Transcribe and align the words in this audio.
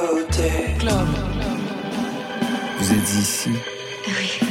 côté 0.00 0.50
club. 0.78 1.08
Vous 2.78 2.92
êtes 2.92 3.14
ici? 3.14 3.50
Oui. 4.06 4.42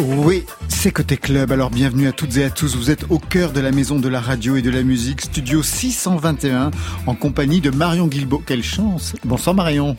Oui, 0.00 0.46
c'est 0.80 0.92
Côté 0.92 1.16
Club, 1.16 1.50
alors 1.50 1.70
bienvenue 1.70 2.06
à 2.06 2.12
toutes 2.12 2.36
et 2.36 2.44
à 2.44 2.50
tous. 2.50 2.76
Vous 2.76 2.92
êtes 2.92 3.06
au 3.10 3.18
cœur 3.18 3.50
de 3.50 3.58
la 3.58 3.72
maison 3.72 3.98
de 3.98 4.08
la 4.08 4.20
radio 4.20 4.54
et 4.54 4.62
de 4.62 4.70
la 4.70 4.84
musique, 4.84 5.22
studio 5.22 5.60
621, 5.60 6.70
en 7.04 7.14
compagnie 7.16 7.60
de 7.60 7.70
Marion 7.70 8.06
Guilbault. 8.06 8.44
Quelle 8.46 8.62
chance 8.62 9.16
Bonsoir 9.24 9.56
Marion. 9.56 9.96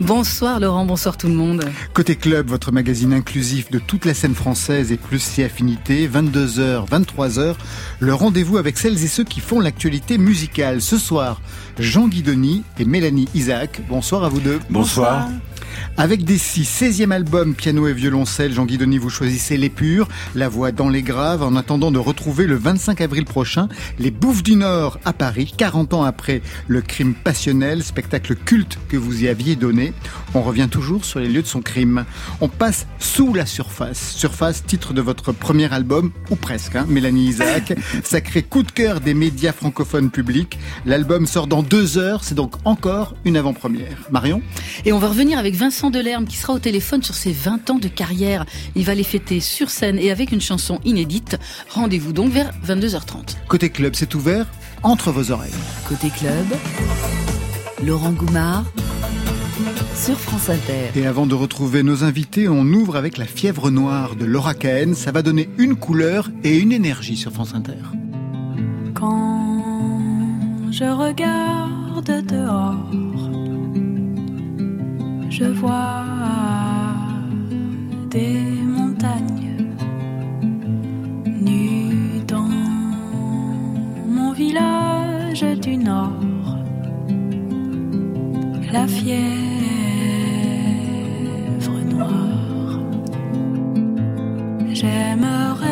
Bonsoir 0.00 0.58
Laurent, 0.58 0.86
bonsoir 0.86 1.18
tout 1.18 1.26
le 1.26 1.34
monde. 1.34 1.66
Côté 1.92 2.16
Club, 2.16 2.48
votre 2.48 2.72
magazine 2.72 3.12
inclusif 3.12 3.70
de 3.70 3.78
toute 3.78 4.06
la 4.06 4.14
scène 4.14 4.34
française 4.34 4.90
et 4.90 4.96
plus 4.96 5.20
si 5.20 5.42
affinités, 5.42 6.08
22h, 6.08 6.88
23h, 6.88 7.54
le 8.00 8.14
rendez-vous 8.14 8.56
avec 8.56 8.78
celles 8.78 9.04
et 9.04 9.08
ceux 9.08 9.24
qui 9.24 9.40
font 9.40 9.60
l'actualité 9.60 10.16
musicale. 10.16 10.80
Ce 10.80 10.96
soir, 10.96 11.42
Jean 11.78 12.08
Guidoni 12.08 12.62
et 12.78 12.86
Mélanie 12.86 13.28
Isaac. 13.34 13.82
Bonsoir 13.86 14.24
à 14.24 14.30
vous 14.30 14.40
deux. 14.40 14.60
Bonsoir. 14.70 15.28
Avec 15.96 16.24
des 16.24 16.38
six, 16.38 16.62
16e 16.62 17.10
album, 17.10 17.54
piano 17.54 17.86
et 17.86 17.92
violoncelle, 17.92 18.52
Jean 18.52 18.64
Guidoni, 18.64 18.98
vous 18.98 19.10
choisissez 19.10 19.56
les 19.56 19.70
purs, 19.70 20.08
la 20.34 20.48
voix 20.48 20.72
dans 20.72 20.88
les 20.88 21.02
graves, 21.02 21.42
en 21.42 21.56
attendant 21.56 21.90
de 21.90 21.98
retrouver 21.98 22.46
le 22.46 22.56
25 22.56 23.00
avril 23.00 23.24
prochain 23.24 23.68
les 23.98 24.10
Bouffes 24.10 24.42
du 24.42 24.56
Nord 24.56 24.98
à 25.04 25.12
Paris, 25.12 25.52
40 25.56 25.94
ans 25.94 26.02
après 26.02 26.42
le 26.68 26.80
crime 26.80 27.14
passionnel, 27.14 27.82
spectacle 27.82 28.34
culte 28.34 28.78
que 28.88 28.96
vous 28.96 29.24
y 29.24 29.28
aviez 29.28 29.56
donné. 29.56 29.92
On 30.34 30.42
revient 30.42 30.68
toujours 30.70 31.04
sur 31.04 31.20
les 31.20 31.28
lieux 31.28 31.42
de 31.42 31.46
son 31.46 31.60
crime. 31.60 32.04
On 32.40 32.48
passe 32.48 32.86
sous 32.98 33.34
la 33.34 33.46
surface. 33.46 34.12
Surface, 34.12 34.64
titre 34.64 34.92
de 34.92 35.00
votre 35.00 35.32
premier 35.32 35.72
album, 35.72 36.10
ou 36.30 36.36
presque, 36.36 36.76
hein, 36.76 36.86
Mélanie 36.88 37.26
Isaac. 37.26 37.74
Sacré 38.04 38.42
coup 38.42 38.62
de 38.62 38.70
cœur 38.70 39.00
des 39.00 39.14
médias 39.14 39.52
francophones 39.52 40.10
publics. 40.10 40.58
L'album 40.86 41.26
sort 41.26 41.46
dans 41.46 41.62
deux 41.62 41.98
heures, 41.98 42.24
c'est 42.24 42.34
donc 42.34 42.54
encore 42.64 43.14
une 43.24 43.36
avant-première. 43.36 43.98
Marion? 44.10 44.42
Et 44.84 44.92
on 44.92 44.98
va 44.98 45.08
revenir 45.08 45.38
avec 45.38 45.54
Vincent 45.62 45.90
Delerme 45.90 46.24
qui 46.24 46.36
sera 46.38 46.54
au 46.54 46.58
téléphone 46.58 47.04
sur 47.04 47.14
ses 47.14 47.30
20 47.30 47.70
ans 47.70 47.78
de 47.78 47.86
carrière. 47.86 48.46
Il 48.74 48.84
va 48.84 48.96
les 48.96 49.04
fêter 49.04 49.38
sur 49.38 49.70
scène 49.70 49.96
et 49.96 50.10
avec 50.10 50.32
une 50.32 50.40
chanson 50.40 50.80
inédite. 50.84 51.38
Rendez-vous 51.70 52.12
donc 52.12 52.32
vers 52.32 52.50
22h30. 52.66 53.36
Côté 53.46 53.70
club, 53.70 53.94
c'est 53.94 54.12
ouvert 54.16 54.46
entre 54.82 55.12
vos 55.12 55.30
oreilles. 55.30 55.54
Côté 55.88 56.10
club, 56.10 56.46
Laurent 57.86 58.10
Goumard 58.10 58.64
sur 59.94 60.18
France 60.18 60.50
Inter. 60.50 60.98
Et 61.00 61.06
avant 61.06 61.26
de 61.28 61.34
retrouver 61.36 61.84
nos 61.84 62.02
invités, 62.02 62.48
on 62.48 62.64
ouvre 62.64 62.96
avec 62.96 63.16
la 63.16 63.26
fièvre 63.26 63.70
noire 63.70 64.16
de 64.16 64.24
Laura 64.24 64.54
Cahen. 64.54 64.96
Ça 64.96 65.12
va 65.12 65.22
donner 65.22 65.48
une 65.58 65.76
couleur 65.76 66.28
et 66.42 66.58
une 66.58 66.72
énergie 66.72 67.16
sur 67.16 67.30
France 67.30 67.54
Inter. 67.54 67.78
Quand 68.94 69.62
je 70.72 70.86
regarde 70.86 72.26
dehors, 72.26 72.90
je 75.32 75.44
vois 75.44 76.04
des 78.10 78.38
montagnes 78.76 79.56
nues 81.26 82.20
dans 82.28 82.50
mon 84.16 84.32
village 84.32 85.44
du 85.62 85.78
Nord. 85.78 86.58
La 88.74 88.86
fièvre 88.86 89.22
noire. 91.92 92.78
J'aimerais 94.70 95.68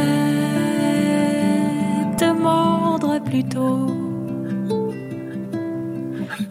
te 2.17 2.29
mordre 2.33 3.23
plutôt. 3.23 3.89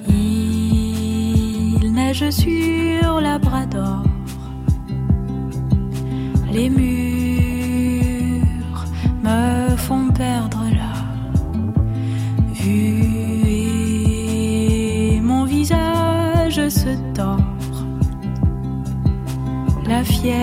Il 0.07 1.91
neige 1.91 2.29
sur 2.29 2.88
Fièvre 20.03 20.33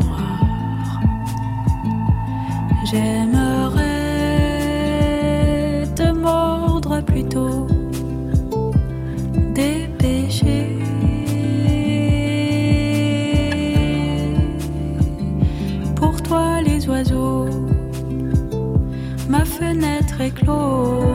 noire. 0.00 1.00
J'aimerais 2.84 3.84
te 5.94 6.10
mordre 6.12 7.00
plutôt. 7.02 7.66
Dépêcher. 9.54 10.76
Pour 15.94 16.20
toi, 16.22 16.60
les 16.62 16.88
oiseaux, 16.88 17.48
ma 19.28 19.44
fenêtre 19.44 20.20
est 20.20 20.34
close 20.34 21.07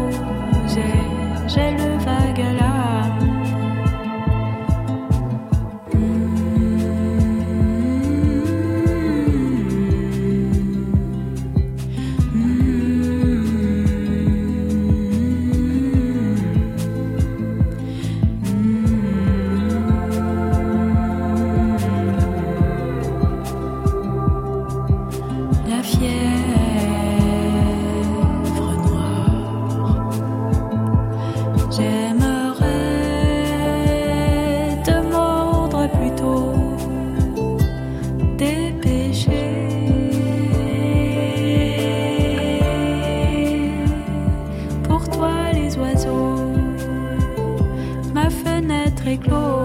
fenêtre 49.14 49.63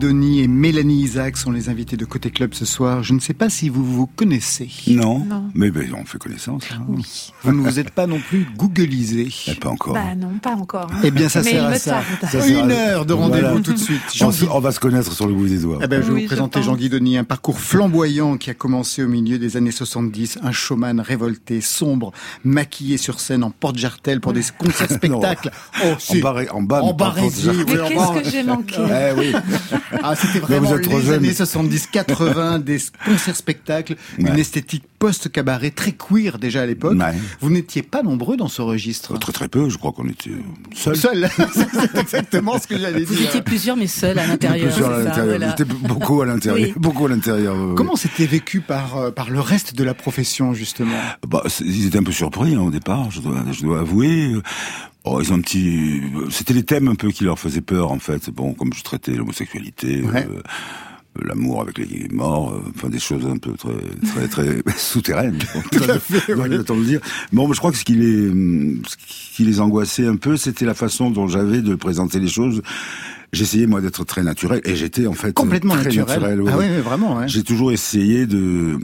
Guidoni 0.00 0.40
et 0.40 0.48
Mélanie 0.48 1.02
Isaac 1.02 1.36
sont 1.36 1.50
les 1.50 1.68
invités 1.68 1.98
de 1.98 2.06
Côté 2.06 2.30
Club 2.30 2.54
ce 2.54 2.64
soir. 2.64 3.02
Je 3.02 3.12
ne 3.12 3.20
sais 3.20 3.34
pas 3.34 3.50
si 3.50 3.68
vous 3.68 3.84
vous 3.84 4.06
connaissez. 4.06 4.70
Non. 4.86 5.18
Non. 5.26 5.50
Mais 5.52 5.70
ben, 5.70 5.92
on 5.94 6.06
fait 6.06 6.16
connaissance. 6.16 6.62
hein. 6.72 6.80
Oui. 6.88 7.32
Vous 7.42 7.52
ne 7.52 7.60
vous 7.60 7.78
êtes 7.78 7.90
pas 7.90 8.06
non 8.06 8.18
plus 8.18 8.46
googlisé. 8.56 9.28
Eh, 9.46 9.54
Pas 9.56 9.68
encore. 9.68 9.92
Bah 9.92 10.14
non, 10.16 10.38
pas 10.42 10.54
encore. 10.54 10.88
hein. 10.90 11.00
Eh 11.04 11.10
bien, 11.10 11.28
ça 11.28 11.42
Mais 11.42 11.50
sert 11.50 11.66
à 11.66 11.74
ça. 11.74 12.02
Ça 12.22 12.40
sert 12.40 12.64
Une 12.64 12.70
à- 12.72 12.74
heure 12.92 13.04
de 13.04 13.12
rendez-vous 13.12 13.40
Voilà. 13.46 13.60
tout 13.60 13.74
de 13.74 13.78
suite. 13.78 14.00
On, 14.14 14.16
Jean 14.16 14.32
se- 14.32 14.44
on 14.46 14.58
va 14.60 14.72
se 14.72 14.80
connaître 14.80 15.12
sur 15.12 15.26
le 15.26 15.34
bout 15.34 15.48
des 15.48 15.58
doigts. 15.58 15.80
Eh 15.82 15.86
ben, 15.86 16.00
je 16.00 16.06
vais 16.06 16.14
Oui, 16.14 16.20
vous 16.22 16.28
présenter. 16.28 16.62
Jean 16.62 16.76
Guidoni, 16.76 17.18
un 17.18 17.24
parcours 17.24 17.60
flamboyant 17.60 18.38
qui 18.38 18.48
a 18.48 18.54
commencé 18.54 19.02
au 19.04 19.08
milieu 19.08 19.38
des 19.38 19.58
années 19.58 19.70
70, 19.70 20.38
un 20.42 20.50
showman 20.52 21.00
révolté, 21.02 21.60
sombre, 21.60 22.12
maquillé 22.42 22.96
sur 22.96 23.20
scène 23.20 23.44
en 23.44 23.50
porte-jartel 23.50 24.20
pour 24.22 24.32
des 24.32 24.44
concerts 24.58 24.90
spectacles. 24.92 25.50
Oh, 25.84 25.88
en, 25.88 25.98
si. 25.98 26.22
barré, 26.22 26.48
en 26.48 26.62
bas, 26.62 26.80
En 26.82 26.88
en 26.88 26.94
qu'est-ce 27.12 27.46
bas. 27.48 28.14
que 28.22 28.30
j'ai 28.30 28.42
manqué 28.44 28.76
Eh 28.78 29.12
oui. 29.18 29.32
Ah, 30.02 30.14
c'était 30.14 30.38
vraiment 30.38 30.68
vous 30.70 30.76
les 30.76 31.02
jeune. 31.02 31.14
années 31.14 31.32
70, 31.34 31.88
80, 31.88 32.58
des 32.60 32.78
concerts 33.04 33.36
spectacles, 33.36 33.96
une 34.18 34.28
esthétique 34.38 34.84
post-cabaret 34.98 35.70
très 35.70 35.92
queer 35.92 36.38
déjà 36.38 36.62
à 36.62 36.66
l'époque. 36.66 36.98
Ouais. 36.98 37.14
Vous 37.40 37.50
n'étiez 37.50 37.82
pas 37.82 38.02
nombreux 38.02 38.36
dans 38.36 38.48
ce 38.48 38.60
registre. 38.62 39.18
Très 39.18 39.32
très 39.32 39.48
peu, 39.48 39.68
je 39.70 39.78
crois 39.78 39.92
qu'on 39.92 40.08
était 40.08 40.30
seuls. 40.74 40.96
Seul, 40.96 41.28
c'est 41.54 41.98
exactement 41.98 42.58
ce 42.58 42.66
que 42.66 42.78
j'allais 42.78 43.04
Vous 43.04 43.14
dire. 43.14 43.28
étiez 43.28 43.42
plusieurs 43.42 43.76
mais 43.76 43.86
seuls 43.86 44.18
à 44.18 44.26
l'intérieur. 44.26 44.68
Plusieurs 44.68 44.92
à 44.92 44.98
l'intérieur. 45.02 45.38
voilà. 45.38 45.56
Beaucoup 45.88 46.20
à 46.22 46.26
l'intérieur. 46.26 46.68
Oui. 46.68 46.74
Beaucoup 46.76 47.06
à 47.06 47.08
l'intérieur. 47.08 47.56
Comment 47.76 47.96
c'était 47.96 48.26
vécu 48.26 48.60
par, 48.60 48.96
euh, 48.96 49.10
par 49.10 49.30
le 49.30 49.40
reste 49.40 49.74
de 49.74 49.84
la 49.84 49.94
profession, 49.94 50.52
justement? 50.54 50.96
Bah, 51.26 51.42
Ils 51.64 51.86
étaient 51.86 51.98
un 51.98 52.02
peu 52.02 52.12
surpris 52.12 52.54
hein, 52.54 52.60
au 52.60 52.70
départ, 52.70 53.10
je 53.10 53.20
dois, 53.20 53.42
je 53.52 53.62
dois 53.62 53.80
avouer. 53.80 54.32
Oh, 55.04 55.20
ils 55.22 55.32
ont 55.32 55.36
un 55.36 55.40
petit. 55.40 56.02
C'était 56.30 56.54
les 56.54 56.62
thèmes 56.62 56.88
un 56.88 56.94
peu 56.94 57.10
qui 57.10 57.24
leur 57.24 57.38
faisaient 57.38 57.60
peur 57.62 57.90
en 57.90 57.98
fait. 57.98 58.30
Bon, 58.30 58.52
comme 58.52 58.72
je 58.74 58.82
traitais 58.82 59.12
l'homosexualité. 59.12 60.02
Ouais. 60.02 60.26
euh, 60.30 60.40
l'amour 61.24 61.62
avec 61.62 61.78
les 61.78 62.06
morts, 62.12 62.52
euh, 62.52 62.62
enfin 62.74 62.88
des 62.88 62.98
choses 63.00 63.26
un 63.26 63.36
peu 63.38 63.52
très 63.54 64.28
très 64.28 64.28
très 64.62 64.62
souterraines. 64.78 65.38
Tout 65.72 65.84
à 65.90 65.98
fait, 65.98 66.34
oui. 66.34 66.48
de 66.50 66.84
dire. 66.84 67.00
Bon, 67.32 67.52
je 67.52 67.58
crois 67.58 67.72
que 67.72 67.78
ce 67.78 67.84
qui 67.84 67.94
les 67.94 68.28
hum, 68.28 68.82
ce 68.86 68.96
qui 69.36 69.44
les 69.44 69.60
angoissait 69.60 70.06
un 70.06 70.16
peu, 70.16 70.36
c'était 70.36 70.66
la 70.66 70.74
façon 70.74 71.10
dont 71.10 71.28
j'avais 71.28 71.62
de 71.62 71.74
présenter 71.74 72.20
les 72.20 72.28
choses. 72.28 72.62
J'essayais 73.32 73.66
moi 73.66 73.80
d'être 73.80 74.04
très 74.04 74.22
naturel 74.22 74.60
et 74.64 74.74
j'étais 74.76 75.06
en 75.06 75.12
fait 75.12 75.32
Complètement 75.32 75.74
très 75.76 75.84
naturel. 75.94 76.42
ouais, 76.42 76.50
ah 76.52 76.56
oui, 76.58 76.64
mais 76.68 76.80
vraiment. 76.80 77.16
Ouais. 77.18 77.28
J'ai 77.28 77.42
toujours 77.44 77.72
essayé 77.72 78.26
de 78.26 78.78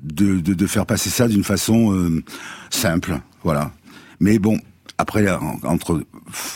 de, 0.00 0.40
de, 0.40 0.54
de 0.54 0.66
faire 0.66 0.84
passer 0.86 1.10
ça 1.10 1.26
d'une 1.28 1.44
façon 1.44 1.92
euh, 1.94 2.22
simple, 2.70 3.20
voilà. 3.44 3.72
Mais 4.20 4.38
bon, 4.38 4.58
après 4.98 5.28
en- 5.30 5.58
entre 5.64 6.02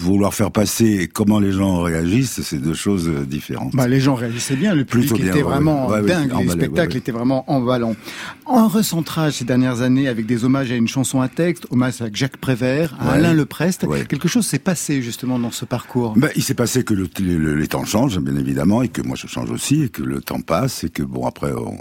vouloir 0.01 0.33
faire 0.35 0.51
passer 0.51 0.87
et 1.03 1.09
comment 1.09 1.41
les 1.41 1.53
gens 1.53 1.83
réagissent, 1.83 2.41
c'est 2.43 2.59
deux 2.59 2.75
choses 2.75 3.09
euh, 3.09 3.25
différentes. 3.27 3.75
Bah, 3.75 3.89
les 3.89 4.01
gens 4.01 4.15
réagissaient 4.15 4.57
bien, 4.57 4.75
le 4.75 4.85
public 4.85 5.09
Plutôt 5.11 5.23
était 5.25 5.37
ouais, 5.39 5.43
vraiment 5.43 5.87
ouais. 5.89 5.95
Ouais, 5.97 6.01
ouais, 6.03 6.07
dingue, 6.09 6.33
les 6.41 6.49
spectacles 6.49 6.79
ouais, 6.81 6.87
ouais. 6.95 6.97
étaient 6.99 7.13
vraiment 7.13 7.51
emballants. 7.51 7.97
En 8.45 8.69
recentrage 8.69 9.35
ces 9.35 9.45
dernières 9.45 9.81
années 9.83 10.07
avec 10.09 10.27
des 10.27 10.45
hommages 10.45 10.71
à 10.71 10.77
une 10.77 10.89
chanson 10.89 11.21
à 11.21 11.29
texte, 11.29 11.67
hommage 11.71 12.01
à 12.03 12.07
Jacques 12.13 12.37
Prévert, 12.37 12.95
à 13.01 13.07
Ouais. 13.07 13.13
Alain 13.15 13.33
Leprest, 13.35 13.85
Ouais. 13.85 14.05
quelque 14.07 14.29
chose 14.29 14.47
s'est 14.47 14.59
passé 14.59 15.03
justement 15.03 15.39
dans 15.39 15.51
ce 15.51 15.65
parcours. 15.65 16.15
Ben, 16.17 16.31
il 16.37 16.43
s'est 16.43 16.55
passé 16.55 16.85
que 16.85 16.95
le, 16.95 17.09
le- 17.21 17.39
le- 17.39 17.55
les 17.57 17.69
temps 17.69 17.85
changent, 17.85 18.19
bien 18.21 18.37
évidemment, 18.37 18.83
et 18.83 18.89
que 18.89 19.03
moi 19.03 19.17
je 19.17 19.27
change 19.27 19.51
aussi, 19.51 19.83
et 19.85 19.89
que 19.89 20.03
le 20.03 20.21
temps 20.21 20.41
passe, 20.41 20.85
et 20.85 20.91
que 20.91 21.03
bon 21.03 21.27
après, 21.27 21.53
on, 21.53 21.77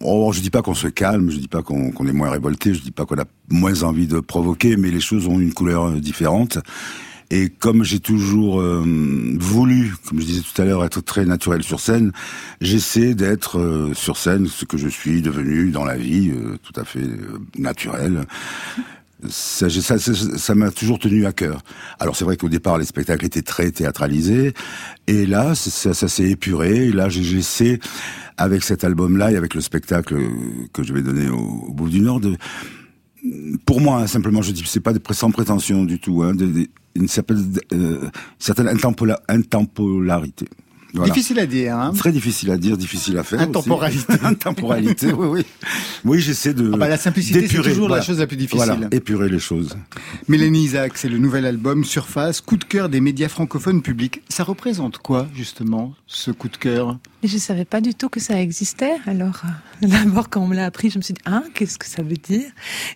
on- 0.00 0.32
je 0.32 0.40
dis 0.40 0.50
pas 0.50 0.62
qu'on 0.62 0.74
se 0.74 0.88
calme, 0.88 1.30
je 1.30 1.38
dis 1.38 1.48
pas 1.48 1.62
qu'on 1.62 2.06
est 2.06 2.12
moins 2.12 2.30
révolté, 2.30 2.74
je 2.74 2.80
dis 2.80 2.90
pas 2.90 3.04
qu'on 3.04 3.18
a 3.18 3.24
moins 3.50 3.82
envie 3.82 4.06
de 4.06 4.20
provoquer, 4.20 4.76
mais 4.76 4.90
les 4.90 5.00
choses 5.00 5.26
ont 5.26 5.40
une 5.40 5.52
couleur 5.52 5.88
euh, 5.88 6.00
différente. 6.00 6.58
Et 7.30 7.50
comme 7.50 7.84
j'ai 7.84 8.00
toujours 8.00 8.58
euh, 8.60 8.82
voulu, 9.38 9.92
comme 10.08 10.18
je 10.18 10.24
disais 10.24 10.40
tout 10.40 10.62
à 10.62 10.64
l'heure, 10.64 10.82
être 10.84 11.02
très 11.02 11.26
naturel 11.26 11.62
sur 11.62 11.78
scène, 11.78 12.12
j'essaie 12.62 13.14
d'être 13.14 13.58
euh, 13.58 13.92
sur 13.92 14.16
scène 14.16 14.46
ce 14.46 14.64
que 14.64 14.78
je 14.78 14.88
suis 14.88 15.20
devenu 15.20 15.70
dans 15.70 15.84
la 15.84 15.98
vie, 15.98 16.32
tout 16.62 16.80
à 16.80 16.84
fait 16.84 17.04
naturel. 17.58 18.24
Ça 19.28 20.54
m'a 20.54 20.70
toujours 20.70 20.98
tenu 20.98 21.26
à 21.26 21.32
cœur. 21.32 21.62
Alors 21.98 22.14
c'est 22.16 22.24
vrai 22.24 22.36
qu'au 22.36 22.48
départ 22.48 22.78
les 22.78 22.84
spectacles 22.84 23.26
étaient 23.26 23.42
très 23.42 23.70
théâtralisés, 23.72 24.52
et 25.06 25.26
là 25.26 25.54
ça, 25.54 25.92
s'est 25.94 26.30
épuré. 26.30 26.86
Et 26.88 26.92
là 26.92 27.08
j'ai- 27.08 27.24
j'essaie 27.24 27.80
avec 28.36 28.62
cet 28.62 28.84
album-là 28.84 29.32
et 29.32 29.36
avec 29.36 29.54
le 29.54 29.60
spectacle 29.60 30.14
euh, 30.14 30.28
que 30.72 30.82
je 30.84 30.92
vais 30.92 31.02
donner 31.02 31.28
au, 31.28 31.36
au 31.68 31.72
bout 31.72 31.88
du 31.88 32.00
Nord 32.00 32.20
pour 33.66 33.80
moi, 33.80 34.00
hein, 34.02 34.06
simplement, 34.06 34.42
je 34.42 34.52
dis, 34.52 34.62
c'est 34.64 34.78
pas 34.80 34.92
sans 35.10 35.32
prétention 35.32 35.84
du 35.84 35.98
tout, 35.98 36.22
hein, 36.22 36.34
de- 36.34 36.68
une 36.94 37.08
certaine, 37.08 37.52
euh, 37.72 38.08
certaine 38.38 38.68
intempola- 38.68 39.20
intemporalité. 39.28 40.46
Voilà. 40.94 41.12
Difficile 41.12 41.38
à 41.38 41.46
dire, 41.46 41.76
hein 41.76 41.92
Très 41.96 42.12
difficile 42.12 42.50
à 42.50 42.56
dire, 42.56 42.76
difficile 42.78 43.18
à 43.18 43.22
faire. 43.24 43.40
aussi. 43.40 43.48
Intemporalité. 43.48 44.12
Intemporalité, 44.22 45.12
oui, 45.12 45.26
oui. 45.28 45.46
Oui, 46.04 46.20
j'essaie 46.20 46.54
de. 46.54 46.70
Ah 46.72 46.76
bah, 46.76 46.88
la 46.88 46.96
simplicité, 46.96 47.46
c'est 47.46 47.58
toujours 47.62 47.88
la 47.88 48.00
chose 48.00 48.20
la 48.20 48.26
plus 48.26 48.36
difficile. 48.36 48.64
Voilà, 48.64 48.88
épurer 48.90 49.28
les 49.28 49.38
choses. 49.38 49.76
Mélanie 50.28 50.64
Isaac, 50.64 50.92
c'est 50.96 51.08
le 51.08 51.18
nouvel 51.18 51.44
album 51.44 51.84
Surface, 51.84 52.40
coup 52.40 52.56
de 52.56 52.64
cœur 52.64 52.88
des 52.88 53.00
médias 53.00 53.28
francophones 53.28 53.82
publics. 53.82 54.22
Ça 54.28 54.44
représente 54.44 54.98
quoi, 54.98 55.26
justement, 55.34 55.94
ce 56.06 56.30
coup 56.30 56.48
de 56.48 56.56
cœur? 56.56 56.98
Je 57.24 57.36
savais 57.36 57.64
pas 57.64 57.80
du 57.80 57.94
tout 57.94 58.08
que 58.08 58.20
ça 58.20 58.40
existait. 58.40 58.94
Alors, 59.06 59.42
euh, 59.82 59.86
d'abord, 59.88 60.30
quand 60.30 60.40
on 60.40 60.46
me 60.46 60.54
l'a 60.54 60.66
appris, 60.66 60.88
je 60.88 60.98
me 60.98 61.02
suis 61.02 61.14
dit, 61.14 61.20
ah, 61.26 61.42
qu'est-ce 61.52 61.76
que 61.78 61.86
ça 61.86 62.02
veut 62.02 62.16
dire? 62.16 62.46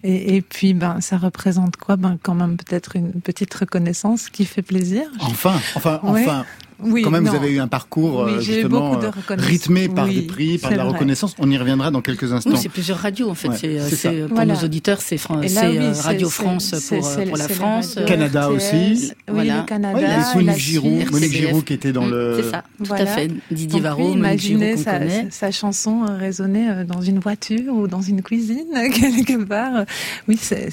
Et, 0.05 0.37
et 0.37 0.43
puis, 0.43 0.75
ben, 0.75 1.01
ça 1.01 1.19
représente 1.19 1.77
quoi? 1.77 1.97
Ben, 1.97 2.17
quand 2.23 2.35
même 2.35 2.57
peut-être 2.57 2.97
une 2.97 3.21
petite 3.21 3.53
reconnaissance 3.53 4.29
qui 4.31 4.45
fait 4.47 4.63
plaisir. 4.63 5.03
Enfin, 5.21 5.61
enfin, 5.75 6.01
Ouais. 6.05 6.23
enfin. 6.23 6.47
Oui, 6.85 7.03
Quand 7.03 7.11
même, 7.11 7.25
non. 7.25 7.31
vous 7.31 7.37
avez 7.37 7.51
eu 7.53 7.61
un 7.61 7.69
parcours 7.69 8.25
Oui, 8.27 8.33
euh, 8.33 8.41
justement 8.41 9.01
euh, 9.03 9.11
rythmé 9.31 9.89
par 9.89 10.07
Oui, 10.07 10.15
des 10.17 10.23
prix, 10.23 10.59
par 10.59 10.71
de 10.71 10.77
la 10.77 10.85
vrai. 10.85 10.93
reconnaissance. 10.95 11.35
On 11.39 11.51
y 11.51 11.57
reviendra 11.57 11.91
dans 11.91 12.01
quelques 12.03 12.33
instants. 12.33 12.51
Oui, 12.51 12.59
c'est 12.61 12.69
plusieurs 12.69 12.99
radios 12.99 13.31
en 13.31 13.35
fait. 13.35 13.49
Ouais, 13.49 13.57
c'est, 13.61 13.79
euh, 13.79 13.87
c'est 13.89 13.97
ça. 13.97 14.11
c'est, 14.11 14.21
pour 14.27 14.35
Voilà. 14.35 14.55
nos 14.55 14.61
auditeurs, 14.61 15.01
c'est, 15.01 15.17
Et 15.17 15.19
Radio 15.19 16.29
c'est- 16.29 16.43
France 16.43 16.75
c'est- 16.75 16.97
pour, 16.99 17.07
c'est- 17.07 17.27
pour 17.27 17.37
la 17.37 17.49
France. 17.49 17.99
Canada 18.07 18.51
aussi. 18.51 18.75
Oui, 18.75 19.13
Voilà. 19.29 19.61
le 19.61 19.67
Canada. 19.67 19.99
Ouais, 20.37 20.43
la 20.43 20.57
Giroud, 20.57 20.99
Suisse. 21.01 21.11
Monique 21.13 21.33
RCBF. 21.33 21.49
Giroud 21.49 21.65
qui 21.65 21.73
était 21.75 21.93
dans 21.93 22.07
le. 22.07 22.41
C'est 22.43 22.51
ça, 22.51 22.65
tout 22.79 22.85
Voilà. 22.85 23.05
à 23.05 23.07
fait. 23.07 23.31
Didier 23.51 23.81
Varro, 23.81 24.15
Monique 24.15 24.59
qu'on 24.77 24.83
sa, 24.83 24.99
connaît. 24.99 25.27
sa 25.31 25.51
chanson 25.51 26.05
résonner 26.19 26.69
euh, 26.71 26.85
dans 26.85 27.01
une 27.01 27.19
voiture 27.19 27.75
ou 27.75 27.87
dans 27.89 28.03
une 28.03 28.23
cuisine 28.23 28.67
quelque 28.75 29.45
part. 29.45 29.85
Oui, 30.29 30.39
c'est 30.41 30.69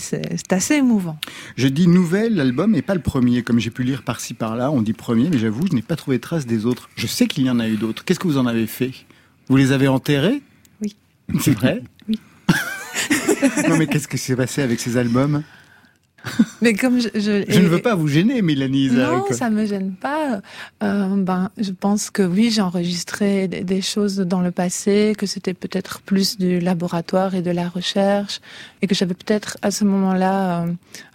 assez 0.52 0.76
émouvant. 0.76 1.18
Je 1.56 1.68
dis 1.68 1.88
nouvel, 1.88 2.36
l'album 2.36 2.72
n'est 2.72 2.82
pas 2.82 2.94
le 2.96 3.02
premier, 3.02 3.44
comme 3.44 3.60
j'ai 3.60 3.70
pu 3.72 3.84
lire 3.84 4.04
par-ci 4.04 4.34
par-là. 4.34 4.72
On 4.72 4.82
dit 4.82 4.94
premier, 4.94 5.30
mais 5.30 5.38
j'avoue, 5.38 5.66
je 5.70 5.76
n'ai 5.76 5.82
pas 5.82 5.96
trouvé 6.00 6.20
trace 6.20 6.46
des 6.46 6.66
autres. 6.66 6.90
Je 6.96 7.08
sais 7.08 7.28
qu'il 7.28 7.46
y 7.46 7.50
en 7.50 7.60
a 7.60 7.68
eu 7.68 7.76
d'autres. 7.76 8.04
Qu'est-ce 8.04 8.20
que 8.20 8.28
vous 8.28 8.38
en 8.38 8.46
avez 8.46 8.68
fait? 8.68 8.92
Vous 9.48 9.58
les 9.58 9.72
avez 9.72 9.88
enterrés? 9.88 10.42
Oui. 10.82 10.96
C'est 11.40 11.54
vrai? 11.54 11.84
Oui. 12.08 12.20
non, 13.70 13.78
mais 13.78 13.88
qu'est-ce 13.88 14.08
qui 14.08 14.18
s'est 14.18 14.36
passé 14.36 14.62
avec 14.62 14.80
ces 14.80 14.98
albums? 14.98 15.44
Mais 16.62 16.74
comme 16.74 17.00
je, 17.00 17.10
je, 17.16 17.46
Je 17.48 17.60
ne 17.60 17.68
veux 17.68 17.82
pas 17.82 17.96
vous 17.96 18.08
gêner, 18.08 18.42
Mélanie 18.42 18.86
Isaac. 18.86 19.12
Non, 19.12 19.26
ça 19.32 19.50
me 19.50 19.66
gêne 19.66 19.94
pas. 19.94 20.42
Euh, 20.84 21.16
ben, 21.16 21.50
je 21.58 21.72
pense 21.72 22.10
que 22.10 22.22
oui, 22.24 22.52
j'ai 22.52 22.62
enregistré 22.62 23.48
des, 23.48 23.62
des 23.62 23.82
choses 23.82 24.18
dans 24.18 24.42
le 24.42 24.52
passé, 24.52 25.16
que 25.18 25.26
c'était 25.26 25.54
peut-être 25.54 26.02
plus 26.02 26.38
du 26.38 26.60
laboratoire 26.60 27.36
et 27.36 27.42
de 27.42 27.52
la 27.52 27.70
recherche, 27.70 28.42
et 28.82 28.88
que 28.88 28.96
j'avais 28.96 29.14
peut-être 29.14 29.58
à 29.62 29.72
ce 29.72 29.86
moment-là 29.86 30.64
euh, 30.64 30.72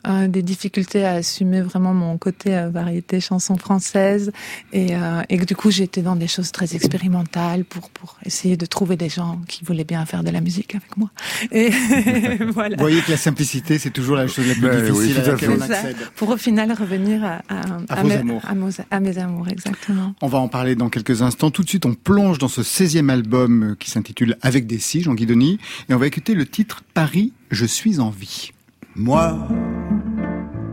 euh, 0.06 0.28
des 0.28 0.42
difficultés 0.42 1.06
à 1.06 1.12
assumer 1.12 1.62
vraiment 1.62 1.94
mon 1.94 2.18
côté 2.18 2.54
euh, 2.54 2.68
variété 2.68 3.20
chanson 3.20 3.56
française, 3.56 4.32
et, 4.74 4.94
euh, 4.94 5.22
et 5.30 5.38
que 5.38 5.46
du 5.46 5.56
coup 5.56 5.70
j'étais 5.70 6.02
dans 6.02 6.14
des 6.14 6.28
choses 6.28 6.52
très 6.52 6.74
expérimentales 6.74 7.64
pour 7.64 7.88
pour 7.88 8.18
essayer 8.22 8.58
de 8.58 8.66
trouver 8.66 8.96
des 8.96 9.08
gens 9.08 9.40
qui 9.48 9.64
voulaient 9.64 9.84
bien 9.84 10.04
faire 10.04 10.22
de 10.22 10.30
la 10.30 10.42
musique 10.42 10.74
avec 10.74 10.94
moi. 10.98 11.10
Et 11.52 11.70
voilà. 12.52 12.76
Vous 12.76 12.82
voyez 12.82 13.00
que 13.00 13.12
la 13.12 13.16
simplicité, 13.16 13.78
c'est 13.78 13.92
toujours 13.92 14.16
la 14.16 14.26
chose 14.26 14.46
la 14.46 14.54
plus 14.54 14.90
oui, 14.90 14.90
difficile 15.02 15.20
à 15.20 15.32
laquelle 15.32 15.50
on 15.50 15.60
accède. 15.60 15.96
Pour 16.16 16.28
au 16.30 16.36
final 16.36 16.72
revenir 16.72 17.24
à, 17.24 17.42
à, 17.48 17.60
À 17.88 18.02
vos 18.02 18.08
mes, 18.08 18.14
amours. 18.16 18.42
à 18.46 18.54
mes- 18.54 18.70
à 18.90 19.00
mes 19.00 19.18
amours, 19.18 19.48
exactement. 19.48 20.14
On 20.22 20.26
va 20.28 20.38
en 20.38 20.48
parler 20.48 20.74
dans 20.74 20.88
quelques 20.88 21.22
instants. 21.22 21.50
Tout 21.50 21.62
de 21.62 21.68
suite, 21.68 21.86
on 21.86 21.94
plonge 21.94 22.38
dans 22.38 22.48
ce 22.48 22.62
16e 22.62 23.08
album 23.10 23.62
euh, 23.62 23.76
qui 23.78 23.90
s'intitule 23.90 24.36
Avec 24.42 24.66
des 24.66 24.78
si, 24.78 25.02
Jean 25.02 25.14
Guidoni, 25.14 25.58
et 25.88 25.94
on 25.94 25.98
va 25.98 26.06
écouter 26.06 26.34
le 26.34 26.46
titre 26.46 26.82
Paris, 26.94 27.32
je 27.50 27.64
suis 27.66 28.00
en 28.00 28.10
vie. 28.10 28.50
Moi, 28.96 29.36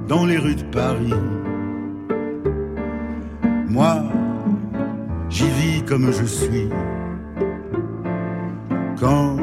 dans 0.07 0.25
les 0.25 0.37
rues 0.37 0.55
de 0.55 0.63
Paris, 0.63 1.13
moi, 3.67 4.03
j'y 5.29 5.45
vis 5.49 5.83
comme 5.85 6.11
je 6.11 6.25
suis. 6.25 6.67
Quand 8.99 9.37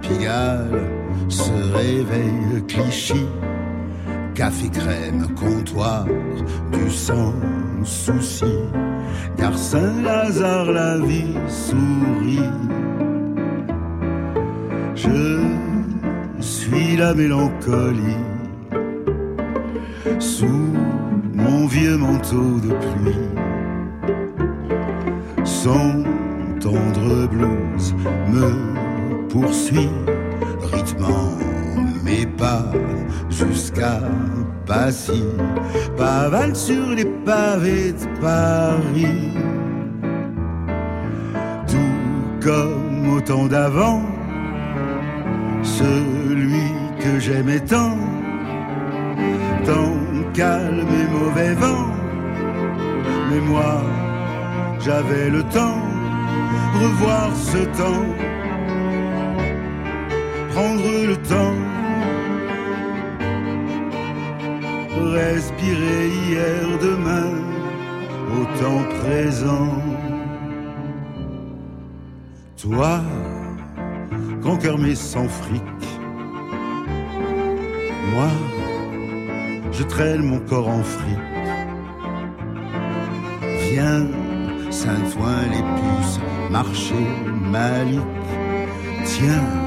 Pigalle 0.00 0.88
se 1.28 1.50
réveille 1.74 2.62
Clichy, 2.68 3.26
café 4.34 4.68
crème, 4.68 5.26
comptoir, 5.34 6.06
du 6.72 6.90
sans 6.90 7.34
souci. 7.84 8.54
Car 9.36 9.56
Saint-Lazare, 9.56 10.72
la 10.72 10.98
vie 10.98 11.34
sourit. 11.48 12.50
Je 14.94 15.40
suis 16.40 16.96
la 16.96 17.14
mélancolie 17.14 18.26
sous 20.18 20.72
mon 21.34 21.66
vieux 21.66 21.96
manteau 21.96 22.60
de 22.60 22.70
pluie. 22.70 23.28
Son 25.44 26.04
tendre 26.60 27.26
blues 27.28 27.94
me 28.28 29.28
poursuit, 29.28 29.90
rythmant 30.72 31.32
mes 32.04 32.26
pas 32.26 32.64
jusqu'à 33.30 34.00
Passy, 34.66 35.24
pavane 35.96 36.54
sur 36.54 36.86
les 36.90 37.04
pavés 37.04 37.92
de 37.92 38.20
Paris. 38.20 39.36
Tout 41.66 42.40
comme 42.40 43.16
au 43.16 43.20
temps 43.20 43.46
d'avant, 43.46 44.02
celui 45.62 46.70
que 47.00 47.18
j'aimais 47.18 47.60
tant, 47.60 47.96
tant 49.64 49.96
calme 50.32 50.86
et 51.00 51.08
mauvais 51.12 51.54
vent. 51.54 51.88
Mais 53.30 53.40
moi, 53.40 53.82
j'avais 54.78 55.28
le 55.30 55.42
temps, 55.44 55.82
revoir 56.80 57.30
ce 57.34 57.58
temps, 57.78 58.06
prendre 60.52 61.06
le 61.06 61.16
temps, 61.16 61.58
respirer 65.12 66.08
hier, 66.26 66.78
demain, 66.80 67.30
au 68.36 68.44
temps 68.60 68.84
présent. 69.00 69.72
Toi, 72.60 73.00
grand 74.40 74.56
cœur 74.56 74.78
mais 74.78 74.94
sans 74.94 75.28
fric. 75.28 75.62
Moi, 78.12 78.28
je 79.72 79.82
traîne 79.84 80.22
mon 80.22 80.40
corps 80.40 80.68
en 80.68 80.82
fric. 80.82 81.18
Viens, 83.70 84.06
Saint-Ouen, 84.70 85.44
les 85.50 85.64
puces, 85.78 86.20
marché 86.50 86.94
Malik. 87.50 88.00
Tiens, 89.04 89.61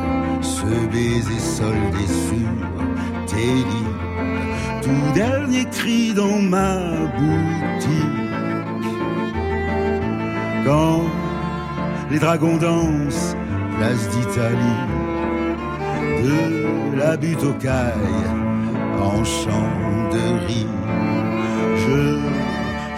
ce 0.65 0.87
baiser 0.87 1.39
soldé 1.39 2.07
sur 2.07 2.55
tes 3.27 3.53
lits, 3.53 3.93
tout 4.81 5.13
dernier 5.13 5.65
cri 5.65 6.13
dans 6.13 6.39
ma 6.39 6.77
boutique. 7.17 8.25
Quand 10.65 11.01
les 12.09 12.19
dragons 12.19 12.57
dansent, 12.57 13.35
place 13.77 14.09
d'Italie, 14.09 14.81
de 16.23 16.97
la 16.97 17.17
butte 17.17 17.43
aux 17.43 17.53
cailles, 17.53 18.29
en 18.99 19.23
chant 19.23 20.09
de 20.11 20.45
riz. 20.47 20.67
Je 21.77 22.19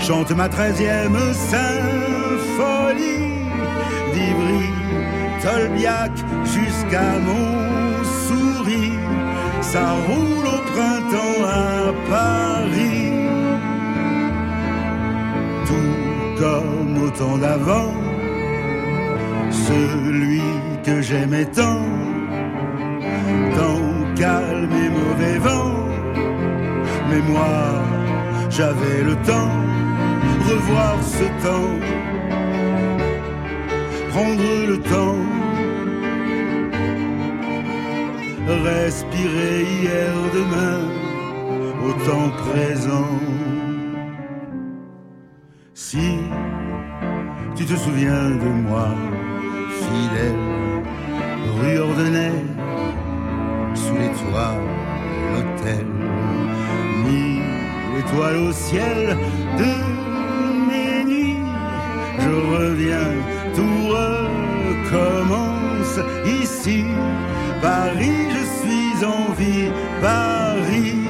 chante 0.05 0.31
ma 0.31 0.47
treizième 0.47 1.17
symphonie 1.33 3.27
d'Ivry, 4.13 4.69
Jusqu'à 6.43 7.19
mon 7.19 8.03
sourire. 8.27 8.99
Ça 9.61 9.85
roule 10.07 10.47
au 10.47 10.61
printemps 10.71 11.43
à 11.45 11.93
Paris, 12.09 13.11
tout 15.65 16.41
comme 16.41 17.03
au 17.03 17.09
temps 17.09 17.37
d'avant, 17.37 17.93
celui 19.51 20.41
que 20.85 21.01
j'aimais 21.01 21.45
tant, 21.45 21.81
tant 23.55 24.15
calme 24.15 24.71
et 24.85 24.89
mauvais 24.89 25.37
vent. 25.39 25.73
Mais 27.09 27.21
moi, 27.31 27.83
j'avais 28.49 29.03
le 29.03 29.15
temps, 29.17 29.55
revoir 30.49 30.95
ce 31.03 31.25
temps, 31.45 31.73
prendre 34.11 34.67
le 34.67 34.79
temps, 34.79 35.36
respirer 38.53 39.65
hier, 39.81 40.13
demain, 40.33 40.79
au 41.85 41.91
temps 42.07 42.31
présent. 42.49 43.11
Si 45.73 46.19
tu 47.55 47.65
te 47.65 47.75
souviens 47.75 48.29
de 48.29 48.49
moi, 48.67 48.89
fidèle, 49.81 50.41
rue 51.59 51.79
Ordenay, 51.79 52.37
sous 53.75 53.93
les 53.93 54.11
toits, 54.19 54.57
l'hôtel, 55.33 55.87
mille 57.05 57.43
étoiles 57.99 58.37
au 58.37 58.51
ciel 58.51 59.17
de 59.57 59.73
mes 60.69 61.03
nuits. 61.03 61.43
Je 62.19 62.29
reviens, 62.55 63.13
tout 63.55 63.79
recommence 63.97 65.99
ici. 66.41 66.85
Paris, 67.61 68.29
je 68.29 68.43
suis 68.59 69.05
en 69.05 69.31
vie, 69.33 69.71
Paris. 70.01 71.06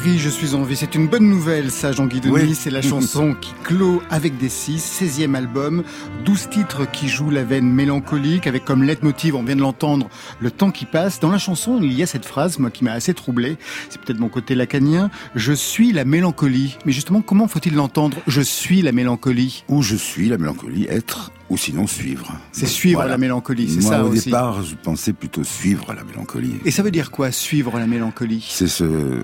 Paris, 0.00 0.18
je 0.18 0.30
suis 0.30 0.54
en 0.54 0.62
vie. 0.62 0.76
C'est 0.76 0.94
une 0.94 1.08
bonne 1.08 1.28
nouvelle, 1.28 1.70
ça, 1.70 1.92
Jean-Guy 1.92 2.20
Denis. 2.20 2.32
Oui. 2.32 2.54
C'est 2.54 2.70
la 2.70 2.80
chanson 2.92 3.34
qui 3.38 3.52
clôt 3.62 4.02
avec 4.08 4.38
des 4.38 4.48
six, 4.48 4.78
16e 4.78 5.34
album, 5.34 5.82
12 6.24 6.48
titres 6.48 6.90
qui 6.90 7.06
jouent 7.06 7.28
la 7.28 7.44
veine 7.44 7.70
mélancolique, 7.70 8.46
avec 8.46 8.64
comme 8.64 8.82
leitmotiv, 8.82 9.34
on 9.34 9.42
vient 9.42 9.56
de 9.56 9.60
l'entendre, 9.60 10.08
le 10.38 10.50
temps 10.50 10.70
qui 10.70 10.86
passe. 10.86 11.20
Dans 11.20 11.30
la 11.30 11.36
chanson, 11.36 11.80
il 11.82 11.92
y 11.92 12.02
a 12.02 12.06
cette 12.06 12.24
phrase, 12.24 12.58
moi, 12.58 12.70
qui 12.70 12.82
m'a 12.82 12.92
assez 12.92 13.12
troublé. 13.12 13.58
C'est 13.90 14.00
peut-être 14.00 14.20
mon 14.20 14.30
côté 14.30 14.54
lacanien. 14.54 15.10
Je 15.34 15.52
suis 15.52 15.92
la 15.92 16.06
mélancolie. 16.06 16.78
Mais 16.86 16.92
justement, 16.92 17.20
comment 17.20 17.46
faut-il 17.46 17.74
l'entendre? 17.74 18.16
Je 18.26 18.40
suis 18.40 18.80
la 18.80 18.92
mélancolie. 18.92 19.64
Où 19.68 19.82
je 19.82 19.96
suis, 19.96 20.30
la 20.30 20.38
mélancolie, 20.38 20.86
être 20.88 21.30
ou 21.50 21.56
sinon 21.58 21.86
suivre. 21.86 22.32
C'est 22.52 22.66
suivre 22.66 22.98
Voilà. 23.00 23.10
la 23.12 23.18
mélancolie, 23.18 23.68
c'est 23.68 23.80
Moi, 23.82 23.90
ça 23.90 24.04
au 24.04 24.08
aussi. 24.12 24.26
départ, 24.26 24.62
je 24.62 24.74
pensais 24.76 25.12
plutôt 25.12 25.42
suivre 25.44 25.92
la 25.92 26.04
mélancolie. 26.04 26.54
Et 26.64 26.70
ça 26.70 26.82
veut 26.82 26.90
dire 26.92 27.10
quoi, 27.10 27.30
suivre 27.32 27.78
la 27.78 27.86
mélancolie? 27.88 28.46
C'est 28.48 28.68
se, 28.68 29.20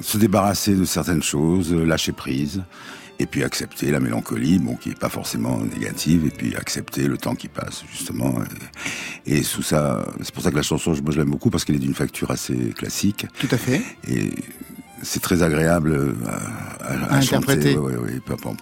se 0.00 0.16
débarrasser 0.18 0.74
de 0.74 0.84
certaines 0.86 1.22
choses, 1.22 1.72
lâcher 1.74 2.12
prise, 2.12 2.64
et 3.20 3.26
puis 3.26 3.42
accepter 3.44 3.90
la 3.90 4.00
mélancolie, 4.00 4.58
bon, 4.60 4.76
qui 4.76 4.90
est 4.90 4.98
pas 4.98 5.08
forcément 5.08 5.58
négative, 5.58 6.24
et 6.26 6.30
puis 6.30 6.54
accepter 6.56 7.06
le 7.06 7.18
temps 7.18 7.34
qui 7.34 7.48
passe, 7.48 7.84
justement. 7.92 8.34
Et, 9.26 9.38
et 9.38 9.42
sous 9.42 9.62
ça, 9.62 10.06
c'est 10.22 10.32
pour 10.32 10.42
ça 10.42 10.50
que 10.50 10.56
la 10.56 10.62
chanson, 10.62 10.92
moi, 11.02 11.12
je 11.12 11.18
l'aime 11.18 11.30
beaucoup, 11.30 11.50
parce 11.50 11.64
qu'elle 11.64 11.76
est 11.76 11.80
d'une 11.80 11.94
facture 11.94 12.30
assez 12.30 12.54
classique, 12.76 13.26
Tout 13.40 13.48
à 13.50 13.58
fait. 13.58 13.82
et 14.08 14.30
c'est 15.02 15.20
très 15.20 15.42
agréable 15.42 16.16
à, 16.26 17.14
à- 17.14 17.16
interpréter. 17.16 17.76
Ouais, 17.76 17.92
ouais, 17.92 17.96
ouais, 18.14 18.20
peu 18.24 18.32
importe. 18.34 18.58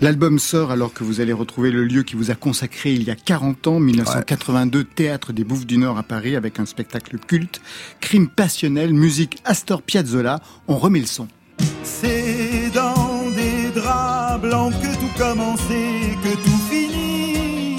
L'album 0.00 0.40
sort 0.40 0.72
alors 0.72 0.92
que 0.92 1.04
vous 1.04 1.20
allez 1.20 1.32
retrouver 1.32 1.70
le 1.70 1.84
lieu 1.84 2.02
qui 2.02 2.16
vous 2.16 2.32
a 2.32 2.34
consacré 2.34 2.92
il 2.92 3.04
y 3.04 3.10
a 3.10 3.14
40 3.14 3.66
ans, 3.68 3.78
1982, 3.78 4.82
Théâtre 4.82 5.32
des 5.32 5.44
Bouffes 5.44 5.64
du 5.66 5.78
Nord 5.78 5.96
à 5.96 6.02
Paris, 6.02 6.34
avec 6.34 6.58
un 6.58 6.66
spectacle 6.66 7.18
culte, 7.18 7.60
crime 8.00 8.28
passionnel, 8.28 8.92
musique 8.94 9.38
Astor 9.44 9.80
Piazzolla. 9.80 10.40
On 10.66 10.76
remet 10.76 10.98
le 10.98 11.06
son. 11.06 11.28
C'est 11.84 12.70
dans 12.74 13.30
des 13.36 13.70
draps 13.80 14.42
blancs 14.42 14.72
que 14.82 14.92
tout 14.98 15.10
commençait, 15.16 16.16
que 16.24 16.34
tout 16.42 16.60
finit. 16.68 17.76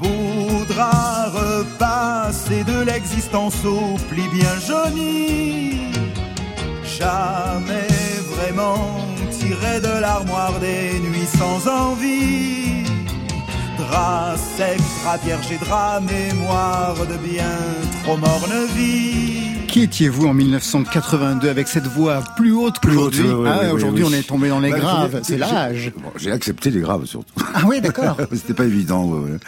Beau 0.00 0.64
drap 0.66 1.28
repassé 1.34 2.64
de 2.64 2.84
l'existence 2.86 3.62
au 3.66 3.96
pli 4.08 4.22
bien 4.32 4.58
jauni. 4.66 5.72
Jamais 6.98 7.86
vraiment 8.30 8.96
tiré 9.30 9.80
de 9.80 10.00
l'armoire 10.00 10.58
des 10.60 10.98
nuits 11.00 11.26
sans 11.38 11.68
envie. 11.68 12.84
Drap 13.78 14.36
sec, 14.56 14.78
drap 15.04 15.18
vierge 15.24 15.52
et 15.52 15.58
drap 15.58 16.00
mémoire 16.00 16.94
de 17.06 17.16
bien 17.28 17.44
trop 18.02 18.16
morne 18.16 18.66
vie. 18.74 19.66
Qui 19.68 19.82
étiez-vous 19.82 20.26
en 20.26 20.32
1982 20.32 21.50
avec 21.50 21.68
cette 21.68 21.86
voix 21.86 22.22
plus 22.36 22.52
haute 22.52 22.78
qu'aujourd'hui 22.78 23.20
Plus 23.24 23.30
haute, 23.30 23.44
ouais, 23.46 23.50
Ah, 23.68 23.74
Aujourd'hui, 23.74 24.04
oui. 24.04 24.10
on 24.10 24.16
est 24.18 24.26
tombé 24.26 24.48
dans 24.48 24.60
les 24.60 24.70
Bah, 24.70 24.78
graves, 24.78 25.20
c'est 25.22 25.34
j'ai- 25.34 25.38
l'âge. 25.38 25.92
bon, 25.98 26.10
J'ai 26.16 26.32
accepté 26.32 26.70
les 26.70 26.80
graves, 26.80 27.04
surtout. 27.04 27.34
Ah 27.54 27.60
oui, 27.66 27.82
d'accord. 27.82 28.16
C'était 28.32 28.54
pas 28.54 28.64
évident. 28.64 29.04
ouais, 29.04 29.32
ouais. 29.32 29.38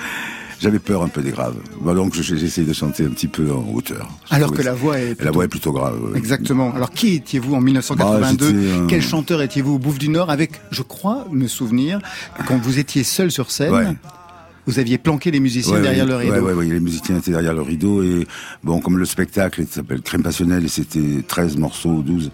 J'avais 0.60 0.78
peur 0.80 1.02
un 1.02 1.08
peu 1.08 1.22
des 1.22 1.30
graves. 1.30 1.54
Bah, 1.82 1.94
donc 1.94 2.14
j'ai 2.14 2.34
essayé 2.34 2.66
de 2.66 2.72
chanter 2.72 3.04
un 3.04 3.10
petit 3.10 3.28
peu 3.28 3.52
en 3.52 3.64
hauteur. 3.74 4.08
Alors 4.30 4.52
que 4.52 4.62
la 4.62 4.74
voix 4.74 4.98
est 4.98 5.20
La 5.22 5.30
voix 5.30 5.44
est 5.44 5.48
plutôt 5.48 5.72
grave. 5.72 6.02
ouais. 6.10 6.18
Exactement. 6.18 6.72
Alors, 6.74 6.90
qui 6.90 7.14
étiez-vous 7.14 7.54
en 7.54 7.60
1982 7.60 8.52
Bah, 8.52 8.86
Quel 8.88 9.02
chanteur 9.02 9.40
étiez-vous? 9.42 9.74
Au 9.74 9.78
Bouffe 9.78 9.98
du 9.98 10.08
Nord 10.08 10.30
avec, 10.30 10.52
je 10.70 10.82
crois, 10.82 11.26
me 11.30 11.46
souvenir, 11.46 12.00
quand 12.46 12.58
vous 12.58 12.78
étiez 12.78 13.04
seul 13.04 13.30
sur 13.30 13.50
scène, 13.52 13.72
Ouais. 13.72 13.86
vous 14.66 14.78
aviez 14.80 14.98
planqué 14.98 15.30
les 15.30 15.40
musiciens 15.40 15.74
Ouais, 15.76 15.82
derrière 15.82 16.06
le 16.06 16.16
rideau. 16.16 16.32
Ouais, 16.34 16.52
ouais, 16.52 16.66
les 16.66 16.80
musiciens 16.80 17.18
étaient 17.18 17.30
derrière 17.30 17.54
le 17.54 17.62
rideau 17.62 18.02
et 18.02 18.26
bon, 18.64 18.80
comme 18.80 18.98
le 18.98 19.04
spectacle 19.04 19.64
s'appelle 19.70 20.00
Crème 20.02 20.22
passionnelle 20.24 20.64
et 20.64 20.68
c'était 20.68 21.22
13 21.26 21.56
morceaux 21.56 21.90
ou 21.90 22.02
12, 22.02 22.30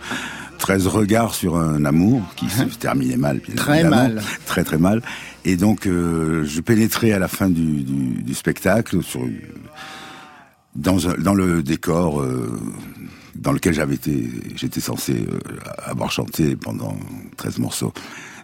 13 0.58 0.86
regards 0.86 1.34
sur 1.34 1.56
un 1.56 1.84
amour 1.84 2.22
qui 2.36 2.48
se 2.48 2.62
terminait 2.78 3.16
mal. 3.18 3.40
Très 3.54 3.84
mal. 3.84 4.22
Très 4.46 4.64
très 4.64 4.78
mal. 4.78 5.02
Et 5.44 5.56
donc 5.56 5.86
euh, 5.86 6.44
je 6.44 6.60
pénétrais 6.60 7.12
à 7.12 7.18
la 7.18 7.28
fin 7.28 7.48
du, 7.50 7.82
du, 7.82 8.22
du 8.22 8.34
spectacle 8.34 9.02
sur 9.02 9.22
dans, 10.74 11.08
un- 11.08 11.14
dans 11.18 11.34
le 11.34 11.62
décor 11.62 12.20
euh, 12.20 12.58
dans 13.34 13.52
lequel 13.52 13.74
j'avais 13.74 13.94
été, 13.94 14.30
j'étais 14.56 14.80
censé 14.80 15.12
euh, 15.12 15.38
avoir 15.84 16.10
chanté 16.10 16.56
pendant 16.56 16.96
13 17.36 17.58
morceaux. 17.58 17.92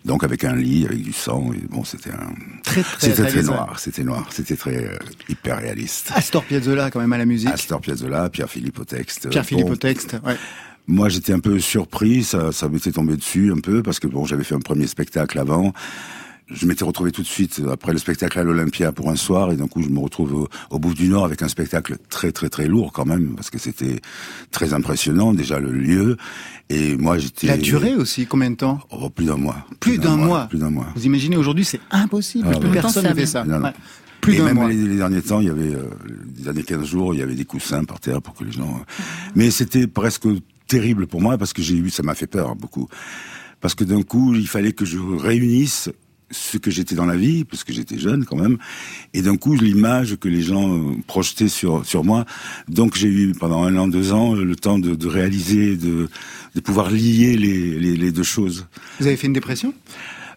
Donc 0.04 0.25
avec 0.25 0.45
un 0.45 0.54
lit, 0.57 0.87
avec 0.87 1.02
du 1.02 1.12
sang, 1.12 1.52
et 1.52 1.61
bon, 1.69 1.85
c'était 1.85 2.11
un, 2.11 2.33
Très, 2.64 2.83
très 2.83 3.09
c'était 3.11 3.26
très 3.28 3.42
noir, 3.42 3.78
c'était 3.78 4.02
noir, 4.02 4.26
c'était 4.30 4.57
très 4.57 4.76
euh, 4.87 4.97
hyper 5.28 5.59
réaliste. 5.59 6.11
Astor 6.14 6.42
Piazzolla, 6.45 6.90
quand 6.90 7.00
même, 7.00 7.12
à 7.12 7.19
la 7.19 7.26
musique. 7.26 7.50
Astor 7.50 7.80
Piazzolla, 7.83 8.30
Pierre-Philippe 8.30 8.78
au 8.78 8.85
texte. 8.85 9.28
Pierre-Philippe 9.28 9.66
Bon, 9.66 9.73
au 9.73 9.76
texte. 9.76 10.16
Ouais. 10.25 10.37
Moi, 10.87 11.11
j'étais 11.11 11.35
un 11.35 11.38
peu 11.40 11.59
surpris, 11.61 12.25
ça, 12.25 12.50
ça 12.50 12.71
m'était 12.71 12.92
tombé 12.92 13.14
dessus 13.16 13.52
un 13.52 13.61
peu, 13.61 13.83
parce 13.83 14.00
que 14.00 14.07
bon, 14.07 14.25
j'avais 14.25 14.42
fait 14.45 14.54
un 14.54 14.61
premier 14.61 14.87
spectacle 14.87 15.38
avant. 15.38 15.75
Je 16.52 16.66
m'étais 16.66 16.85
retrouvé 16.85 17.12
tout 17.12 17.23
de 17.23 17.26
suite 17.26 17.62
après 17.71 17.92
le 17.92 17.99
spectacle 17.99 18.38
à 18.38 18.42
l'Olympia 18.42 18.90
pour 18.92 19.09
un 19.11 19.16
soir, 19.16 19.52
et 19.52 19.57
d'un 19.57 19.69
coup, 19.69 19.83
je 19.83 19.88
me 19.88 20.00
retrouve 20.00 20.35
au, 20.35 20.49
au 20.71 20.78
Bouffe 20.78 20.95
du 20.95 21.09
Nord 21.09 21.25
avec 21.25 21.42
un 21.42 21.49
spectacle 21.49 21.97
très 22.09 22.33
très 22.33 22.49
très 22.49 22.66
lourd 22.66 22.92
quand 22.92 23.04
même, 23.07 23.35
parce 23.37 23.50
que 23.50 23.59
c'était 23.59 24.00
très 24.50 24.75
impressionnant 24.75 25.33
déjà 25.33 25.61
le 25.61 25.71
lieu. 25.71 26.16
Et 26.69 26.97
moi, 26.97 27.19
j'étais 27.19 27.47
La 27.47 27.57
durée 27.57 27.95
aussi, 27.95 28.26
combien 28.26 28.50
de 28.50 28.57
temps? 28.57 28.80
Oh, 28.90 29.11
plus 29.11 29.26
d'un 29.26 29.37
mois. 29.37 29.64
Plus 29.78 29.99
d'un 29.99 30.16
mois. 30.16 30.47
Plus 30.49 30.59
d'un 30.59 30.71
mois. 30.71 30.88
Vous 30.97 31.07
imaginez, 31.07 31.37
aujourd'hui, 31.37 31.64
c'est 31.64 31.80
impossible. 31.90 32.49
Ah, 32.52 32.59
Plus 32.59 32.69
ouais. 32.69 32.75
personne 32.80 33.07
ne 33.09 33.14
fait 33.14 33.26
ça. 33.26 33.45
Non, 33.45 33.59
non. 33.59 33.64
Ouais. 33.66 33.73
Plus 34.21 34.35
et 34.35 34.42
même 34.42 34.57
mois. 34.57 34.69
Les, 34.69 34.75
les 34.76 34.97
derniers 34.97 35.23
temps, 35.23 35.40
il 35.40 35.47
y 35.47 35.50
avait, 35.50 35.75
euh, 35.75 35.85
les 36.37 36.42
derniers 36.45 36.62
15 36.64 36.85
jours, 36.85 37.14
il 37.14 37.21
y 37.21 37.23
avait 37.23 37.35
des 37.35 37.45
coussins 37.45 37.85
par 37.85 38.00
terre 38.00 38.21
pour 38.21 38.35
que 38.35 38.45
les 38.45 38.52
gens. 38.52 38.69
euh, 38.80 39.02
Mais 39.35 39.50
c'était 39.50 39.87
presque 39.87 40.26
terrible 40.66 41.07
pour 41.07 41.21
moi 41.23 41.38
parce 41.38 41.52
que 41.52 41.62
j'ai 41.62 41.76
eu, 41.76 41.90
ça 41.90 42.02
m'a 42.02 42.14
fait 42.14 42.26
peur 42.26 42.50
hein, 42.50 42.57
beaucoup. 42.59 42.88
Parce 43.61 43.75
que 43.75 43.85
d'un 43.85 44.02
coup, 44.02 44.35
il 44.35 44.47
fallait 44.49 44.73
que 44.73 44.85
je 44.85 44.99
réunisse 44.99 45.90
ce 46.30 46.58
que 46.58 46.70
j'étais 46.70 46.94
dans 46.94 47.06
la 47.06 47.16
vie, 47.16 47.44
parce 47.44 47.64
que 47.64 47.72
j'étais 47.72 47.99
jeune 47.99 48.25
quand 48.25 48.37
même, 48.37 48.58
et 49.14 49.22
d'un 49.22 49.37
coup 49.37 49.54
l'image 49.54 50.16
que 50.16 50.28
les 50.28 50.42
gens 50.42 50.72
euh, 50.72 50.94
projetaient 51.06 51.49
sur 51.49 51.84
sur 51.84 52.04
moi. 52.04 52.25
Donc 52.68 52.96
j'ai 52.96 53.08
eu 53.08 53.32
pendant 53.32 53.62
un 53.64 53.76
an, 53.76 53.88
deux 53.88 54.12
ans 54.12 54.34
le 54.34 54.56
temps 54.56 54.78
de, 54.78 54.94
de 54.94 55.08
réaliser, 55.08 55.76
de, 55.76 56.08
de 56.54 56.60
pouvoir 56.60 56.90
lier 56.90 57.37
les, 57.37 57.78
les, 57.78 57.96
les 57.96 58.12
deux 58.12 58.22
choses. 58.22 58.66
Vous 59.00 59.06
avez 59.06 59.16
fait 59.16 59.26
une 59.26 59.32
dépression? 59.32 59.75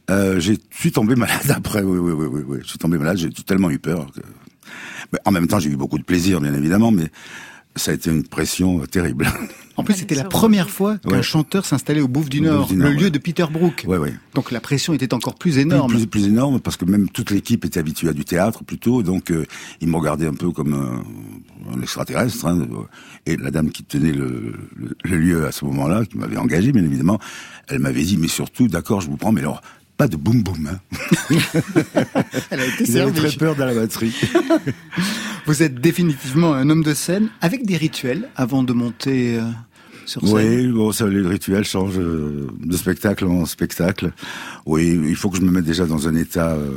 Euh, 0.09 0.39
J'ai 0.39 0.57
suis 0.71 0.91
tombé 0.91 1.15
malade 1.15 1.49
après. 1.49 1.81
Oui, 1.81 1.97
oui, 1.97 2.11
oui, 2.11 2.27
oui, 2.29 2.41
oui. 2.45 2.57
Je 2.63 2.67
suis 2.69 2.77
tombé 2.77 2.97
malade. 2.97 3.17
J'ai 3.17 3.29
tellement 3.29 3.69
eu 3.69 3.79
peur. 3.79 4.11
Que... 4.11 4.19
Mais 5.13 5.19
en 5.25 5.31
même 5.31 5.47
temps, 5.47 5.59
j'ai 5.59 5.69
eu 5.69 5.77
beaucoup 5.77 5.97
de 5.97 6.03
plaisir, 6.03 6.41
bien 6.41 6.53
évidemment, 6.53 6.91
mais 6.91 7.09
ça 7.75 7.91
a 7.91 7.93
été 7.95 8.09
une 8.11 8.23
pression 8.23 8.81
euh, 8.81 8.85
terrible. 8.85 9.27
En 9.75 9.83
plus, 9.83 9.95
c'était 9.95 10.13
la 10.13 10.25
première 10.25 10.69
fois 10.69 10.99
qu'un 10.99 11.09
Ouais. 11.17 11.23
chanteur 11.23 11.65
s'installait 11.65 12.01
au 12.01 12.07
Bouffe 12.07 12.29
du 12.29 12.41
Nord, 12.41 12.59
Bouffe 12.61 12.69
du 12.69 12.75
Nord, 12.77 12.89
le 12.89 12.95
lieu 12.95 13.03
ouais. 13.05 13.09
de 13.09 13.17
Peter 13.17 13.45
Brook. 13.51 13.85
Ouais, 13.87 13.97
ouais. 13.97 14.13
Donc 14.35 14.51
la 14.51 14.59
pression 14.61 14.93
était 14.93 15.11
encore 15.15 15.33
plus 15.33 15.57
énorme. 15.57 15.91
Plus, 15.91 16.05
plus 16.05 16.27
énorme 16.27 16.59
parce 16.59 16.77
que 16.77 16.85
même 16.85 17.09
toute 17.09 17.31
l'équipe 17.31 17.65
était 17.65 17.79
habituée 17.79 18.09
à 18.09 18.13
du 18.13 18.23
théâtre 18.23 18.63
plutôt, 18.63 19.01
donc 19.01 19.31
euh, 19.31 19.45
ils 19.81 19.87
me 19.87 19.97
regardaient 19.97 20.27
un 20.27 20.35
peu 20.35 20.51
comme 20.51 20.73
un, 20.75 21.75
un 21.75 21.81
extraterrestre. 21.81 22.45
Hein, 22.45 22.67
et 23.25 23.35
la 23.37 23.49
dame 23.49 23.71
qui 23.71 23.83
tenait 23.83 24.11
le, 24.13 24.53
le, 24.75 24.95
le 25.03 25.17
lieu 25.17 25.45
à 25.47 25.51
ce 25.51 25.65
moment-là, 25.65 26.05
qui 26.05 26.19
m'avait 26.19 26.37
engagé 26.37 26.71
bien 26.71 26.83
évidemment, 26.83 27.17
elle 27.67 27.79
m'avait 27.79 28.03
dit 28.03 28.17
mais 28.17 28.27
surtout 28.27 28.67
d'accord 28.67 29.01
je 29.01 29.07
vous 29.09 29.17
prends 29.17 29.31
mais 29.31 29.41
alors 29.41 29.61
pas 30.03 30.09
de 30.09 30.17
boum 30.17 30.43
boum. 30.43 30.67
Hein. 30.67 30.79
Elle 32.51 32.59
a 32.59 32.65
été 32.65 32.85
servie. 32.91 33.17
très 33.17 33.31
peur 33.37 33.55
de 33.55 33.63
la 33.63 33.73
batterie. 33.73 34.13
Vous 35.45 35.63
êtes 35.63 35.75
définitivement 35.75 36.53
un 36.53 36.69
homme 36.69 36.83
de 36.83 36.93
scène 36.93 37.29
avec 37.39 37.65
des 37.65 37.77
rituels 37.77 38.27
avant 38.35 38.63
de 38.63 38.73
monter 38.73 39.37
euh, 39.37 39.43
sur 40.05 40.21
scène. 40.27 40.33
Oui, 40.33 40.67
bon, 40.67 40.91
ça, 40.91 41.07
les 41.07 41.25
rituels 41.25 41.63
changent 41.63 41.99
euh, 41.99 42.49
de 42.59 42.75
spectacle 42.75 43.23
en 43.27 43.45
spectacle. 43.45 44.11
Oui, 44.65 44.99
il 45.07 45.15
faut 45.15 45.29
que 45.29 45.37
je 45.37 45.41
me 45.41 45.51
mette 45.51 45.63
déjà 45.63 45.85
dans 45.85 46.05
un 46.05 46.15
état 46.15 46.51
euh, 46.51 46.71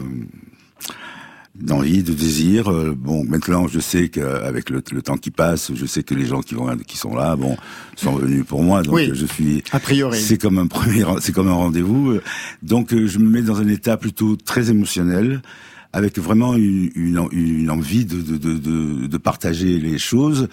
d'envie, 1.60 2.02
de 2.02 2.12
désir. 2.12 2.70
Euh, 2.70 2.94
bon, 2.96 3.24
maintenant, 3.24 3.66
je 3.68 3.80
sais 3.80 4.08
qu'avec 4.08 4.70
le, 4.70 4.82
le 4.92 5.02
temps 5.02 5.16
qui 5.16 5.30
passe, 5.30 5.72
je 5.74 5.86
sais 5.86 6.02
que 6.02 6.14
les 6.14 6.26
gens 6.26 6.40
qui 6.42 6.54
vont, 6.54 6.74
qui 6.86 6.96
sont 6.96 7.14
là, 7.14 7.36
bon, 7.36 7.56
sont 7.96 8.14
venus 8.16 8.44
pour 8.46 8.62
moi. 8.62 8.82
Donc, 8.82 8.94
Oui. 8.94 9.10
je 9.14 9.26
suis. 9.26 9.62
A 9.72 9.80
priori. 9.80 10.20
C'est 10.20 10.38
comme 10.38 10.58
un 10.58 10.66
premier, 10.66 11.04
c'est 11.20 11.32
comme 11.32 11.48
un 11.48 11.54
rendez-vous. 11.54 12.18
Donc, 12.62 12.92
euh, 12.92 13.06
je 13.06 13.18
me 13.18 13.28
mets 13.28 13.42
dans 13.42 13.60
un 13.60 13.68
état 13.68 13.96
plutôt 13.96 14.36
très 14.36 14.70
émotionnel, 14.70 15.42
avec 15.92 16.18
vraiment 16.18 16.54
une, 16.56 16.90
une, 16.94 17.26
une 17.32 17.70
envie 17.70 18.04
de, 18.04 18.20
de, 18.20 18.36
de, 18.36 18.58
de, 18.58 19.06
de 19.06 19.16
partager 19.18 19.78
les 19.78 19.98
choses, 19.98 20.48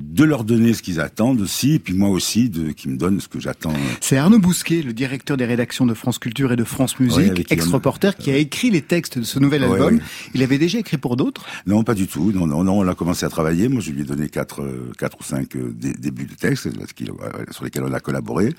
de 0.00 0.24
leur 0.24 0.44
donner 0.44 0.72
ce 0.74 0.82
qu'ils 0.82 0.98
attendent 1.00 1.40
aussi, 1.42 1.74
et 1.74 1.78
puis 1.78 1.92
moi 1.94 2.08
aussi, 2.08 2.48
de, 2.48 2.70
qui 2.72 2.88
me 2.88 2.96
donnent 2.96 3.20
ce 3.20 3.28
que 3.28 3.38
j'attends. 3.38 3.72
C'est 4.00 4.16
Arnaud 4.16 4.38
Bousquet, 4.38 4.82
le 4.82 4.92
directeur 4.92 5.36
des 5.36 5.44
rédactions 5.44 5.86
de 5.86 5.94
France 5.94 6.18
Culture 6.18 6.52
et 6.52 6.56
de 6.56 6.64
France 6.64 6.98
Musique, 7.00 7.50
ex-reporter, 7.52 8.16
qui 8.16 8.30
a 8.30 8.36
écrit 8.36 8.70
les 8.70 8.82
textes 8.82 9.18
de 9.18 9.24
ce 9.24 9.38
nouvel 9.38 9.62
Ouais, 9.64 9.72
album. 9.72 9.94
ouais. 9.96 10.02
Il 10.34 10.42
avait 10.42 10.58
déjà 10.58 10.78
écrit 10.78 10.96
pour 10.96 11.16
d'autres? 11.16 11.44
Non, 11.66 11.84
pas 11.84 11.94
du 11.94 12.06
tout. 12.06 12.32
Non, 12.32 12.46
non, 12.46 12.64
non, 12.64 12.78
on 12.80 12.88
a 12.88 12.94
commencé 12.94 13.26
à 13.26 13.28
travailler. 13.28 13.68
Moi, 13.68 13.80
je 13.82 13.90
lui 13.92 14.00
ai 14.00 14.04
donné 14.04 14.28
quatre, 14.28 14.62
euh, 14.62 14.90
quatre 14.98 15.18
ou 15.20 15.22
cinq 15.22 15.54
euh, 15.56 15.72
dé- 15.74 15.92
débuts 15.92 16.24
de 16.26 16.34
textes 16.34 16.66
euh, 16.66 17.44
sur 17.50 17.64
lesquels 17.64 17.82
on 17.84 17.92
a 17.92 18.00
collaboré. 18.00 18.54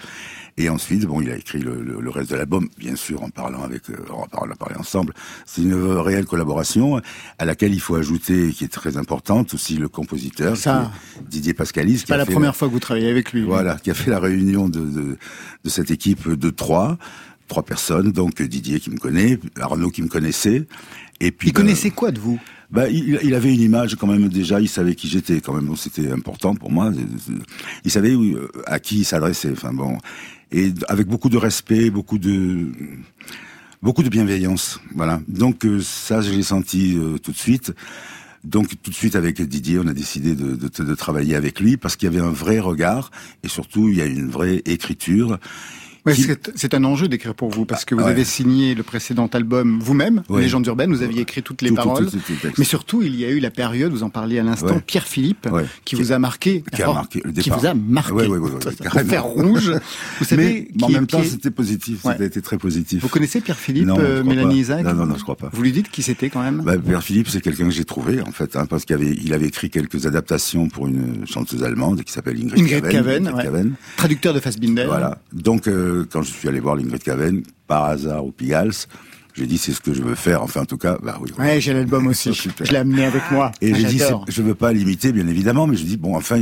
Et 0.57 0.69
ensuite, 0.69 1.05
bon, 1.05 1.21
il 1.21 1.31
a 1.31 1.38
écrit 1.38 1.60
le, 1.60 1.81
le- 1.81 2.00
le 2.01 2.10
reste 2.10 2.29
de 2.31 2.36
l'album, 2.36 2.67
bien 2.77 2.95
sûr, 2.95 3.24
en 3.24 3.29
parlant 3.29 3.63
avec, 3.63 3.83
en 4.12 4.27
parlant, 4.27 4.55
parlé 4.55 4.75
ensemble. 4.75 5.13
C'est 5.45 5.62
une 5.63 5.74
réelle 5.74 6.25
collaboration 6.25 7.01
à 7.39 7.45
laquelle 7.45 7.74
il 7.74 7.79
faut 7.81 7.95
ajouter, 7.95 8.51
qui 8.51 8.65
est 8.65 8.67
très 8.67 8.98
importante, 8.98 9.53
aussi 9.53 9.75
le 9.77 9.88
compositeur, 9.88 10.55
Ça. 10.57 10.91
qui 11.29 11.30
Didier 11.31 11.53
Pascalis. 11.55 12.00
qui 12.00 12.05
Pas 12.07 12.17
la 12.17 12.25
première 12.25 12.55
fois 12.55 12.67
que 12.67 12.73
vous 12.73 12.79
travaillez 12.79 13.09
avec 13.09 13.31
lui. 13.33 13.41
Voilà, 13.43 13.75
qui 13.81 13.89
a 13.89 13.93
fait 13.95 14.11
la 14.11 14.19
réunion 14.19 14.69
de, 14.69 14.81
de, 14.81 15.17
de 15.63 15.69
cette 15.69 15.89
équipe 15.89 16.29
de 16.29 16.50
trois, 16.51 16.97
trois 17.47 17.63
personnes. 17.63 18.11
Donc 18.11 18.41
Didier 18.41 18.79
qui 18.79 18.91
me 18.91 18.97
connaît, 18.97 19.39
Arnaud 19.59 19.89
qui 19.89 20.01
me 20.03 20.07
connaissait. 20.09 20.67
Et 21.19 21.31
puis 21.31 21.50
Il 21.50 21.53
bah, 21.53 21.61
connaissait 21.61 21.91
quoi 21.91 22.11
de 22.11 22.19
vous? 22.19 22.39
bah, 22.69 22.89
il, 22.89 23.19
il 23.23 23.33
avait 23.33 23.53
une 23.53 23.61
image 23.61 23.95
quand 23.95 24.07
même 24.07 24.27
déjà, 24.29 24.59
il 24.61 24.69
savait 24.69 24.95
qui 24.95 25.07
j'étais 25.07 25.39
quand 25.41 25.53
même, 25.53 25.65
donc 25.67 25.77
c'était 25.77 26.09
important 26.11 26.55
pour 26.55 26.71
moi. 26.71 26.91
Il 27.85 27.91
savait 27.91 28.13
où- 28.15 28.38
à 28.65 28.79
qui 28.79 29.00
il 29.00 29.05
s'adressait. 29.05 29.51
Enfin 29.51 29.73
bon, 29.73 29.97
et 30.51 30.73
avec 30.89 31.07
beaucoup 31.07 31.29
de 31.29 31.38
respect, 31.38 31.89
beaucoup 31.89 32.17
de 32.17 32.67
beaucoup 33.81 34.03
de 34.03 34.09
bienveillance. 34.09 34.79
Voilà. 34.95 35.21
Donc 35.27 35.65
euh, 35.65 35.79
ça, 35.82 36.21
je 36.21 36.32
l'ai 36.32 36.43
senti 36.43 36.97
euh, 36.97 37.17
tout 37.17 37.32
de 37.32 37.38
suite. 37.38 37.73
Donc 38.43 38.69
tout 38.82 38.89
de 38.89 38.95
suite 38.95 39.15
avec 39.15 39.41
Didier, 39.41 39.80
on 39.80 39.88
a 39.88 39.93
décidé 39.93 40.36
de, 40.36 40.95
travailler 40.95 41.36
avec 41.36 41.60
lui 41.60 41.77
parce 41.77 41.95
qu'il 41.95 42.12
y 42.12 42.15
avait 42.15 42.25
un 42.25 42.32
vrai 42.32 42.60
regard 42.60 43.12
et 43.43 43.47
surtout 43.47 43.89
il 43.89 43.97
y 43.97 44.01
a 44.01 44.06
une 44.06 44.30
vraie 44.30 44.62
écriture. 44.65 45.38
Qui- 46.09 46.25
c'est- 46.55 46.73
un 46.73 46.83
enjeu 46.83 47.07
d'écrire 47.07 47.35
pour 47.35 47.49
vous, 47.49 47.65
parce 47.65 47.85
que 47.85 47.93
vous 47.95 48.01
Ah, 48.01 48.05
ouais. 48.05 48.11
avez 48.11 48.23
signé 48.25 48.73
le 48.75 48.81
précédent 48.83 49.27
album 49.33 49.79
vous-même, 49.81 50.23
Ouais. 50.29 50.41
Légendes 50.41 50.65
urbaines, 50.65 50.93
vous 50.93 51.03
aviez 51.03 51.21
écrit 51.21 51.43
toutes 51.43 51.61
les 51.61 51.69
Tout, 51.69 51.75
paroles. 51.75 52.09
tout, 52.09 52.17
tout. 52.17 52.33
Mais 52.57 52.63
surtout, 52.63 53.01
il 53.03 53.15
y 53.15 53.25
a 53.25 53.29
eu 53.29 53.39
la 53.39 53.51
période, 53.51 53.91
vous 53.91 54.03
en 54.03 54.09
parliez 54.09 54.39
à 54.39 54.43
l'instant, 54.43 54.67
Ouais. 54.75 54.81
Pierre 54.85 55.05
Philippe, 55.05 55.47
qui 55.85 55.95
Qui- 55.95 56.01
vous 56.01 56.11
a 56.11 56.17
marqué. 56.19 56.63
qui 56.73 56.81
a 56.81 56.87
marqué 56.93 57.21
le 57.23 57.31
Qui 57.31 57.43
départ. 57.43 57.59
vous 57.59 57.65
a 57.67 57.73
marqué. 57.73 58.13
Ouais, 58.13 58.27
Ça, 58.63 58.71
carrément. 58.83 59.09
fer 59.09 59.23
rouge. 59.25 59.71
Vous 60.19 60.25
savez, 60.25 60.69
Mais 60.75 60.83
en 60.83 60.87
qui- 60.87 60.93
même 60.93 61.07
temps, 61.07 61.21
qui 61.21 61.29
c'était 61.29 61.51
positif. 61.51 62.01
Ça 62.01 62.11
a 62.11 62.23
été 62.23 62.41
très 62.41 62.57
positif. 62.57 63.01
Vous 63.01 63.09
connaissez 63.09 63.41
Pierre 63.41 63.57
Philippe, 63.59 63.85
Non, 63.87 63.97
euh, 63.99 64.23
Mélanie. 64.23 64.59
Isaac 64.59 64.83
Non, 64.83 64.93
non, 64.93 65.05
non, 65.05 65.15
je 65.17 65.23
crois 65.23 65.35
pas. 65.35 65.49
Vous 65.53 65.61
lui 65.61 65.71
dites 65.71 65.89
qui 65.91 66.01
c'était 66.03 66.29
quand 66.29 66.41
même? 66.41 66.61
Bah, 66.65 66.77
Père 66.77 67.03
Philippe, 67.03 67.27
c'est 67.29 67.41
quelqu'un 67.41 67.65
que 67.65 67.71
j'ai 67.71 67.85
trouvé 67.85 68.21
en 68.21 68.31
fait, 68.31 68.55
hein, 68.55 68.65
parce 68.65 68.85
qu'il 68.85 68.95
avait, 68.95 69.11
il 69.23 69.33
avait 69.33 69.47
écrit 69.47 69.69
quelques 69.69 70.05
adaptations 70.05 70.67
pour 70.69 70.87
une 70.87 71.25
chanteuse 71.27 71.63
allemande 71.63 72.03
qui 72.03 72.11
s'appelle 72.13 72.37
Ingrid, 72.41 72.59
Ingrid 72.63 72.87
Caven, 72.89 73.27
Ingrid 73.27 73.35
ouais. 73.37 73.43
Caven. 73.43 73.73
Traducteur 73.97 74.33
de 74.33 74.39
Fassbinder. 74.39 74.85
Voilà. 74.87 75.17
Donc, 75.33 75.67
euh, 75.67 75.90
quand 76.10 76.21
je 76.21 76.32
suis 76.32 76.47
allé 76.47 76.60
voir 76.60 76.75
l'Ingrid 76.75 77.04
Caven, 77.04 77.43
par 77.67 77.86
hasard 77.86 78.25
au 78.25 78.32
Pigalle, 78.32 78.71
j'ai 79.34 79.45
dit 79.47 79.58
c'est 79.58 79.71
ce 79.73 79.80
que 79.82 79.93
je 79.93 80.01
veux 80.01 80.15
faire. 80.15 80.41
Enfin, 80.43 80.62
en 80.62 80.65
tout 80.65 80.77
cas, 80.77 80.97
bah 81.01 81.17
oui. 81.21 81.32
Ouais, 81.39 81.62
j'ai 81.62 81.73
l'album 81.73 82.08
aussi. 82.08 82.34
Super. 82.34 82.65
Je 82.65 82.71
l'ai 82.71 82.77
amené 82.80 83.06
avec 83.06 83.23
moi. 83.32 83.51
Et 83.62 83.71
Ah, 83.73 83.77
j'ai 83.77 83.86
dit, 83.86 84.01
je 84.27 84.41
veux 84.41 84.56
pas 84.56 84.73
l'imiter, 84.73 85.12
bien 85.12 85.27
évidemment, 85.27 85.67
mais 85.67 85.77
je 85.77 85.84
dis 85.86 85.97
bon, 85.97 86.15
enfin, 86.15 86.41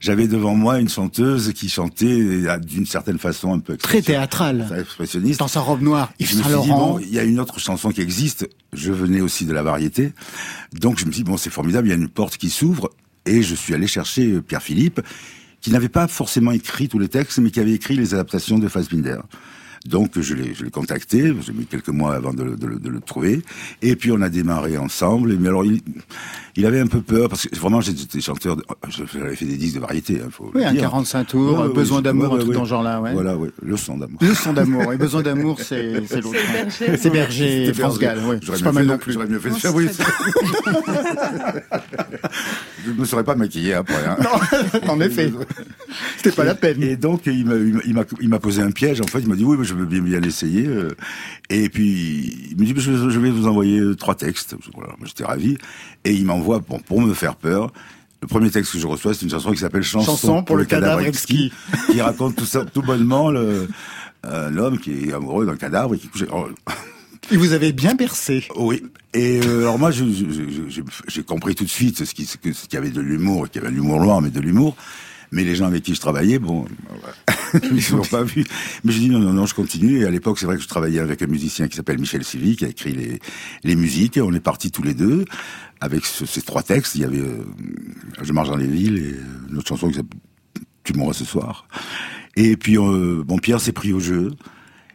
j'avais 0.00 0.28
devant 0.28 0.54
moi 0.54 0.80
une 0.80 0.88
chanteuse 0.88 1.52
qui 1.52 1.68
chantait 1.68 2.06
euh, 2.06 2.58
d'une 2.58 2.86
certaine 2.86 3.18
façon 3.18 3.52
un 3.52 3.58
peu 3.58 3.76
Très 3.76 3.98
expression- 3.98 4.20
théâtral. 4.20 4.64
très 4.68 4.80
expressionniste. 4.80 5.40
Dans 5.40 5.48
sa 5.48 5.60
robe 5.60 5.82
noire, 5.82 6.10
Yves 6.18 6.42
Saint 6.42 6.48
Laurent. 6.48 6.92
bon, 6.94 6.98
il 7.00 7.12
y 7.12 7.18
a 7.18 7.22
une 7.24 7.38
autre 7.38 7.60
chanson 7.60 7.90
qui 7.90 8.00
existe. 8.00 8.48
Je 8.72 8.92
venais 8.92 9.20
aussi 9.20 9.44
de 9.44 9.52
la 9.52 9.62
variété. 9.62 10.12
Donc, 10.72 10.98
je 10.98 11.04
me 11.04 11.12
suis 11.12 11.22
dit, 11.22 11.30
bon, 11.30 11.36
c'est 11.36 11.50
formidable, 11.50 11.86
il 11.88 11.90
y 11.90 11.94
a 11.94 11.96
une 11.96 12.08
porte 12.08 12.36
qui 12.38 12.48
s'ouvre. 12.50 12.90
Et 13.26 13.42
je 13.42 13.54
suis 13.54 13.74
allé 13.74 13.86
chercher 13.86 14.32
euh, 14.32 14.40
Pierre 14.40 14.62
Philippe, 14.62 15.00
qui 15.60 15.70
n'avait 15.70 15.88
pas 15.88 16.08
forcément 16.08 16.52
écrit 16.52 16.88
tous 16.88 16.98
les 16.98 17.08
textes, 17.08 17.38
mais 17.38 17.50
qui 17.50 17.60
avait 17.60 17.72
écrit 17.72 17.96
les 17.96 18.14
adaptations 18.14 18.58
de 18.58 18.68
Fassbinder. 18.68 19.18
Donc, 19.86 20.20
je 20.20 20.34
l'ai, 20.34 20.52
je 20.54 20.62
l'ai 20.62 20.70
contacté. 20.70 21.32
J'ai 21.40 21.52
mis 21.54 21.64
quelques 21.64 21.88
mois 21.88 22.14
avant 22.14 22.34
de, 22.34 22.42
le- 22.44 22.54
de 22.56 22.66
le- 22.66 22.78
de 22.78 22.90
le 22.90 23.00
trouver. 23.00 23.40
Et 23.80 23.96
puis, 23.96 24.12
on 24.12 24.20
a 24.20 24.28
démarré 24.28 24.76
ensemble. 24.76 25.34
Mais 25.40 25.48
alors, 25.48 25.64
il, 25.64 25.80
il 26.54 26.66
avait 26.66 26.80
un 26.80 26.86
peu 26.86 27.00
peur, 27.00 27.30
parce 27.30 27.46
que 27.46 27.56
vraiment, 27.56 27.80
j'étais 27.80 28.20
chanteur, 28.20 28.56
de- 28.56 28.64
j'avais 28.90 29.34
fait 29.36 29.46
des 29.46 29.56
disques 29.56 29.76
de 29.76 29.80
variété, 29.80 30.20
hein, 30.22 30.28
faut 30.30 30.50
Oui, 30.54 30.60
le 30.60 30.66
un 30.66 30.72
dire. 30.72 30.82
45 30.82 31.24
tours, 31.28 31.58
Ouais, 31.60 31.66
ouais, 31.68 31.72
besoin 31.72 31.96
ouais, 31.96 32.02
d'amour, 32.02 32.28
ouais, 32.28 32.34
un 32.34 32.38
truc 32.40 32.48
ouais. 32.50 32.54
dans 32.56 32.64
ce 32.64 32.68
genre-là, 32.68 33.00
ouais. 33.00 33.14
Voilà, 33.14 33.38
ouais, 33.38 33.48
le 33.62 33.76
son 33.78 33.96
d'amour. 33.96 34.18
Le 34.20 34.34
son 34.34 34.52
d'amour. 34.52 34.92
Et 34.92 34.98
besoin 34.98 35.22
d'amour, 35.22 35.58
c'est 35.62 36.06
c'est 36.06 36.20
l'autre. 36.20 36.36
C'est 36.78 36.86
Berger. 36.90 36.96
C'est 36.98 37.10
Berger, 37.10 37.72
France. 37.72 37.98
Gall. 37.98 38.18
Ouais. 38.26 38.38
J'aurais 38.42 38.58
C'est 38.58 38.64
mieux 38.64 38.64
pas 38.64 38.72
mal 38.72 38.84
fait 38.84 38.88
non 38.90 38.96
de- 38.96 39.00
plus. 39.00 39.12
J'aurais 39.14 39.28
mieux 39.28 39.38
fait 39.38 39.48
de 39.48 39.54
faire, 39.54 39.74
oui. 39.74 39.88
Je 42.84 42.92
me 42.92 43.04
serais 43.04 43.24
pas 43.24 43.34
maquillé 43.34 43.74
après. 43.74 44.04
Hein. 44.06 44.16
En 44.88 45.00
effet. 45.00 45.32
C'était 46.16 46.32
pas 46.32 46.44
la 46.44 46.54
peine. 46.54 46.82
Et 46.82 46.96
donc 46.96 47.26
il 47.26 48.28
m'a 48.28 48.38
posé 48.38 48.62
un 48.62 48.70
piège. 48.70 49.00
En 49.00 49.06
fait, 49.06 49.20
il 49.20 49.28
m'a 49.28 49.36
dit 49.36 49.44
oui, 49.44 49.56
mais 49.58 49.64
je 49.64 49.74
veux 49.74 49.86
bien 49.86 50.00
bien 50.00 50.20
l'essayer. 50.20 50.66
euh. 50.66 50.96
Et 51.48 51.68
puis 51.68 52.48
il 52.50 52.56
me 52.56 52.64
dit 52.64 52.74
je 52.76 53.18
vais, 53.18 53.30
vous 53.30 53.46
envoyer 53.46 53.78
euh, 53.80 53.94
trois 53.94 54.14
textes. 54.14 54.56
Voilà, 54.74 54.94
j'étais 55.04 55.24
ravi. 55.24 55.56
Et 56.04 56.12
il 56.12 56.24
m'envoie 56.24 56.60
bon, 56.60 56.78
pour 56.78 57.00
me 57.00 57.14
faire 57.14 57.36
peur. 57.36 57.72
Le 58.22 58.28
premier 58.28 58.50
texte 58.50 58.72
que 58.74 58.78
je 58.78 58.86
reçois, 58.86 59.14
c'est 59.14 59.22
une 59.22 59.30
chanson 59.30 59.50
qui 59.50 59.58
s'appelle 59.58 59.82
Chanson, 59.82 60.12
Chanson 60.12 60.42
pour 60.42 60.56
le 60.56 60.66
cadavre 60.66 61.00
exquis. 61.00 61.52
qui 61.90 62.02
raconte 62.02 62.36
tout 62.36 62.44
ça 62.44 62.66
tout 62.66 62.82
bonnement 62.82 63.32
euh, 63.32 63.66
l'homme 64.50 64.78
qui 64.78 65.08
est 65.08 65.12
amoureux 65.14 65.46
d'un 65.46 65.56
cadavre 65.56 65.94
et 65.94 65.98
qui 65.98 66.08
couche. 66.08 66.24
Et 67.32 67.36
vous 67.36 67.52
avez 67.52 67.72
bien 67.72 67.94
bercé. 67.94 68.44
oui. 68.56 68.82
Et 69.12 69.40
euh, 69.44 69.62
alors 69.62 69.78
moi, 69.78 69.90
j'ai 69.90 71.22
compris 71.24 71.56
tout 71.56 71.64
de 71.64 71.68
suite 71.68 72.04
ce 72.04 72.14
qui- 72.14 72.26
ce 72.26 72.36
qu'il 72.38 72.54
y 72.74 72.76
avait 72.76 72.90
de 72.90 73.00
l'humour, 73.00 73.48
qu'il 73.50 73.60
y 73.60 73.64
avait 73.64 73.72
de 73.72 73.76
l'humour 73.76 74.00
noir, 74.00 74.20
mais 74.22 74.30
de 74.30 74.38
l'humour. 74.40 74.76
Mais 75.32 75.42
les 75.44 75.54
gens 75.56 75.66
avec 75.66 75.82
qui 75.84 75.94
je 75.96 76.00
travaillais, 76.00 76.38
bon, 76.40 76.64
ils 77.72 77.90
l'ont 77.92 78.02
pas 78.04 78.22
vu. 78.22 78.44
Mais 78.84 78.92
j'ai 78.92 79.00
dit 79.00 79.08
non, 79.10 79.18
non, 79.20 79.32
non, 79.32 79.46
je 79.46 79.54
continue. 79.54 80.00
Et 80.00 80.04
à 80.04 80.10
l'époque, 80.10 80.38
c'est 80.38 80.46
vrai 80.46 80.56
que 80.56 80.62
je 80.62 80.68
travaillais 80.68 80.98
avec 81.00 81.22
un 81.22 81.26
musicien 81.26 81.66
qui 81.68 81.76
s'appelle 81.76 81.98
Michel 81.98 82.22
Sylvie, 82.24 82.56
qui 82.56 82.64
a 82.64 82.68
écrit 82.68 82.92
les, 82.92 83.18
les 83.64 83.74
musiques. 83.76 84.16
Et 84.16 84.20
on 84.20 84.32
est 84.32 84.40
partis 84.40 84.70
tous 84.70 84.82
les 84.82 84.94
deux 84.94 85.24
avec 85.80 86.04
ce- 86.06 86.26
ces 86.26 86.42
trois 86.42 86.62
textes. 86.62 86.94
Il 86.96 87.00
y 87.02 87.04
avait 87.04 87.18
euh, 87.20 87.44
Je 88.22 88.32
marche 88.32 88.48
dans 88.48 88.56
les 88.56 88.66
villes 88.68 88.98
et 88.98 89.12
euh, 89.14 89.50
une 89.50 89.58
autre 89.58 89.68
chanson 89.68 89.88
qui 89.88 89.94
s'appelle 89.94 90.18
Tu 90.84 90.92
mourras 90.94 91.12
ce 91.14 91.24
soir. 91.24 91.66
Et 92.36 92.56
puis, 92.56 92.76
euh, 92.78 93.22
bon, 93.24 93.38
Pierre 93.38 93.60
s'est 93.60 93.72
pris 93.72 93.92
au 93.92 93.98
jeu. 94.00 94.30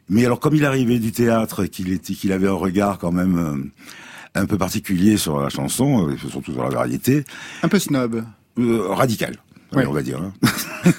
Mais 0.10 0.26
alors, 0.26 0.40
comme 0.40 0.56
il 0.56 0.66
arrivait 0.66 1.00
du 1.00 1.12
théâtre, 1.12 1.66
qu'il 1.66 1.92
était, 1.92 2.14
qu'il 2.14 2.32
avait 2.32 2.48
un 2.48 2.54
regard 2.54 3.00
quand 3.00 3.12
même 3.12 3.38
euh, 3.38 4.40
un 4.40 4.46
peu 4.46 4.58
particulier 4.58 5.18
sur 5.18 5.40
la 5.42 5.50
chanson, 5.50 6.08
euh, 6.10 6.18
surtout 6.30 6.52
sur 6.54 6.64
la 6.64 6.70
variété, 6.70 7.24
Un 7.64 7.68
peu 7.70 7.80
snob. 7.80 8.24
euh, 8.60 8.88
radical, 8.90 9.36
Ouais. 9.74 9.86
on 9.88 9.92
va 9.94 10.02
dire. 10.04 10.22
hein. 10.22 10.34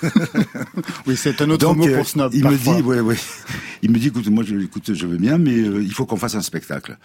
Oui, 1.06 1.16
c'est 1.16 1.40
un 1.40 1.50
autre 1.50 1.66
Donc, 1.66 1.76
mot 1.78 1.86
euh, 1.88 1.96
pour 1.96 2.06
snob. 2.08 2.32
il 2.34 2.42
parfois. 2.42 2.74
me 2.74 2.78
dit, 2.80 2.86
ouais, 2.86 3.00
ouais. 3.00 3.16
Il 3.82 3.90
me 3.92 3.98
dit, 3.98 4.08
écoute, 4.08 4.26
moi, 4.28 4.42
je, 4.44 4.56
écoute, 4.56 4.92
je 4.92 5.06
veux 5.06 5.18
bien, 5.18 5.38
mais 5.38 5.56
euh, 5.56 5.82
il 5.82 5.92
faut 5.92 6.04
qu'on 6.06 6.16
fasse 6.16 6.34
un 6.34 6.42
spectacle. 6.42 6.96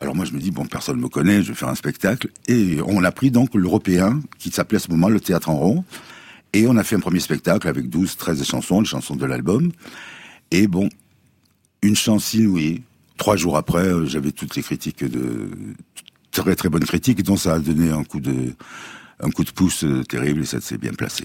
Alors 0.00 0.16
moi 0.16 0.24
je 0.24 0.32
me 0.32 0.40
dis 0.40 0.50
bon 0.50 0.66
personne 0.66 0.98
me 0.98 1.06
connaît, 1.06 1.44
je 1.44 1.50
vais 1.50 1.54
faire 1.54 1.68
un 1.68 1.76
spectacle 1.76 2.26
et 2.48 2.78
on 2.84 3.04
a 3.04 3.12
pris 3.12 3.30
donc 3.30 3.54
l'européen 3.54 4.20
qui 4.40 4.50
s'appelait 4.50 4.78
à 4.78 4.80
ce 4.80 4.90
moment 4.90 5.08
le 5.08 5.20
théâtre 5.20 5.48
en 5.48 5.54
rond 5.56 5.84
et 6.52 6.66
on 6.66 6.76
a 6.76 6.82
fait 6.82 6.96
un 6.96 6.98
premier 6.98 7.20
spectacle 7.20 7.68
avec 7.68 7.88
12 7.88 8.16
13 8.16 8.42
chansons, 8.44 8.80
les 8.80 8.86
chansons 8.88 9.14
de 9.14 9.24
l'album 9.26 9.70
et 10.50 10.66
bon 10.66 10.88
une 11.82 11.96
chance 11.96 12.34
inouïe. 12.34 12.82
Trois 13.16 13.36
jours 13.36 13.56
après, 13.56 13.86
euh, 13.86 14.06
j'avais 14.06 14.32
toutes 14.32 14.56
les 14.56 14.62
critiques 14.62 15.04
de 15.04 15.50
très 16.30 16.56
très 16.56 16.68
bonnes 16.68 16.84
critiques 16.84 17.22
dont 17.22 17.36
ça 17.36 17.54
a 17.54 17.58
donné 17.58 17.90
un 17.90 18.04
coup 18.04 18.20
de 18.20 18.54
un 19.20 19.30
coup 19.30 19.44
de 19.44 19.50
pouce 19.50 19.84
euh, 19.84 20.02
terrible 20.02 20.42
et 20.42 20.46
ça 20.46 20.60
s'est 20.60 20.78
bien 20.78 20.92
placé. 20.92 21.24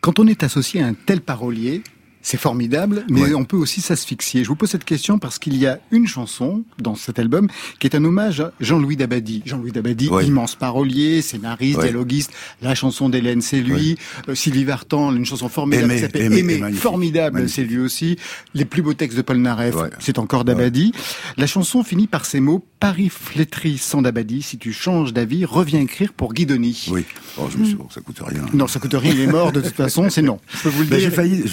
Quand 0.00 0.18
on 0.18 0.26
est 0.26 0.42
associé 0.42 0.82
à 0.82 0.86
un 0.86 0.94
tel 0.94 1.20
parolier, 1.20 1.82
c'est 2.22 2.36
formidable, 2.36 3.04
mais 3.08 3.34
on 3.34 3.44
peut 3.44 3.56
aussi 3.56 3.80
s'asphyxier. 3.80 4.44
Je 4.44 4.48
vous 4.48 4.56
pose 4.56 4.70
cette 4.70 4.84
question 4.84 5.18
parce 5.18 5.38
qu'il 5.38 5.56
y 5.56 5.66
a 5.66 5.80
une 5.90 6.06
chanson 6.06 6.64
dans 6.78 6.94
cet 6.94 7.18
album 7.18 7.48
qui 7.78 7.86
est 7.86 7.96
un 7.96 8.04
hommage 8.04 8.40
à 8.40 8.52
Jean-Louis 8.60 8.96
Dabadi. 8.96 9.42
Jean-Louis 9.46 9.72
Dabadi, 9.72 10.10
immense 10.24 10.54
parolier, 10.54 11.22
scénariste, 11.22 11.80
dialoguiste. 11.80 12.32
La 12.62 12.74
chanson 12.74 13.08
d'Hélène, 13.08 13.40
c'est 13.40 13.60
lui. 13.60 13.96
Euh, 14.28 14.34
Sylvie 14.34 14.64
Vartan, 14.64 15.14
une 15.14 15.24
chanson 15.24 15.48
formidable 15.48 15.92
qui 15.92 16.00
s'appelle 16.00 16.32
Aimer, 16.32 16.72
formidable, 16.72 17.48
c'est 17.48 17.64
lui 17.64 17.78
aussi. 17.78 18.18
Les 18.54 18.64
plus 18.64 18.82
beaux 18.82 18.94
textes 18.94 19.16
de 19.16 19.22
Paul 19.22 19.38
Naref, 19.38 19.74
c'est 19.98 20.18
encore 20.18 20.44
Dabadi. 20.44 20.92
La 21.36 21.46
chanson 21.46 21.82
finit 21.82 22.06
par 22.06 22.26
ces 22.26 22.40
mots 22.40 22.64
Paris 22.80 23.10
flétri 23.10 23.76
sans 23.76 24.00
Dabadi. 24.00 24.40
Si 24.40 24.56
tu 24.56 24.72
changes 24.72 25.12
d'avis, 25.12 25.44
reviens 25.44 25.80
écrire 25.80 26.14
pour 26.14 26.32
Guidoni. 26.32 26.86
Oui. 26.90 27.04
Oh, 27.38 27.46
je 27.52 27.58
me 27.58 27.64
suis... 27.64 27.74
bon, 27.74 27.88
ça 27.90 28.00
coûte 28.00 28.20
rien. 28.24 28.46
Non, 28.54 28.66
ça 28.66 28.80
coûte 28.80 28.94
rien. 28.94 29.12
Il 29.12 29.20
est 29.20 29.26
mort 29.26 29.52
de 29.52 29.60
toute 29.60 29.74
façon. 29.74 30.08
C'est 30.08 30.22
non. 30.22 30.40
Je 30.48 30.62
peux 30.62 30.68
vous 30.70 30.82
le 30.82 30.88
ben, 30.88 30.98
dire. 30.98 31.10
J'ai 31.10 31.14
failli 31.14 31.44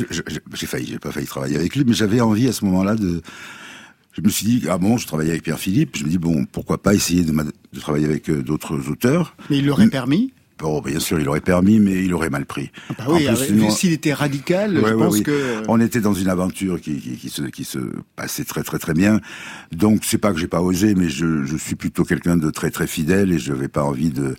j'ai 0.53 0.67
failli, 0.67 0.87
j'ai 0.87 0.99
pas 0.99 1.11
failli 1.11 1.27
travailler 1.27 1.57
avec 1.57 1.75
lui, 1.75 1.83
mais 1.85 1.93
j'avais 1.93 2.21
envie 2.21 2.47
à 2.47 2.53
ce 2.53 2.63
moment-là 2.65 2.95
de. 2.95 3.21
Je 4.13 4.21
me 4.21 4.29
suis 4.29 4.47
dit, 4.47 4.67
ah 4.67 4.79
bon, 4.79 4.97
je 4.97 5.05
travaillais 5.05 5.31
avec 5.31 5.43
Pierre 5.43 5.59
Philippe. 5.59 5.97
Je 5.97 6.05
me 6.05 6.09
dis 6.09 6.17
bon, 6.17 6.45
pourquoi 6.45 6.81
pas 6.81 6.95
essayer 6.95 7.23
de, 7.23 7.31
de 7.31 7.79
travailler 7.79 8.05
avec 8.05 8.29
euh, 8.29 8.41
d'autres 8.41 8.89
auteurs. 8.89 9.35
Mais 9.49 9.57
il 9.57 9.65
l'aurait 9.67 9.89
permis. 9.89 10.33
Bon, 10.59 10.81
bien 10.81 10.99
sûr, 10.99 11.19
il 11.19 11.29
aurait 11.29 11.41
permis, 11.41 11.79
mais 11.79 12.03
il 12.03 12.13
aurait 12.13 12.29
mal 12.29 12.45
pris. 12.45 12.71
Ah 12.89 12.93
bah 12.97 13.05
oui, 13.09 13.27
plus, 13.47 13.71
s'il 13.71 13.93
était 13.93 14.13
radical, 14.13 14.81
je 14.83 14.93
pense 14.93 15.21
que 15.21 15.63
on 15.67 15.79
était 15.79 16.01
dans 16.01 16.13
une 16.13 16.29
aventure 16.29 16.81
qui, 16.81 16.99
qui, 16.99 17.17
qui, 17.17 17.29
se 17.29 17.43
qui 17.43 17.63
se 17.63 17.79
passait 18.15 18.43
très 18.43 18.63
très 18.63 18.79
très 18.79 18.93
bien. 18.93 19.19
Donc 19.71 20.01
c'est 20.03 20.17
pas 20.17 20.33
que 20.33 20.39
j'ai 20.39 20.47
pas 20.47 20.61
osé, 20.61 20.95
mais 20.95 21.09
je, 21.09 21.43
je 21.45 21.57
suis 21.57 21.75
plutôt 21.75 22.03
quelqu'un 22.03 22.37
de 22.37 22.49
très 22.49 22.71
très 22.71 22.87
fidèle 22.87 23.31
et 23.31 23.39
je 23.39 23.53
n'avais 23.53 23.67
pas 23.67 23.83
envie 23.83 24.09
de 24.09 24.35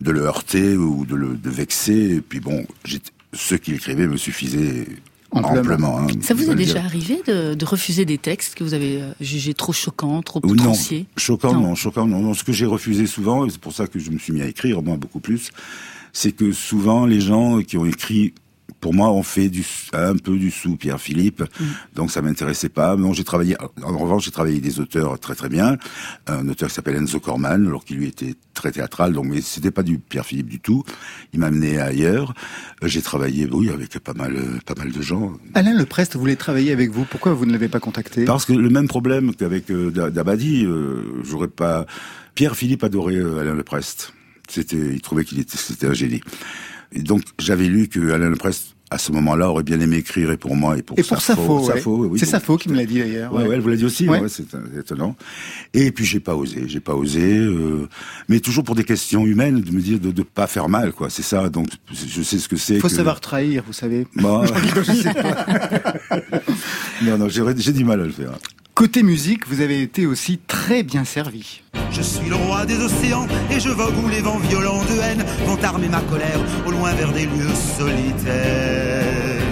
de 0.00 0.10
le 0.10 0.22
heurter 0.22 0.76
ou 0.76 1.06
de 1.06 1.14
le 1.14 1.36
de 1.36 1.50
vexer. 1.50 2.16
Et 2.16 2.20
puis 2.20 2.40
bon, 2.40 2.66
ce 3.32 3.54
qu'il 3.54 3.74
écrivait 3.74 4.08
me 4.08 4.16
suffisait 4.16 4.86
Amplement. 5.32 5.98
Hein, 6.00 6.06
ça 6.20 6.34
vous 6.34 6.50
est 6.50 6.54
déjà 6.54 6.80
arrivé 6.80 7.22
de, 7.26 7.54
de, 7.54 7.64
refuser 7.64 8.04
des 8.04 8.18
textes 8.18 8.54
que 8.54 8.64
vous 8.64 8.74
avez 8.74 9.00
euh, 9.00 9.12
jugés 9.20 9.54
trop 9.54 9.72
choquants, 9.72 10.20
trop 10.22 10.40
outranciers 10.44 11.00
Non, 11.00 11.06
choquant, 11.16 11.54
non, 11.54 11.74
choquant, 11.74 12.06
non. 12.06 12.20
non. 12.20 12.34
Ce 12.34 12.44
que 12.44 12.52
j'ai 12.52 12.66
refusé 12.66 13.06
souvent, 13.06 13.46
et 13.46 13.50
c'est 13.50 13.60
pour 13.60 13.72
ça 13.72 13.86
que 13.86 13.98
je 13.98 14.10
me 14.10 14.18
suis 14.18 14.32
mis 14.32 14.42
à 14.42 14.46
écrire, 14.46 14.82
moi, 14.82 14.96
beaucoup 14.96 15.20
plus, 15.20 15.50
c'est 16.12 16.32
que 16.32 16.52
souvent, 16.52 17.06
les 17.06 17.20
gens 17.20 17.62
qui 17.62 17.78
ont 17.78 17.86
écrit 17.86 18.34
pour 18.82 18.92
moi, 18.92 19.12
on 19.12 19.22
fait 19.22 19.48
du, 19.48 19.64
un 19.92 20.16
peu 20.16 20.36
du 20.36 20.50
sous 20.50 20.76
Pierre 20.76 21.00
Philippe, 21.00 21.40
mm. 21.40 21.64
donc 21.94 22.10
ça 22.10 22.20
m'intéressait 22.20 22.68
pas. 22.68 22.96
Non, 22.96 23.12
j'ai 23.12 23.22
travaillé. 23.22 23.56
En 23.82 23.96
revanche, 23.96 24.24
j'ai 24.24 24.32
travaillé 24.32 24.60
des 24.60 24.80
auteurs 24.80 25.18
très 25.20 25.36
très 25.36 25.48
bien. 25.48 25.78
Un 26.26 26.48
auteur 26.48 26.68
qui 26.68 26.74
s'appelle 26.74 26.96
Enzo 26.96 27.20
Corman, 27.20 27.64
alors 27.66 27.84
qu'il 27.84 27.98
lui 27.98 28.08
était 28.08 28.34
très 28.54 28.72
théâtral, 28.72 29.12
donc 29.12 29.26
mais 29.26 29.40
c'était 29.40 29.70
pas 29.70 29.84
du 29.84 30.00
Pierre 30.00 30.26
Philippe 30.26 30.48
du 30.48 30.58
tout. 30.58 30.84
Il 31.32 31.38
m'a 31.38 31.46
amené 31.46 31.78
ailleurs. 31.78 32.34
J'ai 32.82 33.02
travaillé, 33.02 33.48
oui, 33.50 33.70
avec 33.70 33.96
pas 34.00 34.14
mal, 34.14 34.36
pas 34.66 34.74
mal 34.76 34.90
de 34.90 35.00
gens. 35.00 35.32
Alain 35.54 35.78
Leprest 35.78 36.16
voulait 36.16 36.36
travailler 36.36 36.72
avec 36.72 36.90
vous. 36.90 37.04
Pourquoi 37.04 37.34
vous 37.34 37.46
ne 37.46 37.52
l'avez 37.52 37.68
pas 37.68 37.80
contacté? 37.80 38.24
Parce 38.24 38.44
que 38.44 38.52
le 38.52 38.68
même 38.68 38.88
problème 38.88 39.32
qu'avec 39.36 39.70
euh, 39.70 39.90
Dabadi, 40.10 40.64
euh, 40.64 41.22
j'aurais 41.22 41.48
pas. 41.48 41.86
Pierre 42.34 42.56
Philippe 42.56 42.82
adorait 42.82 43.14
euh, 43.14 43.38
Alain 43.38 43.54
Leprest. 43.54 44.12
C'était, 44.48 44.76
il 44.76 45.00
trouvait 45.00 45.24
qu'il 45.24 45.38
était, 45.38 45.56
c'était 45.56 45.86
un 45.86 45.92
génie. 45.92 46.20
Et 46.92 47.02
donc 47.02 47.22
j'avais 47.38 47.66
lu 47.66 47.88
que 47.88 48.12
Alain 48.12 48.30
Leprest 48.30 48.76
à 48.92 48.98
ce 48.98 49.10
moment-là 49.12 49.48
aurait 49.48 49.62
bien 49.62 49.80
aimé 49.80 49.96
écrire 49.96 50.30
et 50.30 50.36
pour 50.36 50.54
moi 50.54 50.76
et 50.76 50.82
pour, 50.82 50.98
et 50.98 51.02
pour 51.02 51.20
Safo. 51.20 52.06
oui, 52.08 52.18
c'est 52.18 52.58
qui 52.58 52.68
me 52.68 52.76
l'a 52.76 52.84
dit 52.84 52.98
d'ailleurs. 52.98 53.32
Ouais, 53.32 53.46
ouais, 53.46 53.54
elle 53.54 53.62
vous 53.62 53.70
l'a 53.70 53.76
dit 53.76 53.86
aussi. 53.86 54.06
Ouais. 54.06 54.20
c'est 54.28 54.44
étonnant. 54.78 55.16
Et 55.72 55.90
puis 55.92 56.04
j'ai 56.04 56.20
pas 56.20 56.36
osé, 56.36 56.64
j'ai 56.66 56.80
pas 56.80 56.94
osé, 56.94 57.38
euh, 57.38 57.88
mais 58.28 58.40
toujours 58.40 58.64
pour 58.64 58.74
des 58.74 58.84
questions 58.84 59.24
humaines, 59.24 59.62
de 59.62 59.70
me 59.70 59.80
dire 59.80 59.98
de 59.98 60.08
ne 60.08 60.22
pas 60.22 60.46
faire 60.46 60.68
mal, 60.68 60.92
quoi. 60.92 61.08
C'est 61.08 61.22
ça. 61.22 61.48
Donc 61.48 61.68
je 61.90 62.22
sais 62.22 62.38
ce 62.38 62.48
que 62.48 62.56
c'est. 62.56 62.74
Il 62.74 62.80
faut 62.80 62.90
savoir 62.90 63.20
trahir, 63.20 63.64
vous 63.66 63.72
savez. 63.72 64.06
Bon, 64.16 64.44
je 64.76 64.92
sais 64.92 65.14
pas. 65.14 65.46
non, 67.02 67.16
non, 67.16 67.28
j'ai 67.28 67.72
du 67.72 67.84
mal 67.84 68.00
à 68.00 68.04
le 68.04 68.12
faire. 68.12 68.32
Côté 68.74 69.02
musique, 69.02 69.46
vous 69.48 69.60
avez 69.60 69.82
été 69.82 70.06
aussi 70.06 70.38
très 70.38 70.82
bien 70.82 71.04
servi. 71.04 71.60
Je 71.90 72.00
suis 72.00 72.26
le 72.28 72.36
roi 72.36 72.64
des 72.64 72.78
océans 72.82 73.26
et 73.50 73.60
je 73.60 73.68
vogue 73.68 73.94
où 74.02 74.08
les 74.08 74.22
vents 74.22 74.38
violents 74.38 74.82
de 74.84 74.98
haine 74.98 75.24
vont 75.44 75.62
armer 75.62 75.88
ma 75.88 76.00
colère 76.00 76.40
au 76.66 76.70
loin 76.70 76.94
vers 76.94 77.12
des 77.12 77.26
lieux 77.26 77.54
solitaires. 77.76 79.42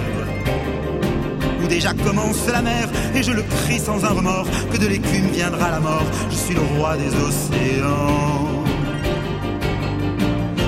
Où 1.63 1.67
déjà 1.67 1.93
commence 1.93 2.47
la 2.47 2.63
mer 2.63 2.89
et 3.13 3.21
je 3.21 3.31
le 3.31 3.43
crie 3.43 3.77
sans 3.77 4.03
un 4.03 4.09
remords 4.09 4.47
que 4.71 4.77
de 4.77 4.87
l'écume 4.87 5.27
viendra 5.31 5.69
la 5.69 5.79
mort. 5.79 6.05
Je 6.31 6.35
suis 6.35 6.55
le 6.55 6.61
roi 6.61 6.97
des 6.97 7.13
océans. 7.15 8.63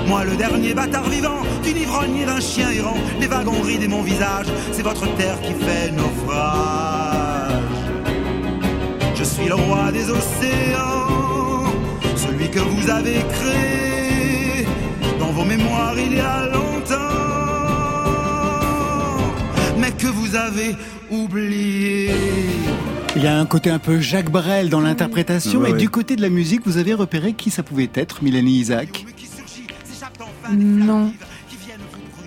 Moi 0.06 0.24
le 0.24 0.36
dernier 0.36 0.74
bâtard 0.74 1.08
vivant, 1.10 1.42
d'une 1.64 1.76
ivrogne 1.76 2.18
et 2.18 2.24
d'un 2.24 2.40
chien 2.40 2.70
errant, 2.70 2.98
les 3.20 3.26
wagons 3.26 3.60
rident 3.62 3.88
mon 3.88 4.02
visage, 4.02 4.46
c'est 4.70 4.82
votre 4.82 5.12
terre 5.16 5.40
qui 5.40 5.54
fait 5.54 5.90
naufrage. 5.90 7.23
Je 9.24 9.30
suis 9.30 9.48
le 9.48 9.54
roi 9.54 9.90
des 9.90 10.10
océans, 10.10 11.64
celui 12.14 12.50
que 12.50 12.58
vous 12.58 12.90
avez 12.90 13.20
créé 13.30 14.66
dans 15.18 15.32
vos 15.32 15.46
mémoires 15.46 15.94
il 15.96 16.14
y 16.14 16.20
a 16.20 16.46
longtemps, 16.48 16.94
mais 19.78 19.92
que 19.92 20.08
vous 20.08 20.36
avez 20.36 20.76
oublié. 21.10 22.10
Il 23.16 23.22
y 23.22 23.26
a 23.26 23.38
un 23.38 23.46
côté 23.46 23.70
un 23.70 23.78
peu 23.78 23.98
Jacques 23.98 24.30
Brel 24.30 24.68
dans 24.68 24.80
l'interprétation, 24.80 25.64
et 25.64 25.72
du 25.72 25.88
côté 25.88 26.16
de 26.16 26.20
la 26.20 26.28
musique, 26.28 26.60
vous 26.66 26.76
avez 26.76 26.92
repéré 26.92 27.32
qui 27.32 27.50
ça 27.50 27.62
pouvait 27.62 27.88
être, 27.94 28.22
Mélanie 28.22 28.58
Isaac? 28.58 29.06
Non. 30.52 31.14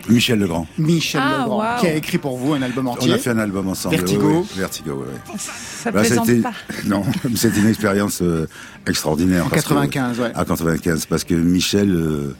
Michel 0.09 0.39
Legrand. 0.39 0.67
Michel 0.77 1.21
ah, 1.23 1.43
Legrand, 1.43 1.75
qui 1.79 1.87
a 1.87 1.95
écrit 1.95 2.17
pour 2.17 2.37
vous 2.37 2.53
un 2.53 2.61
album 2.61 2.87
entier. 2.87 3.11
On 3.11 3.15
a 3.15 3.17
fait 3.17 3.29
un 3.31 3.39
album 3.39 3.67
ensemble. 3.67 3.95
Vertigo. 3.95 4.45
Vertigo, 4.55 5.05
oui. 5.05 5.35
Ça 5.37 5.91
bah, 5.91 6.01
plaisante 6.01 6.41
pas. 6.41 6.53
Non, 6.85 7.03
c'était 7.35 7.59
une 7.59 7.67
expérience 7.67 8.21
euh, 8.21 8.47
extraordinaire. 8.85 9.45
En 9.45 9.49
95, 9.49 10.19
ouais. 10.19 10.31
À 10.35 10.45
95, 10.45 11.05
parce 11.05 11.23
que 11.23 11.35
Michel... 11.35 11.91
Euh, 11.91 12.35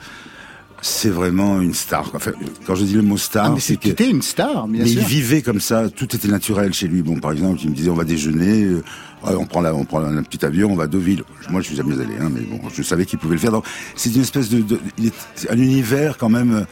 c'est 0.82 1.10
vraiment 1.10 1.60
une 1.60 1.74
star. 1.74 2.12
Enfin, 2.14 2.32
quand 2.66 2.76
je 2.76 2.84
dis 2.84 2.94
le 2.94 3.02
mot 3.02 3.18
star, 3.18 3.54
ah, 3.54 3.60
c'est 3.60 3.82
c'était 3.82 4.10
une 4.10 4.22
star, 4.22 4.68
bien 4.68 4.84
mais 4.84 4.90
sûr. 4.90 5.02
il 5.02 5.08
vivait 5.08 5.42
comme 5.42 5.60
ça, 5.60 5.90
tout 5.90 6.16
était 6.16 6.28
naturel 6.28 6.74
chez 6.74 6.88
lui. 6.88 7.02
Bon, 7.02 7.20
par 7.20 7.32
exemple, 7.32 7.60
il 7.64 7.70
me 7.72 7.76
disait 7.76 7.90
on 7.90 7.96
va 7.96 8.04
déjeuner, 8.04 8.64
euh, 8.64 8.84
on 9.24 9.46
prend 9.46 9.62
la, 9.62 9.74
on 9.74 9.86
prend 9.86 10.04
un 10.04 10.24
petit 10.24 10.46
avion, 10.46 10.72
on 10.72 10.76
va 10.76 10.84
à 10.84 10.88
Deauville. 10.88 11.24
Moi, 11.50 11.62
je 11.62 11.68
suis 11.68 11.76
jamais 11.76 11.96
allé, 11.96 12.14
hein, 12.22 12.30
mais 12.32 12.42
bon, 12.42 12.60
je 12.74 12.84
savais 12.84 13.06
qu'il 13.06 13.20
pouvait 13.20 13.36
le 13.36 13.42
faire. 13.42 13.52
Donc, 13.52 13.66
c'est 13.96 14.14
une 14.14 14.22
espèce 14.22 14.50
de, 14.50 14.62
de 14.62 14.80
il 14.98 15.08
est 15.08 15.48
un 15.50 15.58
univers 15.58 16.18
quand 16.18 16.30
même 16.30 16.66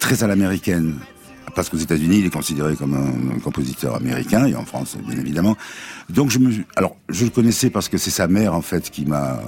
très 0.00 0.24
à 0.24 0.26
l'américaine. 0.26 0.94
Parce 1.54 1.68
qu'aux 1.68 1.76
États-Unis, 1.76 2.18
il 2.20 2.26
est 2.26 2.30
considéré 2.30 2.76
comme 2.76 2.94
un, 2.94 3.38
compositeur 3.40 3.96
américain 3.96 4.46
et 4.46 4.54
en 4.54 4.64
France, 4.64 4.96
bien 5.06 5.18
évidemment. 5.18 5.56
Donc 6.08 6.30
je 6.30 6.38
me, 6.38 6.52
alors 6.76 6.96
je 7.08 7.24
le 7.24 7.30
connaissais 7.30 7.70
parce 7.70 7.88
que 7.88 7.98
c'est 7.98 8.10
sa 8.10 8.28
mère 8.28 8.54
en 8.54 8.62
fait 8.62 8.90
qui 8.90 9.04
m'a 9.04 9.40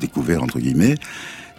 découvert 0.00 0.42
entre 0.42 0.60
guillemets. 0.60 0.96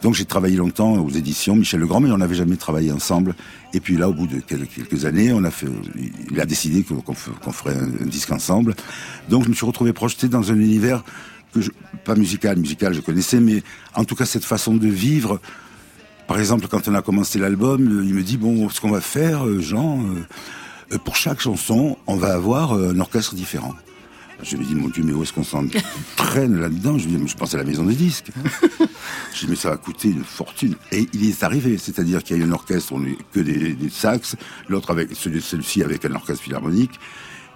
Donc 0.02 0.16
j'ai 0.16 0.24
travaillé 0.24 0.56
longtemps 0.56 0.94
aux 0.94 1.10
éditions 1.10 1.58
Michel 1.58 1.82
Legrand, 1.82 2.00
mais 2.00 2.12
on 2.12 2.18
n'avait 2.18 2.36
jamais 2.36 2.56
travaillé 2.56 2.92
ensemble. 2.94 3.36
Et 3.74 3.82
puis 3.82 3.98
là, 3.98 4.08
au 4.08 4.14
bout 4.14 4.28
de 4.28 4.40
quelques 4.40 5.04
années, 5.04 5.34
on 5.34 5.44
a 5.44 5.52
fait, 5.52 5.68
il 6.32 6.40
a 6.40 6.46
décidé 6.46 6.84
qu'on 6.84 7.14
ferait 7.14 7.76
un, 7.76 8.06
disque 8.06 8.32
ensemble. 8.32 8.76
Donc 9.30 9.44
je 9.44 9.50
me 9.50 9.54
suis 9.54 9.66
retrouvé 9.66 9.92
projeté 9.92 10.30
dans 10.30 10.52
un 10.52 10.56
univers 10.56 11.04
que 11.54 11.60
je, 11.60 11.72
pas 12.06 12.16
musical, 12.16 12.58
musical, 12.58 12.94
je 12.94 13.02
connaissais, 13.02 13.42
mais 13.42 13.64
en 13.96 14.06
tout 14.06 14.16
cas 14.16 14.26
cette 14.26 14.46
façon 14.46 14.78
de 14.78 14.88
vivre 14.88 15.42
par 16.30 16.38
exemple, 16.38 16.68
quand 16.68 16.88
on 16.88 16.94
a 16.94 17.02
commencé 17.02 17.40
l'album, 17.40 17.82
euh, 17.82 18.06
il 18.06 18.14
me 18.14 18.22
dit 18.22 18.38
bon, 18.38 18.70
ce 18.70 18.80
qu'on 18.80 18.92
va 18.92 19.02
faire, 19.02 19.48
euh, 19.48 19.60
Jean, 19.62 20.06
euh, 20.92 20.98
pour 21.00 21.16
chaque 21.16 21.40
chanson, 21.40 21.98
on 22.06 22.18
va 22.18 22.36
avoir 22.36 22.74
un 22.74 23.00
orchestre 23.00 23.34
différent. 23.34 23.74
Je 24.44 24.56
me 24.56 24.64
dis, 24.64 24.76
mon 24.76 24.90
Dieu, 24.90 25.02
mais 25.04 25.12
où 25.12 25.24
est-ce 25.24 25.34
qu'on 25.34 25.44
s'entraîne 25.44 26.56
là-dedans? 26.62 27.00
Je 27.00 27.08
lui 27.08 27.18
dis, 27.18 27.28
je 27.28 27.36
pense 27.36 27.56
à 27.56 27.58
la 27.58 27.64
maison 27.64 27.84
des 27.84 27.96
disques. 27.96 28.28
je 29.34 29.40
dis, 29.40 29.48
mais 29.50 29.56
ça 29.56 29.72
va 29.72 29.78
coûter 29.78 30.10
une 30.10 30.24
fortune. 30.24 30.76
Et 30.92 31.10
il 31.14 31.28
est 31.28 31.44
arrivé, 31.44 31.80
c'est-à-dire 31.80 32.24
qu'il 32.24 32.38
y 32.38 32.40
a 32.40 32.44
eu 32.44 32.48
un 32.48 32.52
orchestre, 32.52 32.94
on 32.94 33.04
que 33.34 33.40
des, 33.40 33.74
des 33.74 33.90
sax, 33.90 34.36
l'autre 34.68 34.92
avec 34.92 35.10
celui-ci 35.14 35.82
avec 35.82 36.06
un 36.06 36.14
orchestre 36.14 36.44
philharmonique. 36.44 37.00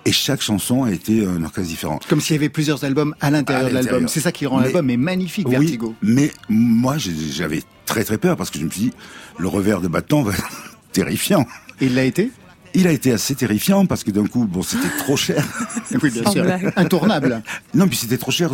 Et 0.06 0.12
chaque 0.12 0.42
chanson 0.42 0.84
a 0.84 0.92
été 0.92 1.26
un 1.26 1.44
orchestre 1.44 1.70
différent. 1.70 2.00
Comme 2.10 2.20
s'il 2.20 2.36
y 2.36 2.40
avait 2.40 2.50
plusieurs 2.50 2.84
albums 2.84 3.16
à 3.22 3.32
l'intérieur 3.32 3.70
de 3.70 3.74
l'album. 3.74 4.08
C'est 4.08 4.20
ça 4.20 4.32
qui 4.32 4.46
rend 4.46 4.60
l'album 4.60 4.94
magnifique, 4.98 5.48
Vertigo. 5.48 5.96
mais 6.02 6.32
moi, 6.50 6.96
j'avais 6.98 7.64
très 7.86 8.04
très 8.04 8.18
peur 8.18 8.36
parce 8.36 8.50
que 8.50 8.60
je 8.60 8.66
me 8.66 8.70
suis 8.70 8.82
dit, 8.82 8.94
le 9.38 9.48
revers 9.48 9.82
de 9.82 9.88
bâton 9.88 10.24
va 10.24 10.34
être 10.34 10.50
terrifiant. 10.92 11.46
Et 11.80 11.86
il 11.86 11.96
l'a 11.96 12.04
été? 12.04 12.32
Il 12.76 12.88
a 12.88 12.92
été 12.92 13.12
assez 13.12 13.36
terrifiant 13.36 13.86
parce 13.86 14.04
que 14.04 14.10
d'un 14.10 14.26
coup, 14.26 14.46
bon, 14.46 14.64
c'était 14.64 14.90
trop 14.98 15.16
cher. 15.16 15.46
oui, 16.04 16.10
bien 16.10 16.30
sûr. 16.30 16.44
Intournable. 16.76 17.44
Non, 17.76 17.88
puis 17.88 17.98
c'était 17.98 18.18
trop 18.18 18.32
cher. 18.32 18.50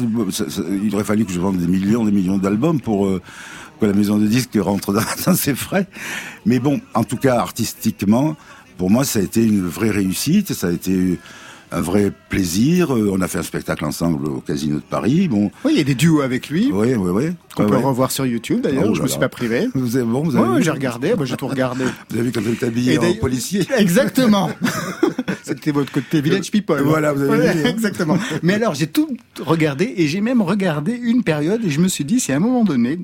il 0.83 0.93
aurait 0.93 1.05
fallu 1.05 1.25
que 1.25 1.31
je 1.31 1.39
vende 1.39 1.57
des 1.57 1.67
millions, 1.67 2.03
des 2.03 2.11
millions 2.11 2.37
d'albums 2.37 2.81
pour 2.81 3.07
euh, 3.07 3.21
que 3.79 3.85
la 3.85 3.93
maison 3.93 4.17
de 4.17 4.27
disques 4.27 4.57
rentre 4.59 4.93
dans, 4.93 5.33
ses 5.35 5.55
frais. 5.55 5.87
Mais 6.45 6.59
bon, 6.59 6.81
en 6.93 7.05
tout 7.05 7.17
cas, 7.17 7.37
artistiquement, 7.37 8.35
pour 8.79 8.89
moi, 8.89 9.03
ça 9.03 9.19
a 9.19 9.21
été 9.21 9.43
une 9.43 9.67
vraie 9.67 9.91
réussite. 9.91 10.53
Ça 10.53 10.67
a 10.67 10.71
été 10.71 11.19
un 11.69 11.81
vrai 11.81 12.13
plaisir. 12.29 12.95
Euh, 12.95 13.11
on 13.11 13.19
a 13.19 13.27
fait 13.27 13.37
un 13.37 13.43
spectacle 13.43 13.83
ensemble 13.83 14.25
au 14.25 14.39
Casino 14.39 14.77
de 14.77 14.83
Paris. 14.83 15.27
Bon. 15.27 15.51
Oui, 15.65 15.73
il 15.73 15.77
y 15.79 15.81
a 15.81 15.83
des 15.83 15.95
duos 15.95 16.21
avec 16.21 16.47
lui. 16.47 16.71
Oui, 16.71 16.95
oui, 16.95 17.11
oui. 17.11 17.31
On 17.57 17.65
peut 17.65 17.75
revoir 17.75 18.09
sur 18.09 18.25
YouTube 18.25 18.61
d'ailleurs. 18.61 18.85
Oh 18.87 18.93
je 18.95 18.99
ne 18.99 19.03
me 19.03 19.09
suis 19.09 19.19
pas 19.19 19.27
privé. 19.27 19.67
Vous 19.75 19.97
avez 19.97 20.05
bon, 20.05 20.23
vous 20.23 20.37
avez. 20.37 20.63
j'ai 20.63 20.71
regardé. 20.71 21.13
J'ai 21.23 21.35
tout 21.35 21.47
regardé. 21.47 21.83
Vous 22.09 22.15
avez 22.15 22.27
vu 22.27 22.31
quand 22.31 22.41
vous 22.41 22.53
êtes 22.53 22.63
habillé 22.63 22.97
en 22.97 23.13
policier. 23.15 23.67
Exactement. 23.77 24.49
C'était 25.43 25.71
votre 25.71 25.91
côté 25.91 26.21
Village 26.21 26.49
People. 26.49 26.81
Voilà, 26.81 27.11
vous 27.11 27.23
avez 27.23 27.51
vu. 27.51 27.67
Hein. 27.67 27.69
Exactement. 27.69 28.17
Mais 28.43 28.53
alors, 28.53 28.75
j'ai 28.75 28.87
tout 28.87 29.09
regardé 29.41 29.93
et 29.97 30.07
j'ai 30.07 30.21
même 30.21 30.41
regardé 30.41 30.93
une 30.93 31.23
période 31.23 31.65
et 31.65 31.69
je 31.69 31.81
me 31.81 31.89
suis 31.89 32.05
dit, 32.05 32.21
si 32.21 32.31
à 32.31 32.37
un 32.37 32.39
moment 32.39 32.63
donné, 32.63 32.99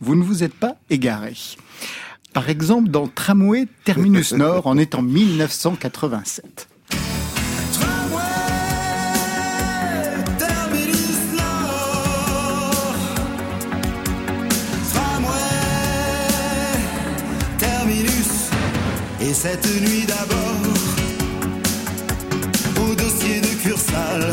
vous 0.00 0.16
ne 0.16 0.24
vous 0.24 0.42
êtes 0.42 0.54
pas 0.54 0.74
égaré. 0.88 1.34
Par 2.32 2.48
exemple, 2.48 2.90
dans 2.90 3.08
Tramway 3.08 3.66
Terminus 3.84 4.32
Nord, 4.34 4.62
on 4.66 4.78
est 4.78 4.94
en 4.94 5.02
1987. 5.02 6.68
Et 19.22 19.34
cette 19.34 19.66
nuit 19.80 20.06
d'abord, 20.06 20.72
au 22.82 22.94
dossier 22.94 23.40
de 23.40 23.46
Cursal, 23.62 24.30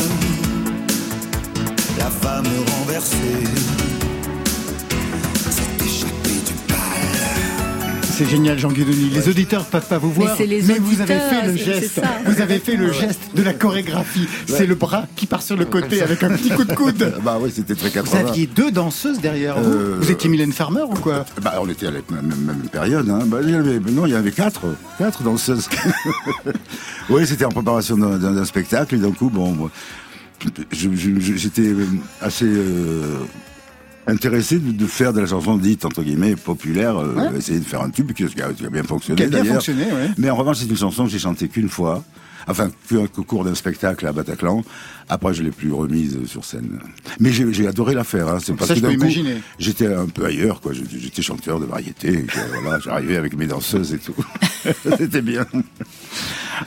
la 2.00 2.10
femme 2.10 2.48
renversée 2.80 3.97
C'est 8.18 8.28
génial, 8.28 8.58
Jean 8.58 8.72
Guidoni. 8.72 9.12
Les 9.12 9.30
auditeurs 9.30 9.62
ne 9.62 9.68
peuvent 9.68 9.88
pas 9.88 10.00
vous 10.00 10.12
voir, 10.12 10.36
mais, 10.40 10.60
vous 10.80 11.02
avez 11.02 11.20
fait 11.20 11.46
le 11.46 11.56
geste. 11.56 12.02
Vous 12.26 12.42
avez 12.42 12.58
fait 12.58 12.76
le 12.76 12.92
geste 12.92 13.22
de 13.36 13.44
la 13.44 13.54
chorégraphie. 13.54 14.28
C'est 14.48 14.66
le 14.66 14.74
bras 14.74 15.06
qui 15.16 15.28
part 15.28 15.44
sur 15.44 15.56
le 15.56 15.66
côté 15.66 16.02
avec 16.02 16.24
un 16.24 16.32
petit 16.32 16.50
coup 16.50 16.64
de 16.64 16.74
coude. 16.74 17.14
Bah 17.28 17.38
oui, 17.42 17.52
c'était 17.54 17.76
très 17.76 17.90
80. 17.90 18.22
Vous 18.22 18.30
aviez 18.30 18.48
deux 18.48 18.72
danseuses 18.72 19.20
derrière 19.20 19.60
vous. 19.60 19.70
Euh, 19.70 19.98
vous 20.00 20.12
étiez 20.12 20.30
Mylène 20.30 20.54
Farmer 20.54 20.84
ou 20.84 20.96
quoi 20.96 21.26
Bah 21.42 21.56
on 21.62 21.70
était 21.70 21.88
à 21.88 21.92
la 21.92 22.00
même, 22.10 22.58
période. 22.72 23.10
Hein. 23.10 23.20
Bah, 23.26 23.40
il 23.44 23.52
y 23.52 23.56
avait, 23.56 23.80
non, 23.80 24.06
il 24.06 24.14
y 24.14 24.16
avait 24.16 24.32
quatre, 24.32 24.62
quatre 24.98 25.24
danseuses. 25.24 25.68
oui, 27.10 27.28
c'était 27.28 27.46
en 27.46 27.52
préparation 27.52 27.98
d'un 27.98 28.46
spectacle 28.46 28.96
et 28.96 29.00
d'un 29.00 29.12
coup, 29.12 29.30
bon, 29.30 29.70
j'étais 30.72 31.74
assez. 32.22 32.46
Euh, 32.46 33.18
intéressé 34.08 34.60
de, 34.60 34.86
faire 34.86 35.14
de 35.14 35.20
la 35.20 35.28
chanson 35.28 35.58
dite 35.58 35.86
entre 35.86 36.04
guillemets 36.04 36.36
populaire, 36.36 36.98
euh, 36.98 37.32
essayer 37.38 37.60
de 37.60 37.66
faire 37.66 37.82
un 37.82 37.90
tube 37.90 38.12
qui 38.14 38.24
a, 38.24 38.70
bien 38.70 38.84
fonctionné. 38.84 39.28
Qui 39.28 39.36
a 39.36 39.42
bien 39.42 39.54
fonctionné, 39.54 39.84
ouais. 39.86 40.12
Mais 40.18 40.30
en 40.30 40.36
revanche, 40.36 40.58
c'est 40.58 40.70
une 40.70 40.78
chanson 40.78 41.06
que 41.06 41.12
j'ai 41.12 41.20
chantée 41.20 41.48
qu'une 41.48 41.70
fois. 41.70 42.04
Enfin, 42.50 42.70
qu'au 43.14 43.24
cours 43.24 43.44
d'un 43.44 43.56
spectacle 43.56 44.08
à 44.08 44.14
Bataclan. 44.14 44.64
Après, 45.10 45.34
je 45.34 45.44
l'ai 45.44 45.52
plus 45.52 45.72
remise 45.74 46.26
sur 46.28 46.46
scène. 46.46 46.80
Mais 47.20 47.32
j'ai 47.32 47.68
adoré 47.68 47.94
la 47.94 48.06
faire. 48.06 48.30
Hein. 48.30 48.40
C'est 48.42 48.54
parce 48.56 48.74
que 48.74 48.80
d'un 48.80 48.96
coup, 48.98 49.14
j'étais 49.60 49.88
un 49.88 50.08
peu 50.08 50.26
ailleurs, 50.26 50.62
quoi. 50.62 50.72
J'étais 50.74 51.22
chanteur 51.22 51.60
de 51.60 51.66
variété. 51.66 52.26
voilà, 52.62 52.80
j'arrivais 52.80 53.18
avec 53.18 53.36
mes 53.36 53.48
danseuses 53.48 53.94
et 53.94 54.00
tout. 54.00 54.16
C'était 54.98 55.22
bien. 55.22 55.46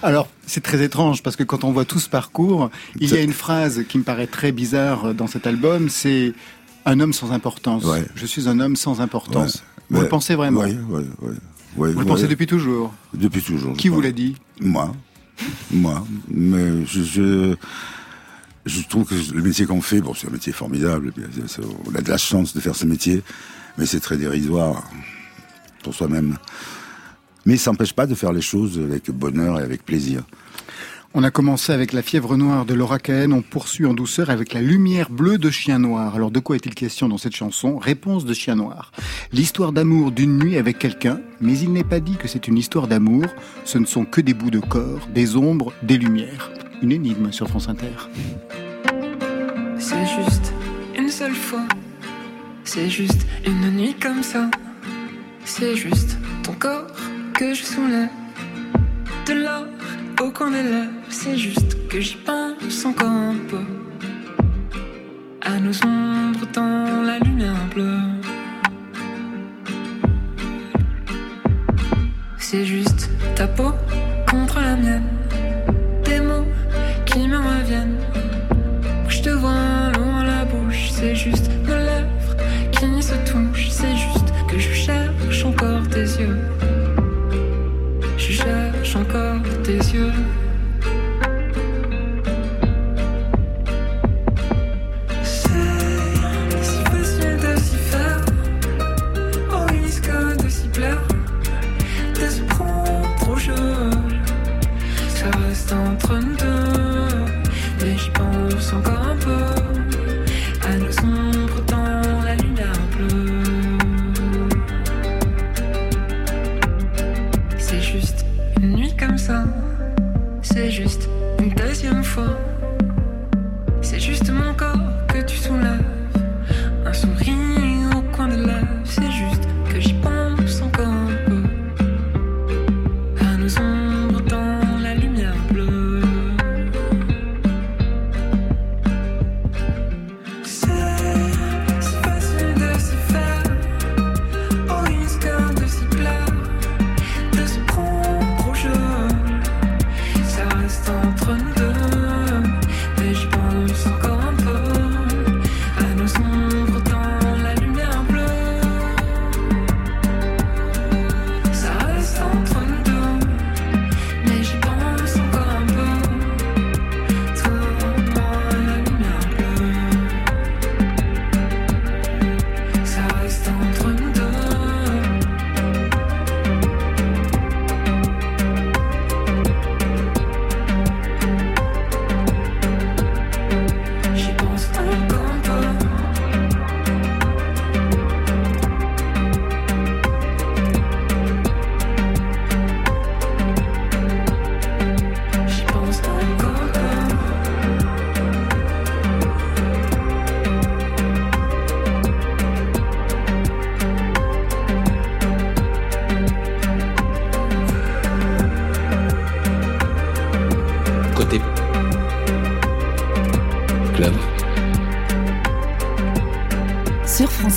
Alors, 0.03 0.29
c'est 0.47 0.63
très 0.63 0.83
étrange 0.83 1.23
parce 1.23 1.37
que 1.37 1.45
quand 1.45 1.65
on 1.65 1.73
voit 1.73 1.87
tout 1.87 1.99
ce 1.99 2.09
parcours, 2.09 2.71
il 2.99 3.11
y 3.11 3.17
a 3.17 3.23
une 3.23 3.33
phrase 3.33 3.85
qui 3.89 3.99
me 3.99 4.05
paraît 4.05 4.27
très 4.27 4.53
bizarre 4.53 5.15
dans 5.15 5.27
cet 5.27 5.47
album. 5.47 5.89
C'est 5.89 6.35
un 6.87 7.01
homme 7.01 7.13
sans 7.13 7.33
importance. 7.33 7.85
Je 8.15 8.27
suis 8.27 8.49
un 8.49 8.61
homme 8.61 8.77
sans 8.77 9.01
importance. 9.01 9.63
Vous 9.91 10.01
le 10.01 10.09
pensez 10.09 10.35
vraiment 10.35 10.61
Oui, 10.61 10.77
oui, 10.89 11.03
oui. 11.23 11.35
Vous 11.77 12.01
le 12.01 12.07
pensez 12.07 12.27
depuis 12.27 12.47
toujours 12.47 12.93
Depuis 13.15 13.43
toujours. 13.43 13.77
Qui 13.77 13.89
vous 13.89 14.01
l'a 14.01 14.13
dit 14.13 14.37
Moi. 14.61 14.93
Moi. 15.71 16.05
Mais 16.29 16.85
je, 16.85 17.55
je, 18.67 18.89
trouve 18.89 19.05
que 19.05 19.15
le 19.35 19.43
métier 19.43 19.67
qu'on 19.67 19.81
fait, 19.81 20.01
bon, 20.01 20.15
c'est 20.15 20.29
un 20.29 20.33
métier 20.33 20.53
formidable. 20.53 21.13
On 21.87 21.95
a 21.95 22.01
de 22.01 22.11
la 22.11 22.19
chance 22.19 22.55
de 22.55 22.61
faire 22.61 22.77
ce 22.77 22.87
métier, 22.87 23.23
mais 23.79 23.87
c'est 23.87 24.01
très 24.01 24.17
dérisoire 24.17 24.83
pour 25.83 25.95
soi-même. 25.95 26.37
Mais 27.47 27.57
ça 27.57 27.71
n'empêche 27.71 27.95
pas 27.95 28.07
de 28.07 28.15
faire 28.15 28.33
les 28.33 28.43
choses 28.43 28.79
avec 28.79 29.11
bonheur 29.11 29.61
et 29.61 29.63
avec 29.63 29.85
plaisir. 29.85 30.23
On 31.13 31.25
a 31.25 31.33
commencé 31.33 31.73
avec 31.73 31.93
la 31.93 32.03
fièvre 32.03 32.37
noire 32.37 32.65
de 32.65 32.73
Laura 32.73 33.01
Cahen, 33.01 33.33
on 33.33 33.43
poursuit 33.43 33.85
en 33.85 33.95
douceur 33.95 34.31
avec 34.31 34.53
la 34.53 34.61
lumière 34.61 35.11
bleue 35.11 35.39
de 35.39 35.51
Chien 35.51 35.81
Noir. 35.81 36.15
Alors 36.15 36.31
de 36.31 36.39
quoi 36.39 36.55
est-il 36.55 36.73
question 36.73 37.09
dans 37.09 37.19
cette 37.19 37.35
chanson? 37.35 37.79
Réponse 37.79 38.25
de 38.25 38.33
Chien 38.33 38.55
Noir. 38.55 38.93
L'histoire 39.33 39.73
d'amour 39.73 40.13
d'une 40.13 40.39
nuit 40.39 40.57
avec 40.57 40.79
quelqu'un, 40.79 41.21
mais 41.41 41.59
il 41.59 41.73
n'est 41.73 41.83
pas 41.83 41.99
dit 41.99 42.15
que 42.15 42.29
c'est 42.29 42.47
une 42.47 42.57
histoire 42.57 42.87
d'amour, 42.87 43.25
ce 43.65 43.79
ne 43.79 43.87
sont 43.87 44.05
que 44.05 44.21
des 44.21 44.35
bouts 44.35 44.53
de 44.53 44.61
corps, 44.61 45.09
des 45.13 45.37
ombres, 45.37 45.73
des 45.83 45.99
lumières. 45.99 46.53
Une 46.81 46.93
énigme 46.93 47.33
sur 47.33 47.49
France 47.49 47.69
Inter. 47.69 48.09
C'est 49.81 50.07
juste 50.07 50.53
une 50.97 51.09
seule 51.09 51.35
fois, 51.35 51.67
c'est 52.63 52.89
juste 52.89 53.27
une 53.45 53.69
nuit 53.73 53.97
comme 54.01 54.23
ça, 54.23 54.49
c'est 55.45 55.75
juste 55.75 56.19
ton 56.45 56.53
corps 56.53 56.87
que 57.35 57.53
je 57.53 57.65
soulève 57.65 58.11
de 59.27 59.33
là 59.33 59.67
au 60.21 60.31
coin 60.31 60.51
des 60.51 60.63
lèvres, 60.63 60.91
c'est 61.09 61.37
juste 61.37 61.89
que 61.89 62.01
j'y 62.01 62.17
pense 62.17 62.85
encore 62.85 63.09
un 63.09 63.37
peu. 63.49 63.65
À 65.41 65.59
nos 65.59 65.75
ombres 65.85 66.47
dans 66.53 67.03
la 67.03 67.19
lumière 67.21 67.67
bleue. 67.75 68.01
C'est 72.39 72.67
juste 72.67 73.09
ta 73.35 73.47
peau 73.47 73.73
contre 74.29 74.61
la 74.61 74.77
mienne. 74.77 75.09
Des 76.05 76.21
mots 76.21 76.47
qui 77.07 77.27
me 77.27 77.39
reviennent. 77.39 77.99
Je 79.09 79.23
te 79.23 79.31
vois 79.31 79.91
loin 79.97 80.25
la 80.25 80.45
bouche, 80.45 80.91
c'est 80.91 81.15
juste 81.15 81.51
nos 81.67 81.77
lèvres 81.77 82.37
qui 82.73 83.03
se 83.03 83.15
touchent. 83.31 83.71
C'est 83.71 83.97
juste 83.97 84.31
que 84.49 84.59
je 84.59 84.73
cherche 84.73 85.45
encore 85.45 85.89
tes 85.89 86.09
yeux. 86.21 86.40
Tes 89.71 89.93
yeux. 89.93 90.40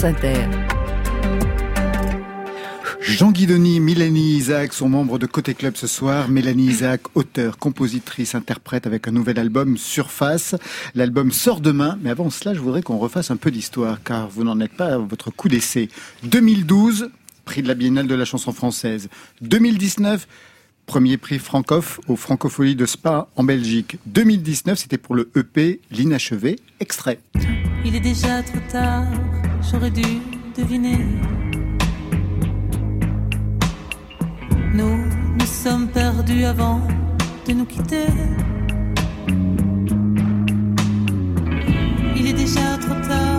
France 0.03 0.15
Inter. 0.15 0.49
Jean 2.99 3.31
Guidoni, 3.31 3.79
Mélanie 3.79 4.35
Isaac 4.35 4.73
sont 4.73 4.89
membres 4.89 5.17
de 5.17 5.25
Côté 5.25 5.53
Club 5.53 5.77
ce 5.77 5.87
soir. 5.87 6.27
Mélanie 6.27 6.67
Isaac, 6.67 7.03
auteure, 7.15 7.57
compositrice, 7.57 8.35
interprète 8.35 8.85
avec 8.85 9.07
un 9.07 9.11
nouvel 9.11 9.39
album 9.39 9.77
Surface. 9.77 10.55
L'album 10.93 11.31
sort 11.31 11.61
demain, 11.61 11.97
mais 12.01 12.09
avant 12.09 12.29
cela, 12.29 12.53
je 12.53 12.59
voudrais 12.59 12.81
qu'on 12.81 12.97
refasse 12.97 13.31
un 13.31 13.37
peu 13.37 13.49
d'histoire, 13.49 14.03
car 14.03 14.27
vous 14.27 14.43
n'en 14.43 14.59
êtes 14.59 14.75
pas 14.75 14.95
à 14.95 14.97
votre 14.97 15.31
coup 15.31 15.47
d'essai. 15.47 15.87
2012, 16.23 17.09
prix 17.45 17.61
de 17.61 17.67
la 17.69 17.73
Biennale 17.73 18.07
de 18.07 18.15
la 18.15 18.25
chanson 18.25 18.51
française. 18.51 19.09
2019, 19.41 20.27
premier 20.85 21.17
prix 21.17 21.39
Francoff 21.39 22.01
aux 22.07 22.17
Francopholies 22.17 22.75
de 22.75 22.85
Spa 22.85 23.29
en 23.35 23.43
Belgique. 23.43 23.97
2019, 24.07 24.77
c'était 24.77 24.97
pour 24.97 25.15
le 25.15 25.29
EP 25.35 25.79
L'Inachevé, 25.91 26.57
extrait. 26.81 27.19
Il 27.85 27.95
est 27.95 27.99
déjà 27.99 28.41
trop 28.43 28.59
tard, 28.71 29.05
j'aurais 29.69 29.91
dû 29.91 30.21
deviner. 30.57 30.99
Nous 34.73 34.97
nous 35.39 35.45
sommes 35.45 35.87
perdus 35.87 36.45
avant 36.45 36.79
de 37.47 37.53
nous 37.53 37.65
quitter. 37.65 38.07
Il 42.15 42.27
est 42.27 42.33
déjà 42.33 42.77
trop 42.83 42.99
tard, 43.07 43.32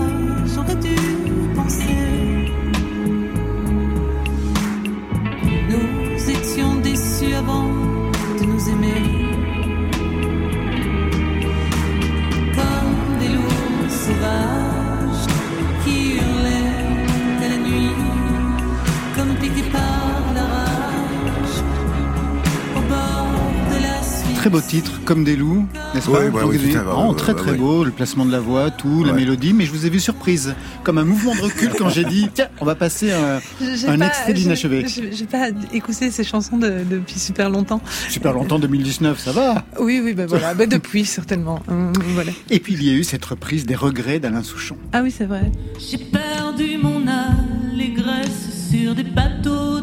Très 24.44 24.50
beau 24.50 24.60
titre, 24.60 25.00
comme 25.06 25.24
des 25.24 25.36
loups, 25.36 25.64
n'est-ce 25.94 26.04
pas 26.10 26.18
ouais, 26.20 26.30
Jean 26.30 26.48
oui, 26.48 26.58
Guidoni 26.58 26.72
tout 26.74 26.76
à 26.78 26.80
fait, 26.82 26.84
Vraiment 26.86 27.08
ouais, 27.12 27.16
très 27.16 27.32
très 27.32 27.52
ouais. 27.52 27.56
beau, 27.56 27.82
le 27.82 27.90
placement 27.92 28.26
de 28.26 28.30
la 28.30 28.40
voix, 28.40 28.70
tout, 28.70 29.02
la 29.02 29.14
mélodie, 29.14 29.54
mais 29.54 29.64
je 29.64 29.70
vous 29.70 29.86
ai 29.86 29.88
vu 29.88 30.00
surprise, 30.00 30.54
comme 30.82 30.98
un 30.98 31.04
mouvement 31.06 31.34
de 31.34 31.40
recul 31.40 31.70
quand 31.78 31.88
j'ai 31.88 32.04
dit, 32.04 32.28
tiens, 32.34 32.48
on 32.60 32.66
va 32.66 32.74
passer 32.74 33.10
un, 33.10 33.36
un 33.88 33.98
pas- 33.98 34.06
extrait 34.06 34.34
d'Inachevé. 34.34 34.84
j'ai- 34.86 35.24
pas 35.24 35.48
écouté 35.72 36.10
ces 36.10 36.24
chansons 36.24 36.58
de- 36.58 36.82
depuis 36.90 37.18
super 37.18 37.48
longtemps. 37.48 37.80
Super 38.10 38.34
longtemps, 38.34 38.58
2019, 38.58 39.18
ça 39.18 39.32
va 39.32 39.64
Oui, 39.80 40.02
oui, 40.04 40.12
ben 40.12 40.26
voilà, 40.26 40.52
ben 40.52 40.68
depuis 40.68 41.06
certainement. 41.06 41.62
Hum, 41.68 41.94
voilà. 42.12 42.32
Et 42.50 42.60
puis 42.60 42.74
il 42.74 42.82
y 42.84 42.90
a 42.90 42.92
eu 42.92 43.02
cette 43.02 43.24
reprise 43.24 43.64
des 43.64 43.74
regrets 43.76 44.18
d'Alain 44.20 44.42
Souchon. 44.42 44.76
Ah 44.92 45.00
oui, 45.02 45.10
c'est 45.10 45.24
vrai. 45.24 45.50
J'ai 45.78 45.96
perdu 45.96 46.76
mon 46.82 47.02
allégresse 47.08 48.68
sur 48.70 48.94
des 48.94 49.04
bateaux 49.04 49.73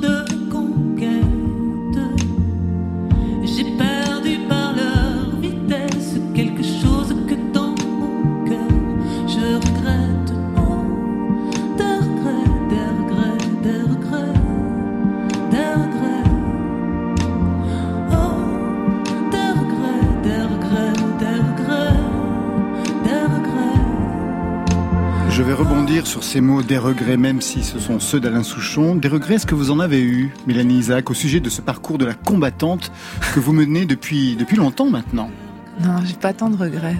ces 26.31 26.39
mots 26.39 26.63
des 26.63 26.77
regrets, 26.77 27.17
même 27.17 27.41
si 27.41 27.61
ce 27.61 27.77
sont 27.77 27.99
ceux 27.99 28.21
d'Alain 28.21 28.41
Souchon. 28.41 28.95
Des 28.95 29.09
regrets, 29.09 29.33
est-ce 29.33 29.45
que 29.45 29.53
vous 29.53 29.69
en 29.69 29.81
avez 29.81 30.01
eu, 30.01 30.31
Mélanie 30.47 30.77
Isaac, 30.77 31.11
au 31.11 31.13
sujet 31.13 31.41
de 31.41 31.49
ce 31.49 31.59
parcours 31.59 31.97
de 31.97 32.05
la 32.05 32.13
combattante 32.13 32.89
que 33.35 33.41
vous 33.41 33.51
menez 33.51 33.85
depuis, 33.85 34.37
depuis 34.37 34.55
longtemps 34.55 34.89
maintenant? 34.89 35.29
Non, 35.81 35.97
j'ai 36.05 36.13
pas 36.13 36.31
tant 36.31 36.49
de 36.49 36.55
regrets. 36.55 36.95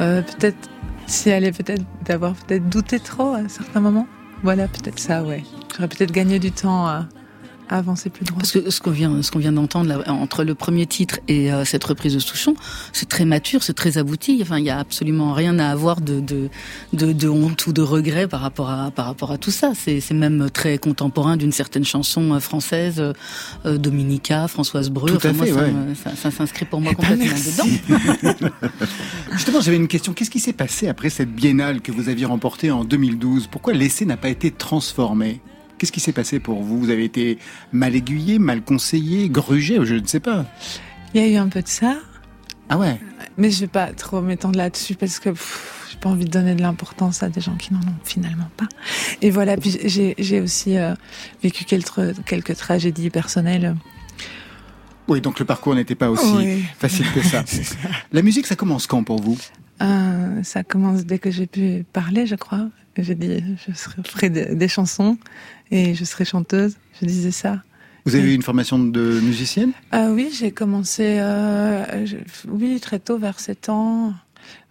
Euh, 0.00 0.20
peut-être 0.22 0.68
si 1.06 1.28
elle 1.28 1.44
est 1.44 1.52
peut-être 1.52 1.84
d'avoir 2.04 2.34
peut-être 2.34 2.68
douté 2.68 2.98
trop 2.98 3.34
à 3.34 3.48
certains 3.48 3.78
moments. 3.78 4.08
Voilà, 4.42 4.66
peut-être 4.66 4.98
ça, 4.98 5.22
ouais. 5.22 5.44
J'aurais 5.76 5.86
peut-être 5.86 6.10
gagné 6.10 6.40
du 6.40 6.50
temps 6.50 6.88
à, 6.88 7.06
avancer 7.68 8.10
plus 8.10 8.24
droit. 8.24 8.38
Parce 8.38 8.52
que 8.52 8.70
ce 8.70 8.80
qu'on 8.80 8.90
vient, 8.90 9.22
ce 9.22 9.30
qu'on 9.30 9.38
vient 9.38 9.52
d'entendre 9.52 10.02
entre 10.06 10.44
le 10.44 10.54
premier 10.54 10.86
titre 10.86 11.18
et 11.28 11.52
euh, 11.52 11.64
cette 11.64 11.84
reprise 11.84 12.14
de 12.14 12.18
Souchon, 12.18 12.54
c'est 12.92 13.08
très 13.08 13.24
mature, 13.24 13.62
c'est 13.62 13.74
très 13.74 13.98
abouti. 13.98 14.38
Enfin, 14.42 14.58
il 14.58 14.64
y 14.64 14.70
a 14.70 14.78
absolument 14.78 15.32
rien 15.32 15.58
à 15.58 15.68
avoir 15.68 16.00
de 16.00 16.20
de, 16.20 16.48
de, 16.92 17.12
de 17.12 17.28
honte 17.28 17.66
ou 17.66 17.72
de 17.72 17.82
regret 17.82 18.28
par 18.28 18.40
rapport 18.40 18.70
à 18.70 18.90
par 18.90 19.06
rapport 19.06 19.30
à 19.32 19.38
tout 19.38 19.50
ça. 19.50 19.72
C'est 19.74 20.00
c'est 20.00 20.14
même 20.14 20.50
très 20.50 20.78
contemporain 20.78 21.36
d'une 21.36 21.52
certaine 21.52 21.84
chanson 21.84 22.32
euh, 22.34 22.40
française, 22.40 23.02
euh, 23.66 23.78
Dominica, 23.78 24.46
Françoise 24.48 24.90
Breu. 24.90 25.10
Tout 25.10 25.26
à 25.26 25.32
fait, 25.32 25.52
ça, 25.52 25.60
ouais. 25.62 25.72
me- 25.72 25.94
ça, 25.94 26.14
ça 26.16 26.30
s'inscrit 26.30 26.64
pour 26.66 26.80
moi 26.80 26.92
Eh 26.92 26.96
ben, 27.00 27.08
complètement 27.08 27.34
merci. 27.34 27.80
dedans. 28.30 28.50
Justement, 29.32 29.60
j'avais 29.60 29.76
une 29.76 29.88
question. 29.88 30.12
Qu'est-ce 30.12 30.30
qui 30.30 30.40
s'est 30.40 30.52
passé 30.52 30.88
après 30.88 31.10
cette 31.10 31.32
biennale 31.34 31.80
que 31.80 31.92
vous 31.92 32.08
aviez 32.08 32.26
remportée 32.26 32.70
en 32.70 32.84
2012 32.84 33.48
Pourquoi 33.50 33.72
l'essai 33.72 34.04
n'a 34.04 34.16
pas 34.16 34.28
été 34.28 34.50
transformé? 34.50 35.40
Qu'est-ce 35.84 35.92
qui 35.92 36.00
s'est 36.00 36.12
passé 36.12 36.40
pour 36.40 36.62
vous? 36.62 36.78
Vous 36.78 36.88
avez 36.88 37.04
été 37.04 37.36
mal 37.70 37.94
aiguillé, 37.94 38.38
mal 38.38 38.62
conseillé, 38.62 39.28
grugé 39.28 39.76
Je 39.82 39.96
ne 39.96 40.06
sais 40.06 40.18
pas. 40.18 40.46
Il 41.12 41.20
y 41.20 41.24
a 41.24 41.28
eu 41.28 41.36
un 41.36 41.48
peu 41.48 41.60
de 41.60 41.68
ça, 41.68 41.98
Ah 42.70 42.78
ouais? 42.78 42.98
Mais 43.36 43.50
je 43.50 43.60
vais 43.60 43.66
pas 43.66 43.92
trop 43.92 44.22
m'étendre 44.22 44.56
là-dessus 44.56 44.94
parce 44.94 45.18
que 45.18 45.28
pff, 45.28 45.88
j'ai 45.92 45.98
pas 45.98 46.08
envie 46.08 46.24
de 46.24 46.30
donner 46.30 46.54
de 46.54 46.62
l'importance 46.62 47.22
à 47.22 47.28
des 47.28 47.42
gens 47.42 47.56
qui 47.56 47.74
n'en 47.74 47.80
ont 47.80 47.96
finalement 48.02 48.48
pas. 48.56 48.64
Et 49.20 49.28
voilà, 49.30 49.58
puis 49.58 49.76
j'ai 49.84 50.40
aussi 50.40 50.78
euh, 50.78 50.94
vécu 51.42 51.64
quelques, 51.66 52.14
quelques 52.24 52.56
tragédies 52.56 53.10
personnelles. 53.10 53.76
Oui, 55.06 55.20
donc 55.20 55.38
le 55.38 55.44
parcours 55.44 55.74
n'était 55.74 55.94
pas 55.94 56.08
aussi 56.08 56.32
Oui. 56.34 56.64
facile 56.78 57.04
que 57.12 57.20
ça. 57.22 57.44
La 58.12 58.22
musique, 58.22 58.46
ça 58.46 58.56
commence 58.56 58.86
quand 58.86 59.04
pour 59.04 59.20
vous? 59.20 59.36
Euh, 59.82 60.42
ça 60.44 60.64
commence 60.64 61.04
dès 61.04 61.18
que 61.18 61.30
j'ai 61.30 61.46
pu 61.46 61.84
parler, 61.92 62.24
je 62.26 62.36
crois. 62.36 62.68
J'ai 62.96 63.16
dit, 63.16 63.42
je 63.68 63.72
ferai 64.08 64.30
des, 64.30 64.54
des 64.54 64.68
chansons 64.68 65.18
et 65.70 65.94
je 65.94 66.04
serai 66.04 66.24
chanteuse. 66.24 66.76
Je 67.00 67.06
disais 67.06 67.30
ça. 67.30 67.62
Vous 68.06 68.14
avez 68.14 68.32
eu 68.32 68.34
une 68.34 68.42
formation 68.42 68.78
de 68.78 69.20
musicienne? 69.22 69.72
Ah 69.90 70.08
oui, 70.10 70.28
j'ai 70.38 70.50
commencé, 70.52 71.18
euh, 71.20 72.04
je- 72.06 72.16
oui, 72.48 72.78
très 72.80 72.98
tôt, 72.98 73.18
vers 73.18 73.40
7 73.40 73.70
ans, 73.70 74.12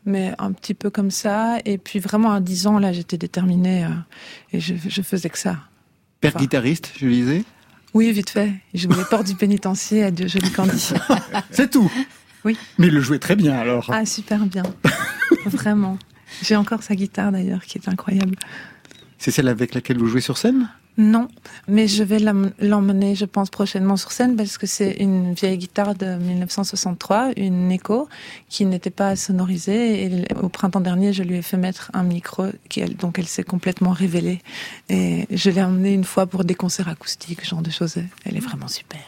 mais 0.05 0.33
un 0.37 0.51
petit 0.51 0.75
peu 0.75 0.89
comme 0.91 1.09
ça. 1.09 1.57
Et 1.65 1.77
puis 1.79 1.97
vraiment 1.99 2.31
à 2.33 2.39
10 2.39 2.67
ans, 2.67 2.77
là, 2.77 2.93
j'étais 2.93 3.17
déterminée 3.17 3.85
euh, 3.85 3.89
et 4.51 4.59
je, 4.59 4.75
je 4.87 5.01
faisais 5.01 5.29
que 5.29 5.39
ça. 5.39 5.57
Père 6.21 6.31
Enfin. 6.35 6.39
guitariste, 6.43 6.91
je 6.97 7.07
lisais. 7.07 7.43
Oui, 7.95 8.11
vite 8.11 8.29
fait. 8.29 8.51
Je 8.73 8.87
voulais 8.87 9.03
porte 9.09 9.25
du 9.27 9.35
pénitencier 9.35 10.03
à 10.03 10.11
Dieu 10.11 10.27
joli 10.27 10.51
Candy. 10.51 10.93
C'est 11.51 11.69
tout 11.71 11.91
Oui. 12.45 12.57
Mais 12.77 12.87
il 12.87 12.93
le 12.93 13.01
jouait 13.01 13.19
très 13.19 13.35
bien 13.35 13.55
alors. 13.55 13.89
Ah, 13.91 14.05
super 14.05 14.45
bien. 14.45 14.63
Vraiment. 15.45 15.97
J'ai 16.43 16.55
encore 16.55 16.81
sa 16.83 16.95
guitare 16.95 17.31
d'ailleurs, 17.31 17.63
qui 17.63 17.77
est 17.77 17.87
incroyable. 17.89 18.35
C'est 19.17 19.31
celle 19.31 19.47
avec 19.47 19.73
laquelle 19.73 19.97
vous 19.97 20.07
jouez 20.07 20.21
sur 20.21 20.37
scène? 20.37 20.69
Non, 20.97 21.27
mais 21.67 21.87
je 21.87 22.03
vais 22.03 22.19
l'em- 22.19 22.51
l'emmener, 22.59 23.15
je 23.15 23.25
pense, 23.25 23.49
prochainement 23.49 23.97
sur 23.97 24.11
scène 24.11 24.35
parce 24.35 24.59
que 24.59 24.67
c'est 24.67 24.91
une 24.99 25.33
vieille 25.33 25.57
guitare 25.57 25.95
de 25.95 26.17
1963, 26.17 27.31
une 27.37 27.71
Echo, 27.71 28.07
qui 28.47 28.65
n'était 28.65 28.91
pas 28.91 29.15
sonorisée. 29.15 30.03
Et 30.05 30.25
au 30.41 30.49
printemps 30.49 30.81
dernier, 30.81 31.11
je 31.11 31.23
lui 31.23 31.37
ai 31.37 31.41
fait 31.41 31.57
mettre 31.57 31.89
un 31.95 32.03
micro, 32.03 32.45
donc 32.99 33.17
elle 33.17 33.27
s'est 33.27 33.43
complètement 33.43 33.91
révélée. 33.91 34.39
Et 34.89 35.25
je 35.31 35.49
l'ai 35.49 35.63
emmenée 35.63 35.93
une 35.93 36.03
fois 36.03 36.27
pour 36.27 36.43
des 36.43 36.55
concerts 36.55 36.87
acoustiques, 36.89 37.43
genre 37.47 37.63
de 37.63 37.71
choses. 37.71 37.95
Elle 38.25 38.37
est 38.37 38.39
vraiment 38.39 38.67
super. 38.67 38.99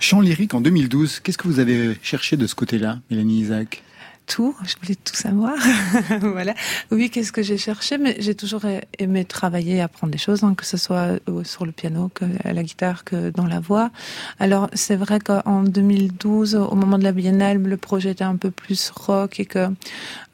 Chant 0.00 0.20
lyrique 0.20 0.52
en 0.52 0.60
2012, 0.60 1.20
qu'est-ce 1.20 1.38
que 1.38 1.48
vous 1.48 1.60
avez 1.60 1.96
cherché 2.02 2.36
de 2.36 2.46
ce 2.46 2.54
côté-là, 2.54 2.98
Mélanie 3.10 3.40
Isaac? 3.40 3.82
Tout, 4.26 4.54
je 4.64 4.74
voulais 4.82 4.96
tout 4.96 5.14
savoir. 5.14 5.54
voilà. 6.20 6.54
Oui, 6.90 7.10
qu'est-ce 7.10 7.32
que 7.32 7.42
j'ai 7.42 7.58
cherché? 7.58 7.96
Mais 7.98 8.16
j'ai 8.18 8.34
toujours 8.34 8.62
aimé 8.98 9.24
travailler, 9.24 9.80
apprendre 9.80 10.12
des 10.12 10.18
choses, 10.18 10.42
hein, 10.44 10.54
que 10.54 10.64
ce 10.66 10.76
soit 10.76 11.18
euh, 11.28 11.44
sur 11.44 11.64
le 11.64 11.72
piano, 11.72 12.10
que 12.12 12.24
à 12.44 12.52
la 12.52 12.62
guitare, 12.62 13.04
que 13.04 13.30
dans 13.30 13.46
la 13.46 13.60
voix. 13.60 13.90
Alors 14.38 14.68
c'est 14.74 14.96
vrai 14.96 15.20
qu'en 15.20 15.62
2012, 15.62 16.54
au 16.56 16.74
moment 16.74 16.98
de 16.98 17.04
la 17.04 17.12
Biennale, 17.12 17.62
le 17.62 17.76
projet 17.76 18.10
était 18.10 18.24
un 18.24 18.36
peu 18.36 18.50
plus 18.50 18.90
rock 18.90 19.40
et 19.40 19.46
que 19.46 19.68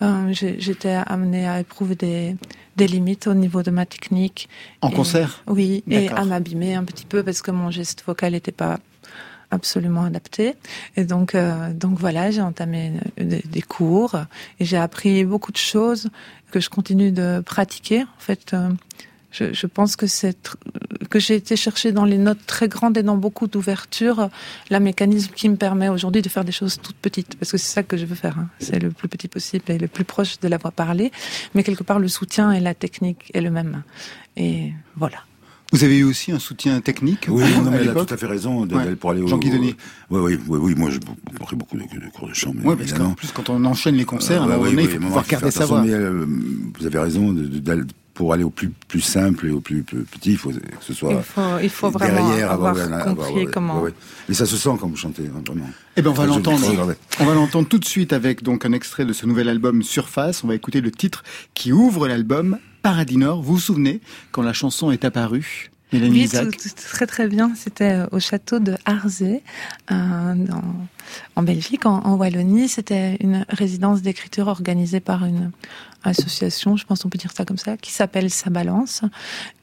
euh, 0.03 0.33
j'étais 0.33 0.99
amenée 1.07 1.47
à 1.47 1.61
éprouver 1.61 1.95
des, 1.95 2.37
des 2.77 2.87
limites 2.87 3.27
au 3.27 3.35
niveau 3.35 3.63
de 3.63 3.71
ma 3.71 3.87
technique. 3.87 4.49
En 4.81 4.89
Et- 4.91 4.95
concert? 4.95 5.43
Oui, 5.47 5.85
et 5.89 6.09
à 6.09 6.25
m'abîmer 6.25 6.75
un 6.75 6.85
petit 6.85 7.05
peu 7.07 7.23
parce 7.23 7.43
que 7.43 7.51
mon 7.51 7.71
geste 7.71 8.03
vocal 8.07 8.33
n'était 8.33 8.53
pas 8.53 8.79
absolument 9.53 10.05
adapté. 10.05 10.55
Et 10.97 11.05
donc, 11.05 11.35
euh, 11.35 11.73
donc 11.73 11.99
voilà, 11.99 12.31
j'ai 12.31 12.41
entamé 12.41 12.93
des, 13.19 13.63
cours 13.63 14.17
et 14.59 14.65
j'ai 14.65 14.79
appris 14.79 15.25
beaucoup 15.25 15.53
de 15.53 15.59
choses 15.59 16.09
que 16.51 16.59
je 16.59 16.69
continue 16.69 17.13
de 17.13 17.41
pratiquer. 17.45 18.03
En 18.03 18.21
fait, 18.21 18.55
euh, 18.55 18.71
je, 19.31 19.53
je 19.53 19.67
pense 19.67 19.95
que 19.97 20.07
c'est 20.07 20.57
que 21.11 21.19
j'ai 21.19 21.37
été 21.37 21.57
chercher 21.57 21.93
dans 21.93 22.05
les 22.05 22.19
notes 22.19 22.45
très 22.47 22.69
grandes 22.69 22.97
et 22.97 23.03
dans 23.03 23.17
beaucoup 23.17 23.47
d'ouverture 23.47 24.31
la 24.71 24.81
mécanisme 24.81 25.33
qui 25.35 25.49
me 25.49 25.57
permet 25.57 25.89
aujourd'hui 25.89 26.23
de 26.23 26.29
faire 26.29 26.45
des 26.45 26.53
choses 26.53 26.79
toutes 26.83 26.97
petites 26.97 27.37
parce 27.37 27.53
que 27.53 27.59
c'est 27.59 27.73
ça 27.73 27.83
que 27.83 27.97
je 27.97 28.07
veux 28.07 28.15
faire. 28.15 28.39
Hein. 28.39 28.49
C'est 28.59 28.79
le 28.79 28.91
plus 28.91 29.09
petit 29.09 29.29
possible 29.29 29.65
et 29.69 29.79
le 29.79 29.89
plus 29.89 30.05
proche 30.05 30.41
de 30.41 30.49
la 30.49 30.57
voix 30.57 30.71
parlée, 30.71 31.13
mais 31.55 31.63
quelque 31.63 31.83
part 31.83 31.99
le 31.99 32.09
soutien 32.09 32.53
et 32.53 32.61
la 32.61 32.75
technique 32.75 33.31
est 33.35 33.43
le 33.43 33.51
même. 33.51 33.83
Et 34.37 34.73
voilà. 34.97 35.19
Vous 35.73 35.85
avez 35.85 35.99
eu 35.99 36.05
aussi 36.05 36.33
un 36.33 36.39
soutien 36.39 36.81
technique 36.81 37.27
Oui, 37.29 37.43
non, 37.65 37.71
mais 37.71 37.79
elle 37.79 37.89
a 37.91 37.95
tout 38.05 38.13
à 38.13 38.17
fait 38.17 38.27
raison 38.27 38.61
Ouais. 38.63 38.67
d'aller 38.69 38.95
pour 38.97 39.11
aller 39.11 39.23
au. 39.23 39.27
Jean-Guy 39.27 39.51
Denis. 39.51 39.75
Oui, 40.11 40.21
oui, 40.21 40.39
oui, 40.49 40.59
oui. 40.63 40.75
Moi, 40.77 40.91
j'ai 40.91 40.99
pris 41.41 41.57
beaucoup 41.57 41.77
de, 41.77 41.83
de 41.83 42.11
cours 42.13 42.29
de 42.29 42.35
chant, 42.35 42.53
Oui, 42.63 42.75
parce 42.77 42.93
qu'en 42.93 43.13
plus, 43.15 43.33
quand 43.33 43.49
on 43.51 43.65
enchaîne 43.65 43.95
les 43.97 44.05
concerts, 44.05 44.43
à 44.43 44.45
un 44.45 44.49
Euh, 44.49 44.51
moment 44.53 44.63
oui, 44.65 44.71
donné, 44.71 44.83
oui, 44.83 44.89
il 44.93 45.01
faut 45.01 45.07
pouvoir 45.07 45.27
garder 45.27 45.51
sa 45.51 45.65
voix. 45.67 45.83
euh, 45.87 46.27
vous 46.79 46.87
avez 46.87 46.99
raison, 46.99 47.33
de- 47.33 47.43
de- 47.47 47.59
d'aller- 47.59 47.83
pour 48.15 48.35
aller 48.35 48.45
au 48.45 48.51
plus, 48.51 48.69
plus 48.89 49.01
simple 49.01 49.47
et 49.47 49.51
au 49.51 49.61
plus, 49.61 49.83
plus 49.83 50.03
petit, 50.03 50.33
il 50.33 50.37
faut 50.37 50.51
que 50.51 50.57
ce 50.81 50.93
soit 50.93 51.15
Il 51.15 51.23
faut, 51.23 51.41
il 51.63 51.71
faut 51.71 51.91
vraiment 51.91 52.29
derrière, 52.29 52.53
avoir 52.53 52.75
ouais, 52.77 52.83
compris 53.05 53.47
comment. 53.51 53.79
ouais, 53.79 53.85
ouais. 53.85 53.95
Mais 54.29 54.35
ça 54.35 54.45
se 54.45 54.59
sent 54.59 54.69
quand 54.79 54.87
vous 54.87 54.97
chantez, 54.97 55.23
hein, 55.35 55.41
vraiment. 55.47 55.65
Eh 55.97 56.03
ben, 56.03 56.11
on 56.11 56.13
va 56.13 56.27
l'entendre. 56.27 56.95
On 57.21 57.25
va 57.25 57.35
l'entendre 57.35 57.67
tout 57.69 57.79
de 57.79 57.87
suite 57.87 58.13
avec 58.13 58.43
donc 58.43 58.67
un 58.67 58.73
extrait 58.73 59.07
de 59.07 59.15
ce 59.15 59.25
nouvel 59.25 59.49
album 59.49 59.83
Surface. 59.83 60.45
On 60.45 60.49
va 60.49 60.55
écouter 60.55 60.83
le 60.83 60.91
titre 60.91 61.23
qui 61.55 61.73
ouvre 61.73 62.07
l'album 62.07 62.59
Paradis 62.83 63.17
Nord. 63.17 63.43
Vous 63.43 63.55
vous 63.55 63.61
souvenez 63.61 64.01
quand 64.33 64.43
la 64.43 64.53
chanson 64.53 64.91
est 64.91 65.05
apparue 65.05 65.71
Mélanie 65.93 66.23
Oui, 66.23 66.29
tout- 66.29 66.51
tout- 66.51 66.69
très 66.93 67.07
très 67.07 67.29
bien. 67.29 67.53
C'était 67.55 67.93
euh, 67.93 68.07
au 68.13 68.19
château 68.19 68.59
de 68.61 68.77
Harzé, 68.87 69.43
euh, 69.91 70.35
dans- 70.35 70.63
en 71.37 71.43
Belgique, 71.43 71.85
en, 71.85 71.99
en 72.05 72.15
Wallonie. 72.15 72.69
C'était 72.69 73.17
une 73.21 73.45
résidence 73.51 74.01
d'écriture 74.01 74.49
organisée 74.49 75.01
par 75.01 75.25
une 75.27 75.51
association, 76.05 76.77
je 76.77 76.85
pense 76.87 77.05
on 77.05 77.11
peut 77.11 77.19
dire 77.19 77.33
ça 77.33 77.45
comme 77.45 77.59
ça, 77.59 77.77
qui 77.77 77.93
s'appelle 77.93 78.31
Sa 78.31 78.49
Balance. 78.49 79.03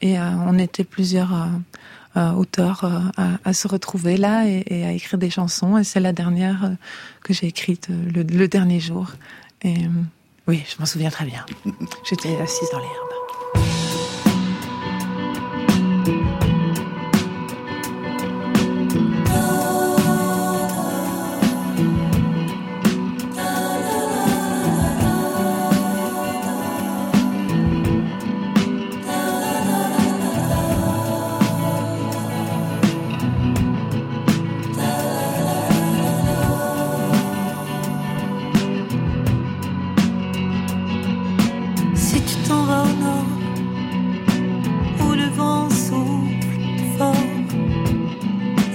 Et 0.02 0.18
euh, 0.20 0.30
on 0.46 0.56
était 0.58 0.84
plusieurs 0.84 1.34
euh, 1.34 1.46
euh, 2.16 2.30
auteurs 2.32 2.84
euh, 2.84 3.00
à, 3.16 3.38
à 3.44 3.52
se 3.52 3.66
retrouver 3.66 4.16
là 4.16 4.46
et, 4.46 4.62
et 4.68 4.84
à 4.86 4.92
écrire 4.92 5.18
des 5.18 5.30
chansons. 5.30 5.78
Et 5.78 5.84
c'est 5.84 6.00
la 6.00 6.12
dernière 6.12 6.72
que 7.24 7.34
j'ai 7.34 7.48
écrite 7.48 7.88
le, 7.88 8.22
le 8.22 8.46
dernier 8.48 8.78
jour. 8.78 9.10
Et 9.62 9.74
oui, 10.46 10.64
je 10.68 10.78
m'en 10.78 10.86
souviens 10.86 11.10
très 11.10 11.24
bien. 11.24 11.44
J'étais 12.08 12.36
assise 12.40 12.70
dans 12.70 12.78
l'herbe. 12.78 13.19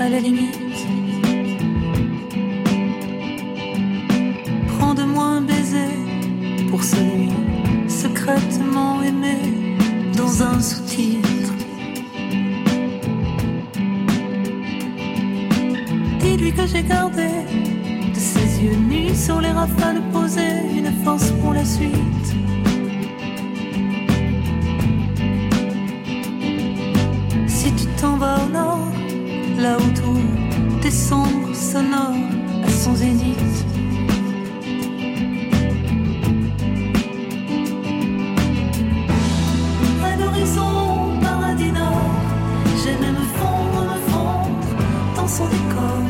La 0.10 0.20
limite, 0.20 0.88
prends 4.68 4.94
de 4.94 5.04
moi 5.04 5.26
un 5.26 5.42
baiser 5.42 5.94
pour 6.70 6.84
celui 6.84 7.30
secrètement 7.88 9.02
aimé 9.02 9.38
dans 10.16 10.44
un 10.44 10.60
sous-titre. 10.62 11.54
Dis-lui 16.20 16.54
que 16.54 16.68
j'ai 16.68 16.84
gardé 16.84 17.28
de 18.14 18.20
ses 18.20 18.64
yeux 18.64 18.76
nus 18.76 19.16
sur 19.16 19.42
les 19.42 19.52
rafales 19.52 20.02
posées 20.12 20.62
une 20.78 20.92
force 21.04 21.32
pour 21.42 21.54
la 21.54 21.66
suite. 21.66 22.28
Si 27.48 27.74
tu 27.74 27.86
t'en 28.00 28.18
vas 28.18 28.38
au 28.46 28.50
nord, 28.50 28.95
là 29.58 29.78
où 29.78 29.90
tout 29.92 30.88
est 30.88 30.92
sombre, 30.92 31.54
sonore, 31.54 32.16
à 32.64 32.70
son 32.70 32.96
zénith. 32.96 33.66
À 40.04 40.16
l'horizon, 40.18 41.20
paradis 41.22 41.72
nord, 41.72 42.12
j'aimais 42.84 43.12
me 43.12 43.26
fondre, 43.38 43.84
me 43.92 44.12
fondre 44.12 45.16
dans 45.16 45.28
son 45.28 45.46
décor. 45.46 46.05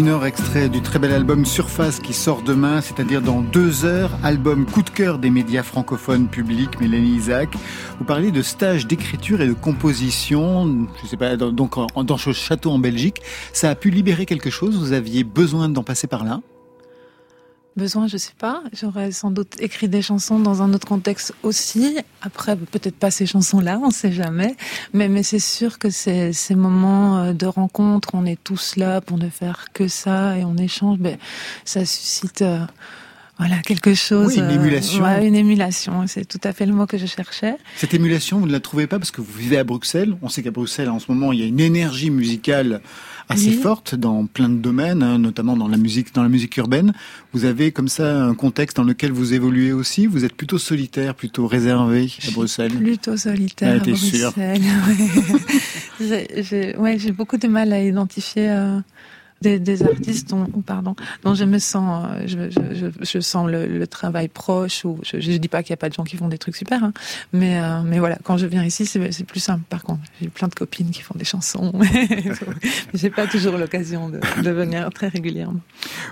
Nord, 0.00 0.24
extrait 0.24 0.70
du 0.70 0.80
très 0.80 0.98
bel 0.98 1.12
album 1.12 1.44
Surface 1.44 2.00
qui 2.00 2.14
sort 2.14 2.42
demain, 2.42 2.80
c'est-à-dire 2.80 3.20
dans 3.20 3.42
deux 3.42 3.84
heures. 3.84 4.10
Album 4.22 4.64
coup 4.64 4.82
de 4.82 4.88
cœur 4.88 5.18
des 5.18 5.28
médias 5.28 5.62
francophones 5.62 6.28
publics, 6.28 6.80
Mélanie 6.80 7.16
Isaac. 7.16 7.50
Vous 7.98 8.04
parlez 8.04 8.30
de 8.30 8.40
stage 8.40 8.86
d'écriture 8.86 9.42
et 9.42 9.46
de 9.46 9.52
composition, 9.52 10.88
je 11.02 11.06
sais 11.06 11.18
pas, 11.18 11.36
donc 11.36 11.74
dans 12.06 12.16
ce 12.16 12.32
château 12.32 12.70
en 12.70 12.78
Belgique. 12.78 13.20
Ça 13.52 13.68
a 13.70 13.74
pu 13.74 13.90
libérer 13.90 14.24
quelque 14.24 14.50
chose? 14.50 14.78
Vous 14.78 14.92
aviez 14.92 15.24
besoin 15.24 15.68
d'en 15.68 15.82
passer 15.82 16.06
par 16.06 16.24
là? 16.24 16.40
Besoin, 17.74 18.06
je 18.06 18.18
sais 18.18 18.34
pas. 18.38 18.62
J'aurais 18.78 19.12
sans 19.12 19.30
doute 19.30 19.54
écrit 19.58 19.88
des 19.88 20.02
chansons 20.02 20.38
dans 20.38 20.60
un 20.60 20.74
autre 20.74 20.86
contexte 20.86 21.34
aussi. 21.42 21.96
Après, 22.20 22.54
peut-être 22.54 22.96
pas 22.96 23.10
ces 23.10 23.24
chansons-là, 23.24 23.80
on 23.82 23.90
sait 23.90 24.12
jamais. 24.12 24.56
Mais, 24.92 25.08
mais 25.08 25.22
c'est 25.22 25.38
sûr 25.38 25.78
que 25.78 25.88
ces, 25.88 26.34
ces 26.34 26.54
moments 26.54 27.18
euh, 27.18 27.32
de 27.32 27.46
rencontre, 27.46 28.10
on 28.12 28.26
est 28.26 28.38
tous 28.42 28.76
là 28.76 29.00
pour 29.00 29.16
ne 29.16 29.30
faire 29.30 29.66
que 29.72 29.88
ça 29.88 30.36
et 30.36 30.44
on 30.44 30.56
échange. 30.56 30.98
Ben, 30.98 31.16
ça 31.64 31.86
suscite 31.86 32.42
euh, 32.42 32.60
voilà, 33.38 33.56
quelque 33.62 33.94
chose. 33.94 34.28
Oui, 34.28 34.38
une 34.38 34.44
euh, 34.44 34.54
émulation. 34.54 35.02
ouais, 35.02 35.26
une 35.26 35.34
émulation, 35.34 36.06
c'est 36.06 36.26
tout 36.26 36.40
à 36.44 36.52
fait 36.52 36.66
le 36.66 36.74
mot 36.74 36.86
que 36.86 36.98
je 36.98 37.06
cherchais. 37.06 37.56
Cette 37.76 37.94
émulation, 37.94 38.38
vous 38.38 38.46
ne 38.46 38.52
la 38.52 38.60
trouvez 38.60 38.86
pas 38.86 38.98
parce 38.98 39.10
que 39.10 39.22
vous 39.22 39.32
vivez 39.32 39.56
à 39.56 39.64
Bruxelles? 39.64 40.14
On 40.20 40.28
sait 40.28 40.42
qu'à 40.42 40.50
Bruxelles, 40.50 40.90
en 40.90 40.98
ce 40.98 41.10
moment, 41.10 41.32
il 41.32 41.40
y 41.40 41.42
a 41.42 41.46
une 41.46 41.60
énergie 41.60 42.10
musicale 42.10 42.82
assez 43.28 43.48
Oui. 43.50 43.54
forte 43.56 43.94
dans 43.94 44.26
plein 44.26 44.48
de 44.48 44.56
domaines, 44.56 45.02
hein, 45.02 45.18
notamment 45.18 45.56
dans 45.56 45.68
la 45.68 45.76
musique, 45.76 46.14
dans 46.14 46.22
la 46.22 46.28
musique 46.28 46.56
urbaine. 46.56 46.92
Vous 47.32 47.44
avez 47.44 47.72
comme 47.72 47.88
ça 47.88 48.24
un 48.24 48.34
contexte 48.34 48.76
dans 48.76 48.84
lequel 48.84 49.12
vous 49.12 49.32
évoluez 49.34 49.72
aussi. 49.72 50.06
Vous 50.06 50.24
êtes 50.24 50.34
plutôt 50.34 50.58
solitaire, 50.58 51.14
plutôt 51.14 51.46
réservé 51.46 52.10
à 52.26 52.30
Bruxelles. 52.32 52.72
Plutôt 52.72 53.16
solitaire 53.16 53.80
Ah, 53.80 53.90
à 53.90 53.94
sûr 53.96 54.32
Bruxelles. 54.32 54.60
ouais. 54.88 55.38
j'ai, 56.00 56.42
j'ai- 56.42 56.76
ouais, 56.76 56.98
j'ai 56.98 57.12
beaucoup 57.12 57.36
de 57.36 57.48
mal 57.48 57.72
à 57.72 57.82
identifier 57.82 58.48
euh, 58.50 58.78
des, 59.42 59.82
artistes 59.82 60.30
dont, 60.30 61.34
je 61.34 61.44
me 61.44 61.58
sens, 61.58 62.06
euh, 62.10 62.50
je, 63.02 63.20
sens 63.20 63.48
le, 63.50 63.86
travail 63.86 64.28
proche. 64.28 64.84
Ou 64.84 64.98
je, 65.02 65.20
je 65.20 65.32
dis 65.32 65.48
pas 65.48 65.62
qu'il 65.62 65.70
y 65.70 65.74
a 65.74 65.76
pas 65.76 65.88
de 65.88 65.94
gens 65.94 66.04
qui 66.04 66.16
font 66.16 66.28
des 66.28 66.38
trucs 66.38 66.56
super, 66.56 66.82
hein, 66.84 66.92
mais 67.32 67.60
euh, 67.60 67.82
mais 67.84 67.98
voilà, 67.98 68.18
quand 68.22 68.36
je 68.36 68.46
viens 68.46 68.64
ici, 68.64 68.86
c'est, 68.86 69.24
plus 69.24 69.40
simple. 69.40 69.62
Par 69.68 69.82
contre, 69.82 70.00
j'ai 70.20 70.28
plein 70.28 70.48
de 70.48 70.54
copines 70.54 70.90
qui 70.90 71.02
font 71.02 71.14
des 71.16 71.24
chansons. 71.24 71.72
j'ai 72.94 73.10
pas 73.10 73.26
toujours 73.26 73.56
l'occasion 73.56 74.08
de 74.08 74.50
venir 74.50 74.88
très 74.90 75.08
régulièrement. 75.08 75.60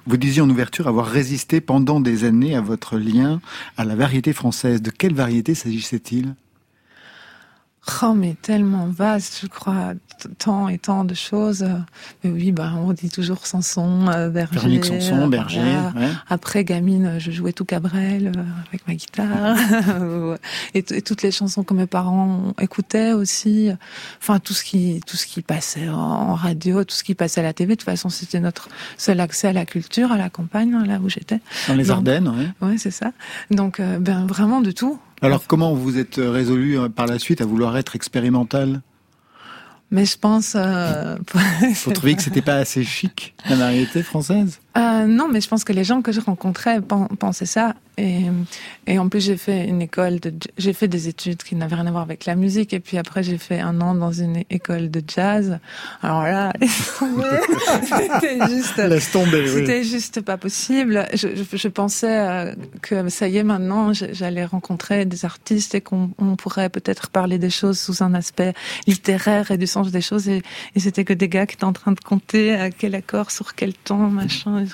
Vous 0.06 0.16
disiez 0.16 0.42
en 0.42 0.50
ouverture 0.50 0.88
avoir 0.88 1.06
résisté 1.06 1.60
pendant 1.60 2.00
des 2.00 2.24
années 2.24 2.56
à 2.56 2.60
votre 2.60 2.98
lien 2.98 3.40
à 3.76 3.84
la 3.84 3.94
variété 3.94 4.32
française. 4.32 4.82
De 4.82 4.90
quelle 4.90 5.14
variété 5.14 5.54
s'agissait-il? 5.54 6.34
Oh, 8.02 8.14
mais 8.14 8.34
tellement 8.40 8.86
vaste, 8.86 9.40
je 9.42 9.46
crois, 9.46 9.92
tant 10.38 10.68
et 10.68 10.78
tant 10.78 11.04
de 11.04 11.14
choses. 11.14 11.66
Mais 12.22 12.30
oui, 12.30 12.52
bah, 12.52 12.72
on 12.76 12.92
dit 12.92 13.10
toujours 13.10 13.46
Sanson, 13.46 14.06
euh, 14.08 14.28
Berger. 14.28 14.54
Véronique 14.54 14.84
Sanson, 14.84 15.22
euh, 15.22 15.28
Berger. 15.28 15.60
ouais. 15.60 16.08
Après, 16.28 16.64
gamine, 16.64 17.18
je 17.18 17.30
jouais 17.30 17.52
tout 17.52 17.64
Cabrel 17.64 18.32
euh, 18.34 18.42
avec 18.68 18.86
ma 18.86 18.94
guitare. 18.94 19.56
Et, 20.74 20.82
toutes 20.82 21.22
les 21.22 21.30
chansons 21.30 21.62
que 21.62 21.74
mes 21.74 21.86
parents 21.86 22.54
écoutaient 22.60 23.12
aussi. 23.12 23.70
Enfin, 24.20 24.38
tout 24.38 24.54
ce 24.54 24.64
qui, 24.64 25.00
tout 25.06 25.16
ce 25.16 25.26
qui 25.26 25.42
passait 25.42 25.88
en, 25.88 26.34
radio, 26.34 26.84
tout 26.84 26.94
ce 26.94 27.04
qui 27.04 27.14
passait 27.14 27.40
à 27.40 27.44
la 27.44 27.52
TV. 27.52 27.74
De 27.74 27.80
toute 27.80 27.84
façon, 27.84 28.08
c'était 28.08 28.40
notre 28.40 28.68
seul 28.96 29.20
accès 29.20 29.48
à 29.48 29.52
la 29.52 29.66
culture, 29.66 30.12
à 30.12 30.16
la 30.16 30.30
campagne, 30.30 30.74
hein, 30.74 30.84
là 30.86 30.98
où 31.02 31.08
j'étais. 31.08 31.40
Dans 31.68 31.74
les 31.74 31.84
Donc, 31.84 31.96
Ardennes, 31.96 32.28
ouais. 32.28 32.68
Ouais, 32.68 32.78
c'est 32.78 32.90
ça. 32.90 33.12
Donc, 33.50 33.80
euh, 33.80 33.98
ben, 33.98 34.26
vraiment 34.26 34.60
de 34.60 34.70
tout. 34.70 34.98
Alors 35.22 35.46
comment 35.46 35.74
vous 35.74 35.98
êtes 35.98 36.16
résolu 36.16 36.78
euh, 36.78 36.88
par 36.88 37.06
la 37.06 37.18
suite 37.18 37.40
à 37.40 37.44
vouloir 37.44 37.76
être 37.76 37.94
expérimental? 37.96 38.80
Mais 39.90 40.04
je 40.04 40.16
pense... 40.16 40.54
Euh, 40.56 41.16
Vous 41.84 41.92
trouviez 41.92 42.14
que 42.14 42.22
c'était 42.22 42.42
pas 42.42 42.56
assez 42.56 42.84
chic, 42.84 43.34
la 43.48 43.56
variété 43.56 44.02
française? 44.02 44.60
Euh, 44.76 45.06
non, 45.06 45.28
mais 45.28 45.40
je 45.40 45.48
pense 45.48 45.64
que 45.64 45.72
les 45.72 45.82
gens 45.84 46.00
que 46.00 46.12
je 46.12 46.20
rencontrais 46.20 46.80
pen- 46.80 47.08
pensaient 47.18 47.46
ça. 47.46 47.74
Et, 47.98 48.22
et 48.86 48.98
en 48.98 49.08
plus, 49.08 49.20
j'ai 49.22 49.36
fait 49.36 49.66
une 49.66 49.82
école 49.82 50.20
de, 50.20 50.32
j'ai 50.56 50.72
fait 50.72 50.88
des 50.88 51.08
études 51.08 51.42
qui 51.42 51.54
n'avaient 51.54 51.74
rien 51.74 51.86
à 51.86 51.90
voir 51.90 52.02
avec 52.04 52.24
la 52.24 52.34
musique. 52.34 52.72
Et 52.72 52.80
puis 52.80 52.96
après, 52.96 53.22
j'ai 53.22 53.36
fait 53.36 53.58
un 53.60 53.80
an 53.80 53.94
dans 53.94 54.12
une 54.12 54.42
école 54.48 54.90
de 54.90 55.02
jazz. 55.06 55.58
Alors 56.02 56.22
là, 56.22 56.52
c'était 56.60 58.38
juste, 58.48 58.76
Laisse 58.78 59.10
tomber, 59.10 59.42
oui. 59.42 59.48
c'était 59.50 59.84
juste 59.84 60.20
pas 60.22 60.36
possible. 60.36 61.06
Je, 61.14 61.28
je, 61.34 61.56
je 61.56 61.68
pensais 61.68 62.18
euh, 62.18 62.54
que 62.82 63.08
ça 63.08 63.28
y 63.28 63.36
est, 63.38 63.42
maintenant, 63.44 63.92
j'allais 63.92 64.44
rencontrer 64.44 65.04
des 65.04 65.24
artistes 65.24 65.74
et 65.74 65.80
qu'on 65.80 66.10
on 66.18 66.36
pourrait 66.36 66.68
peut-être 66.70 67.10
parler 67.10 67.38
des 67.38 67.50
choses 67.50 67.78
sous 67.78 68.02
un 68.02 68.14
aspect 68.14 68.54
littéraire 68.86 69.50
et 69.50 69.58
du 69.58 69.66
sens 69.66 69.90
des 69.90 70.00
choses. 70.00 70.28
Et, 70.28 70.42
et 70.74 70.80
c'était 70.80 71.04
que 71.04 71.12
des 71.12 71.28
gars 71.28 71.46
qui 71.46 71.56
étaient 71.56 71.64
en 71.64 71.72
train 71.72 71.92
de 71.92 72.00
compter 72.00 72.54
à 72.54 72.70
quel 72.70 72.94
accord, 72.94 73.30
sur 73.30 73.54
quel 73.54 73.74
temps, 73.74 74.08
machin. 74.08 74.64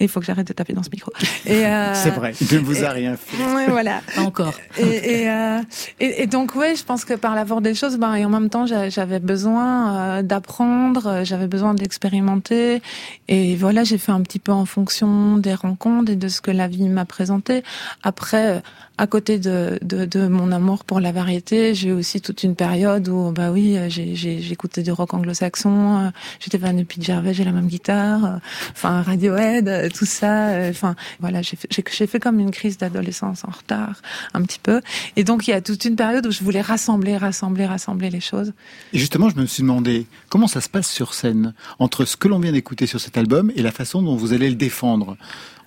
Et 0.00 0.04
il 0.04 0.08
faut 0.08 0.20
que 0.20 0.26
j'arrête 0.26 0.46
de 0.48 0.52
taper 0.52 0.72
dans 0.72 0.82
ce 0.82 0.90
micro. 0.90 1.12
Euh, 1.48 1.92
C'est 1.94 2.10
vrai, 2.10 2.32
il 2.40 2.54
ne 2.54 2.58
vous 2.60 2.78
a 2.84 2.88
et- 2.88 2.88
rien 2.88 3.16
fait. 3.16 3.36
Ouais, 3.54 3.66
voilà. 3.68 4.00
Pas 4.14 4.22
encore. 4.22 4.54
Et, 4.78 5.22
et, 5.22 5.30
euh, 5.30 5.60
et, 6.00 6.22
et 6.22 6.26
donc 6.26 6.54
ouais, 6.54 6.74
je 6.76 6.84
pense 6.84 7.04
que 7.04 7.14
par 7.14 7.34
la 7.34 7.44
force 7.46 7.62
des 7.62 7.74
choses, 7.74 7.96
ben, 7.98 8.14
et 8.14 8.24
en 8.24 8.30
même 8.30 8.50
temps, 8.50 8.66
j'a- 8.66 8.88
j'avais 8.88 9.20
besoin 9.20 9.96
euh, 10.18 10.22
d'apprendre, 10.22 11.20
j'avais 11.24 11.46
besoin 11.48 11.74
d'expérimenter, 11.74 12.80
et 13.28 13.56
voilà, 13.56 13.84
j'ai 13.84 13.98
fait 13.98 14.12
un 14.12 14.20
petit 14.22 14.38
peu 14.38 14.52
en 14.52 14.64
fonction 14.64 15.36
des 15.36 15.54
rencontres 15.54 16.12
et 16.12 16.16
de 16.16 16.28
ce 16.28 16.40
que 16.40 16.50
la 16.50 16.68
vie 16.68 16.88
m'a 16.88 17.04
présenté. 17.04 17.62
Après, 18.02 18.46
euh, 18.56 18.60
à 18.98 19.06
côté 19.06 19.38
de, 19.38 19.78
de, 19.82 20.04
de 20.04 20.26
mon 20.26 20.50
amour 20.50 20.84
pour 20.84 20.98
la 20.98 21.12
variété, 21.12 21.72
j'ai 21.74 21.92
aussi 21.92 22.20
toute 22.20 22.42
une 22.42 22.56
période 22.56 23.08
où, 23.08 23.30
bah 23.30 23.52
oui, 23.52 23.76
euh, 23.76 23.88
j'écoutais 23.88 24.82
du 24.82 24.90
rock 24.90 25.14
anglo-saxon, 25.14 26.06
euh, 26.06 26.10
j'étais 26.40 26.58
fan 26.58 26.76
de 26.76 26.82
Pete 26.82 27.04
Gervais, 27.04 27.32
j'ai 27.32 27.44
la 27.44 27.52
même 27.52 27.68
guitare, 27.68 28.24
euh, 28.24 28.36
enfin 28.72 29.02
Radiohead, 29.02 29.92
tout 29.92 30.04
ça, 30.04 30.50
enfin 30.68 30.96
voilà, 31.20 31.42
j'ai 31.42 31.56
fait, 31.56 32.06
fait 32.06 32.20
comme 32.20 32.40
une 32.40 32.50
crise 32.50 32.76
d'adolescence 32.76 33.44
en 33.44 33.50
retard, 33.50 34.02
un 34.34 34.42
petit 34.42 34.58
peu. 34.60 34.80
Et 35.14 35.22
donc 35.22 35.46
il 35.46 35.52
y 35.52 35.54
a 35.54 35.60
toute 35.60 35.84
une 35.84 35.94
période 35.96 36.26
où 36.26 36.32
je 36.32 36.42
voulais 36.42 36.60
rassembler, 36.60 37.16
rassembler, 37.16 37.66
rassembler 37.66 38.10
les 38.10 38.20
choses. 38.20 38.52
Et 38.92 38.98
justement, 38.98 39.30
je 39.30 39.36
me 39.36 39.46
suis 39.46 39.62
demandé 39.62 40.06
comment 40.28 40.48
ça 40.48 40.60
se 40.60 40.68
passe 40.68 40.90
sur 40.90 41.14
scène 41.14 41.54
entre 41.78 42.04
ce 42.04 42.16
que 42.16 42.26
l'on 42.26 42.40
vient 42.40 42.52
d'écouter 42.52 42.86
sur 42.86 43.00
cet 43.00 43.16
album 43.16 43.52
et 43.54 43.62
la 43.62 43.70
façon 43.70 44.02
dont 44.02 44.16
vous 44.16 44.32
allez 44.32 44.48
le 44.48 44.56
défendre? 44.56 45.16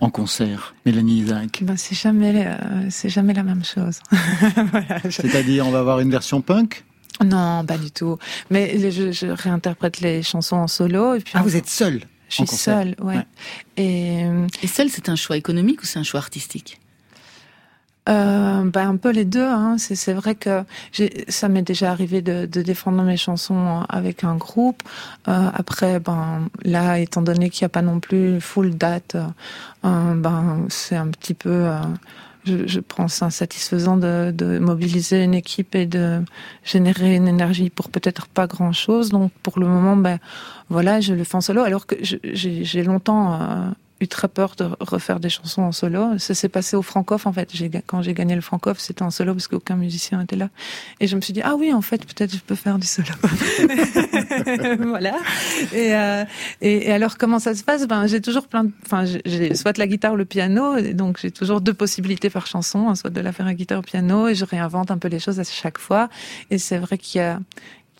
En 0.02 0.10
concert, 0.10 0.76
Mélanie 0.86 1.20
Isaac. 1.20 1.60
Ben 1.64 1.78
c'est 1.78 1.95
jamais, 1.95 2.45
euh, 2.47 2.58
c'est 2.89 3.10
jamais 3.10 3.34
la 3.34 3.43
même 3.43 3.64
chose. 3.64 3.99
Voilà, 4.72 4.99
je- 5.06 5.10
C'est-à-dire, 5.12 5.66
on 5.68 5.72
va 5.72 5.80
avoir 5.80 5.99
une 5.99 6.12
version 6.12 6.41
punk? 6.41 6.84
Non, 7.24 7.64
pas 7.66 7.78
du 7.78 7.91
tout. 7.91 8.18
Mais 8.49 8.91
je, 8.91 9.12
je 9.12 9.28
réinterprète 9.28 10.02
les 10.02 10.24
chansons 10.24 10.56
en 10.58 10.68
solo 10.68 11.14
et 11.16 11.20
puis 11.20 11.34
Ah, 11.36 11.39
on- 11.39 11.43
vous 11.43 11.56
êtes 11.56 11.70
seul 11.70 12.02
je 12.30 12.45
suis 12.45 12.47
seule, 12.47 12.95
ouais. 13.02 13.18
Ouais. 13.18 13.26
Et 13.76 14.24
euh, 14.24 14.47
Et 14.64 14.68
seul, 14.68 14.88
c'est 14.89 15.10
un 15.10 15.18
choix 15.18 15.36
économique 15.36 15.84
ou 15.84 15.86
c'est 15.86 15.99
un 15.99 16.04
choix 16.04 16.22
artistique? 16.22 16.80
Euh, 18.10 18.64
bah, 18.66 18.88
un 18.88 18.97
peu 18.97 19.12
les 19.12 19.26
deux. 19.26 19.45
Hein. 19.45 19.76
C'est, 19.78 20.14
vrai 20.14 20.36
que 20.36 20.64
ça 21.28 21.49
m'est 21.49 21.62
déjà 21.62 21.91
arrivé 21.91 22.22
de, 22.22 22.45
de 22.47 22.62
défendre 22.62 23.04
mes 23.04 23.18
chansons 23.18 23.84
avec 23.89 24.24
un 24.24 24.36
groupe. 24.36 24.82
Euh, 25.28 25.49
après, 25.54 25.99
ben 25.99 26.47
là, 26.64 26.97
étant 26.99 27.22
donné 27.22 27.49
qu'il 27.49 27.64
n'y 27.64 27.68
a 27.68 27.70
pas 27.70 27.84
non 27.84 27.99
plus 27.99 28.41
full 28.41 28.76
date, 28.76 29.16
euh, 29.86 30.14
ben 30.16 30.66
c'est 30.70 30.95
un 30.95 31.08
petit 31.08 31.34
peu. 31.36 31.49
euh, 31.49 31.80
je, 32.43 32.66
je 32.66 32.80
pense 32.80 33.22
insatisfaisant 33.22 33.97
de, 33.97 34.32
de 34.36 34.58
mobiliser 34.58 35.24
une 35.24 35.36
équipe 35.36 35.76
et 35.76 35.86
de 35.86 36.22
générer 36.64 37.16
une 37.16 37.28
énergie 37.28 37.70
pour 37.70 37.89
peut-être 37.89 38.28
pas 38.28 38.47
grand 38.47 38.72
chose. 38.72 39.10
Donc 39.10 39.32
pour 39.43 39.60
le 39.60 39.68
moment, 39.68 39.95
ben 39.95 40.18
voilà, 40.70 41.02
je 41.02 41.14
le 41.14 41.24
fais 41.24 41.36
en 41.36 41.41
solo. 41.41 41.62
Alors 41.62 41.86
que 41.86 41.95
j'ai, 42.02 42.84
longtemps 42.84 43.39
eu 44.02 44.08
très 44.08 44.28
peur 44.28 44.56
de 44.58 44.70
refaire 44.80 45.20
des 45.20 45.30
chansons 45.30 45.62
en 45.62 45.72
solo. 45.72 46.18
Ça 46.18 46.34
s'est 46.34 46.49
passé 46.49 46.76
au 46.76 46.82
Francoff 46.82 47.26
en 47.28 47.34
fait. 47.34 47.52
Quand 47.86 48.02
j'ai 48.02 48.14
gagné 48.14 48.36
le 48.36 48.41
Francoff, 48.41 48.80
c'était 48.80 49.04
en 49.04 49.12
solo 49.12 49.34
parce 49.34 49.47
qu'aucun 49.47 49.76
musicien 49.76 50.22
était 50.22 50.36
là. 50.36 50.49
Et 50.99 51.08
je 51.08 51.16
me 51.16 51.22
suis 51.22 51.34
dit 51.34 51.41
ah 51.43 51.56
oui 51.56 51.74
en 51.74 51.82
fait 51.82 52.06
peut-être 52.06 52.34
je 52.34 52.39
peux 52.39 52.56
faire 52.56 52.78
du 52.80 52.88
solo. 52.88 53.10
voilà. 54.80 55.16
Et, 55.74 55.95
euh, 55.95 56.26
et, 56.62 56.88
et 56.88 56.91
alors 56.91 57.18
comment 57.18 57.39
ça 57.39 57.56
se 57.56 57.64
passe? 57.64 57.88
Ben 57.88 58.08
j'ai 58.08 58.22
toujours 58.22 58.47
plein 58.47 58.66
de, 58.66 58.72
enfin 58.86 59.06
j'ai 59.06 59.56
soit 59.56 59.78
la 59.78 59.88
guitare 59.88 60.14
ou 60.14 60.16
le 60.16 60.26
piano, 60.26 60.78
et 60.78 60.93
donc 60.93 61.20
j'ai 61.20 61.32
toujours 61.32 61.62
deux 61.62 61.74
possibilités 61.74 62.30
par 62.30 62.47
chanson, 62.47 62.89
hein, 62.89 62.95
soit 62.95 63.10
de 63.10 63.22
la 63.22 63.32
faire 63.32 63.47
à 63.47 63.54
guitare 63.54 63.80
ou 63.80 63.84
piano, 63.84 64.28
et 64.28 64.36
je 64.36 64.45
réinvente 64.45 64.91
un 64.91 64.97
peu 64.97 65.08
les 65.08 65.20
choses 65.20 65.39
à 65.39 65.43
chaque 65.43 65.78
fois. 65.78 66.10
Et 66.49 66.58
c'est 66.58 66.78
vrai 66.78 66.97
qu'il 66.97 67.20
y 67.20 67.24
a 67.24 67.39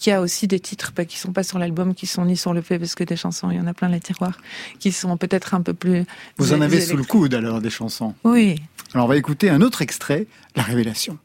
qu'il 0.02 0.12
y 0.12 0.14
a 0.14 0.20
aussi 0.20 0.48
des 0.48 0.60
titres 0.60 0.92
bah, 0.96 1.06
qui 1.06 1.18
sont 1.18 1.32
pas 1.32 1.44
sur 1.44 1.60
l'album, 1.60 1.94
qui 1.94 2.08
sont 2.08 2.26
ni 2.26 2.36
sur 2.36 2.54
le 2.54 2.62
fait 2.62 2.80
parce 2.80 2.96
que 2.96 3.04
des 3.04 3.16
chansons, 3.16 3.52
il 3.52 3.58
y 3.58 3.60
en 3.60 3.68
a 3.68 3.74
plein 3.74 3.88
les 3.88 4.00
tiroirs, 4.00 4.38
qui 4.80 4.92
sont 4.92 5.16
peut-être 5.16 5.54
un 5.54 5.62
peu 5.62 5.74
plus. 5.74 6.06
Vous 6.38 6.54
en 6.54 6.62
avez 6.62 6.82
sous 6.82 6.98
le 6.98 7.04
coude 7.04 7.36
alors 7.36 7.62
des 7.62 7.70
chansons. 7.70 8.16
Oui. 8.24 8.56
Alors 8.94 9.06
on 9.06 9.10
va 9.10 9.16
écouter 9.16 9.50
un 9.50 9.62
autre 9.62 9.84
extrait, 9.84 10.26
La 10.56 10.64
Révélation. 10.64 11.20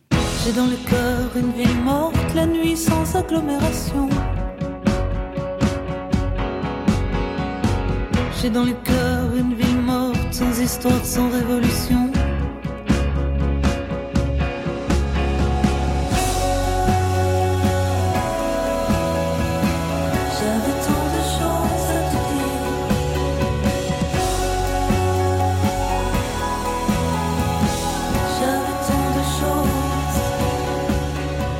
J'ai 0.45 0.53
dans 0.53 0.67
le 0.67 0.77
cœur 0.89 1.37
une 1.37 1.53
ville 1.53 1.81
morte, 1.83 2.35
la 2.35 2.47
nuit 2.47 2.77
sans 2.77 3.17
agglomération. 3.17 4.11
J'ai 8.41 8.51
dans 8.51 8.65
le 8.65 8.75
cœur 8.85 9.35
une 9.35 9.55
ville 9.55 9.81
morte, 9.81 10.33
sans 10.33 10.61
histoire, 10.61 11.05
sans 11.05 11.31
révolution. 11.31 12.13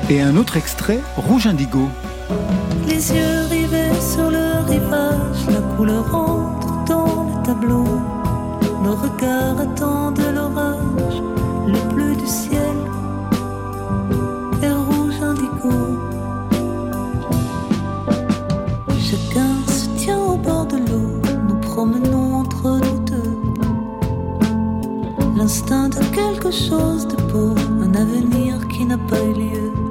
Et 0.09 0.21
un 0.21 0.37
autre 0.37 0.57
extrait, 0.57 1.01
Rouge 1.17 1.49
Indigo. 1.49 1.89
Les 2.87 3.13
yeux 3.13 3.41
rivés 3.51 4.01
sur 4.01 4.31
le 4.31 4.65
rivage, 4.65 5.47
la 5.49 5.61
couleur 5.77 6.15
entre 6.15 6.85
dans 6.85 7.25
le 7.25 7.45
tableau. 7.45 7.85
Nos 8.85 8.95
regards 8.95 9.59
attendent 9.59 10.21
l'orage, 10.33 11.21
le 11.67 11.93
bleu 11.93 12.15
du 12.15 12.27
ciel 12.27 12.77
est 14.63 14.71
rouge 14.71 15.21
indigo. 15.21 15.99
Chacun 19.01 19.57
se 19.67 19.89
tient 19.99 20.21
au 20.21 20.37
bord 20.37 20.67
de 20.67 20.77
l'eau, 20.77 21.21
nous 21.49 21.61
promenons 21.63 22.37
entre 22.37 22.79
nous 22.79 23.01
deux. 23.01 23.39
L'instinct 25.37 25.89
de 25.89 26.05
quelque 26.15 26.53
chose 26.53 27.09
de 27.09 27.17
beau, 27.33 27.57
un 27.83 27.93
avenir 27.97 28.69
qui 28.69 28.85
n'a 28.85 28.99
pas 28.99 29.21
eu 29.21 29.33
lieu 29.33 29.86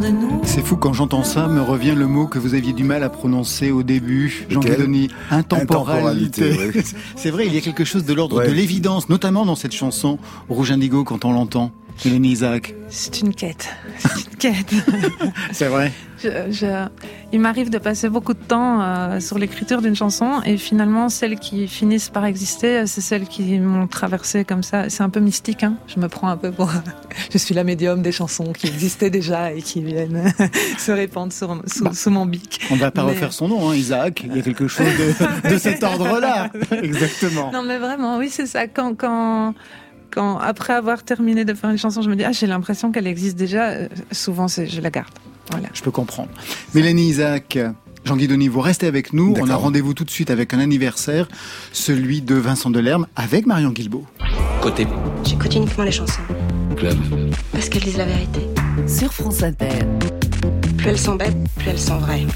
de 0.00 0.08
nous. 0.08 0.40
C'est 0.44 0.62
fou, 0.64 0.76
quand 0.76 0.92
j'entends 0.92 1.22
ça, 1.24 1.46
me 1.46 1.60
revient 1.60 1.94
le 1.96 2.06
mot 2.06 2.26
que 2.26 2.38
vous 2.38 2.54
aviez 2.54 2.72
du 2.72 2.84
mal 2.84 3.02
à 3.04 3.10
prononcer 3.10 3.70
au 3.70 3.82
début, 3.82 4.46
Jean 4.48 4.60
Guidoni, 4.60 5.08
intemporalité. 5.30 6.52
Intemporalité, 6.52 6.72
oui. 6.74 6.82
C'est 7.16 7.30
vrai, 7.30 7.46
il 7.46 7.54
y 7.54 7.58
a 7.58 7.60
quelque 7.60 7.84
chose 7.84 8.04
de 8.04 8.14
l'ordre 8.14 8.38
Ouais. 8.38 8.48
de 8.48 8.52
l'évidence, 8.52 9.08
notamment 9.08 9.44
dans 9.44 9.54
cette 9.56 9.72
chanson 9.72 10.18
Rouge 10.48 10.70
Indigo 10.72 11.04
quand 11.04 11.24
on 11.24 11.32
l'entend. 11.32 11.70
Hélène 12.04 12.24
Isaac. 12.24 12.74
C'est 12.88 13.20
une 13.20 13.34
quête. 13.34 13.68
C'est 13.98 14.24
une 14.30 14.36
quête. 14.36 14.74
C'est 15.52 15.66
vrai. 15.66 15.92
Je- 16.22 16.50
je- 16.50 16.88
il 17.32 17.40
m'arrive 17.40 17.70
de 17.70 17.78
passer 17.78 18.08
beaucoup 18.08 18.34
de 18.34 18.38
temps 18.42 18.82
euh, 18.82 19.20
sur 19.20 19.38
l'écriture 19.38 19.80
d'une 19.80 19.94
chanson 19.96 20.40
et 20.44 20.56
finalement 20.58 21.08
celles 21.08 21.38
qui 21.38 21.66
finissent 21.68 22.08
par 22.10 22.24
exister, 22.26 22.78
euh, 22.78 22.82
c'est 22.86 23.00
celles 23.00 23.26
qui 23.26 23.58
m'ont 23.58 23.86
traversé 23.86 24.44
comme 24.44 24.62
ça. 24.62 24.90
C'est 24.90 25.02
un 25.02 25.08
peu 25.08 25.20
mystique. 25.20 25.62
Hein 25.62 25.76
je 25.86 25.98
me 26.00 26.08
prends 26.08 26.28
un 26.28 26.36
peu 26.36 26.50
pour. 26.52 26.70
je 27.32 27.38
suis 27.38 27.54
la 27.54 27.64
médium 27.64 28.02
des 28.02 28.12
chansons 28.12 28.52
qui 28.52 28.66
existaient 28.66 29.08
déjà 29.10 29.52
et 29.52 29.62
qui 29.62 29.82
viennent 29.82 30.32
se 30.78 30.92
répandre 30.92 31.32
sur, 31.32 31.62
sous, 31.66 31.84
Bah. 31.84 31.92
sous 31.94 32.10
mon 32.10 32.26
bic. 32.26 32.60
On 32.70 32.74
ne 32.76 32.80
va 32.80 32.90
pas 32.90 33.04
Mais- 33.04 33.10
refaire 33.12 33.32
son 33.32 33.48
nom, 33.48 33.70
hein, 33.70 33.74
Isaac. 33.74 34.22
Il 34.26 34.36
y 34.36 34.40
a 34.40 34.42
quelque 34.42 34.68
chose 34.68 34.86
de, 35.44 35.50
de 35.50 35.58
cet 35.58 35.82
ordre-là. 35.82 36.50
Exactement. 36.82 37.50
Non 37.52 37.62
mais 37.62 37.78
vraiment, 37.78 38.18
oui 38.18 38.28
c'est 38.30 38.46
ça. 38.46 38.66
Quand 38.66 38.94
quand 38.94 39.54
quand 40.10 40.38
après 40.38 40.72
avoir 40.72 41.02
terminé 41.02 41.44
de 41.44 41.54
faire 41.54 41.70
une 41.70 41.78
chanson, 41.78 42.02
je 42.02 42.10
me 42.10 42.16
dis 42.16 42.24
ah 42.24 42.32
j'ai 42.32 42.46
l'impression 42.46 42.92
qu'elle 42.92 43.06
existe 43.06 43.36
déjà. 43.36 43.70
Euh, 43.70 43.88
Souvent 44.12 44.48
c'est 44.48 44.66
je 44.66 44.80
la 44.80 44.90
garde. 44.90 45.12
Voilà. 45.50 45.68
Je 45.74 45.82
peux 45.82 45.90
comprendre. 45.90 46.28
Mélanie 46.74 47.08
Isaac, 47.08 47.58
Jean 48.04 48.16
Guidoni, 48.16 48.48
vous 48.48 48.60
restez 48.60 48.86
avec 48.86 49.12
nous. 49.12 49.34
On 49.40 49.48
a 49.50 49.56
rendez-vous 49.56 49.94
tout 49.94 50.04
de 50.04 50.10
suite 50.10 50.30
avec 50.30 50.54
un 50.54 50.60
anniversaire, 50.60 51.26
celui 51.72 52.22
de 52.22 52.34
Vincent 52.36 52.70
Delerme 52.70 53.06
avec 53.16 53.46
Marion 53.46 53.70
Guilbault. 53.70 54.06
Côté 54.60 54.86
J'écoute 55.24 55.54
uniquement 55.54 55.84
les 55.84 55.92
chansons. 55.92 56.20
club. 56.76 56.96
Parce 57.52 57.68
qu'elles 57.68 57.82
disent 57.82 57.98
la 57.98 58.06
vérité. 58.06 58.40
Sur 58.86 59.12
France 59.12 59.42
Inter. 59.42 59.68
Plus 60.78 60.88
elles 60.88 60.98
sont 60.98 61.16
bêtes, 61.16 61.36
plus 61.56 61.68
elles 61.68 61.78
sont 61.78 61.98
vraies. 61.98 62.26